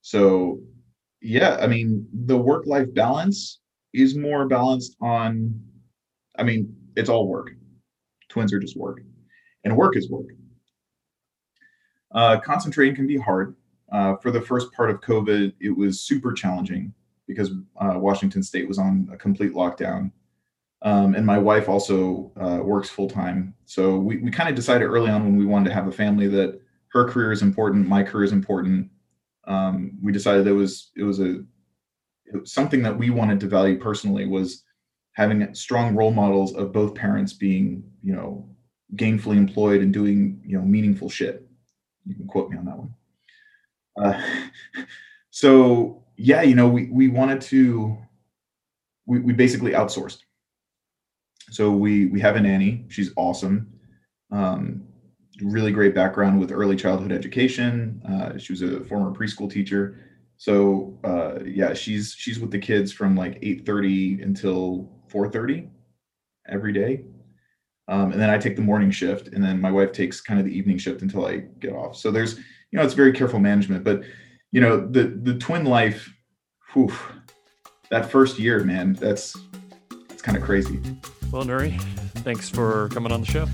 So, 0.00 0.60
yeah, 1.20 1.58
I 1.60 1.66
mean, 1.66 2.08
the 2.12 2.38
work 2.38 2.66
life 2.66 2.92
balance 2.94 3.60
is 3.92 4.16
more 4.16 4.48
balanced 4.48 4.96
on. 5.02 5.60
I 6.38 6.44
mean, 6.44 6.74
it's 6.96 7.10
all 7.10 7.28
work. 7.28 7.50
Twins 8.30 8.54
are 8.54 8.58
just 8.58 8.76
work, 8.76 9.02
and 9.64 9.76
work 9.76 9.96
is 9.96 10.08
work. 10.08 10.26
Uh, 12.14 12.40
concentrating 12.40 12.94
can 12.94 13.06
be 13.06 13.18
hard 13.18 13.54
uh, 13.96 14.14
for 14.16 14.30
the 14.30 14.42
first 14.42 14.70
part 14.72 14.90
of 14.90 15.00
COVID, 15.00 15.54
it 15.58 15.70
was 15.70 16.02
super 16.02 16.34
challenging 16.34 16.92
because 17.26 17.52
uh, 17.80 17.94
Washington 17.96 18.42
State 18.42 18.68
was 18.68 18.78
on 18.78 19.08
a 19.10 19.16
complete 19.16 19.54
lockdown. 19.54 20.10
Um, 20.82 21.14
and 21.14 21.24
my 21.24 21.38
wife 21.38 21.66
also 21.66 22.30
uh, 22.38 22.60
works 22.62 22.90
full 22.90 23.08
time. 23.08 23.54
So 23.64 23.96
we, 23.96 24.18
we 24.18 24.30
kind 24.30 24.50
of 24.50 24.54
decided 24.54 24.84
early 24.84 25.10
on 25.10 25.24
when 25.24 25.36
we 25.36 25.46
wanted 25.46 25.70
to 25.70 25.74
have 25.74 25.88
a 25.88 25.92
family 25.92 26.28
that 26.28 26.60
her 26.88 27.08
career 27.08 27.32
is 27.32 27.40
important, 27.40 27.88
my 27.88 28.02
career 28.02 28.24
is 28.24 28.32
important. 28.32 28.90
Um, 29.46 29.98
we 30.02 30.12
decided 30.12 30.46
it 30.46 30.52
was 30.52 30.90
it 30.94 31.02
was 31.02 31.18
a 31.20 31.42
it 32.26 32.40
was 32.40 32.52
something 32.52 32.82
that 32.82 32.98
we 32.98 33.08
wanted 33.08 33.40
to 33.40 33.46
value 33.46 33.78
personally 33.78 34.26
was 34.26 34.62
having 35.12 35.54
strong 35.54 35.94
role 35.94 36.10
models 36.10 36.54
of 36.54 36.70
both 36.70 36.94
parents 36.94 37.32
being 37.32 37.82
you 38.02 38.12
know 38.12 38.46
gainfully 38.94 39.38
employed 39.38 39.80
and 39.80 39.90
doing 39.90 40.42
you 40.44 40.58
know 40.58 40.64
meaningful 40.64 41.08
shit. 41.08 41.46
You 42.04 42.14
can 42.14 42.26
quote 42.26 42.50
me 42.50 42.58
on 42.58 42.66
that 42.66 42.76
one. 42.76 42.92
Uh, 44.00 44.20
so 45.30 46.02
yeah, 46.16 46.42
you 46.42 46.54
know, 46.54 46.68
we 46.68 46.88
we 46.90 47.08
wanted 47.08 47.40
to 47.42 47.96
we, 49.06 49.20
we 49.20 49.32
basically 49.32 49.72
outsourced. 49.72 50.18
So 51.50 51.70
we 51.70 52.06
we 52.06 52.20
have 52.20 52.36
a 52.36 52.40
nanny. 52.40 52.84
She's 52.88 53.12
awesome. 53.16 53.72
Um, 54.32 54.82
really 55.42 55.70
great 55.70 55.94
background 55.94 56.40
with 56.40 56.50
early 56.50 56.76
childhood 56.76 57.12
education. 57.12 58.02
Uh, 58.08 58.38
she 58.38 58.52
was 58.52 58.62
a 58.62 58.82
former 58.84 59.12
preschool 59.16 59.50
teacher. 59.50 59.98
So 60.38 60.98
uh, 61.04 61.44
yeah, 61.44 61.72
she's 61.74 62.14
she's 62.18 62.40
with 62.40 62.50
the 62.50 62.58
kids 62.58 62.92
from 62.92 63.16
like 63.16 63.38
8:30 63.42 64.22
until 64.22 64.90
4:30 65.08 65.68
every 66.48 66.72
day. 66.72 67.04
Um, 67.88 68.12
and 68.12 68.20
then 68.20 68.30
I 68.30 68.38
take 68.38 68.56
the 68.56 68.62
morning 68.62 68.90
shift, 68.90 69.28
and 69.28 69.42
then 69.44 69.60
my 69.60 69.70
wife 69.70 69.92
takes 69.92 70.20
kind 70.20 70.40
of 70.40 70.46
the 70.46 70.56
evening 70.56 70.78
shift 70.78 71.02
until 71.02 71.26
I 71.26 71.44
get 71.60 71.72
off. 71.72 71.96
So 71.96 72.10
there's 72.10 72.38
you 72.70 72.78
know 72.78 72.84
it's 72.84 72.94
very 72.94 73.12
careful 73.12 73.38
management 73.38 73.84
but 73.84 74.02
you 74.52 74.60
know 74.60 74.86
the 74.86 75.04
the 75.04 75.34
twin 75.38 75.64
life 75.64 76.12
whew, 76.72 76.92
that 77.90 78.10
first 78.10 78.38
year 78.38 78.64
man 78.64 78.94
that's 78.94 79.36
it's 80.10 80.22
kind 80.22 80.36
of 80.36 80.42
crazy. 80.42 80.80
Well 81.30 81.44
nuri 81.44 81.80
thanks 82.24 82.48
for 82.48 82.88
coming 82.90 83.12
on 83.12 83.20
the 83.20 83.26
show. 83.26 83.46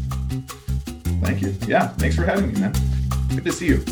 Thank 1.22 1.42
you. 1.42 1.54
Yeah 1.66 1.88
thanks 1.88 2.16
for 2.16 2.24
having 2.24 2.52
me 2.52 2.60
man. 2.60 2.72
Good 3.28 3.44
to 3.44 3.52
see 3.52 3.66
you 3.66 3.84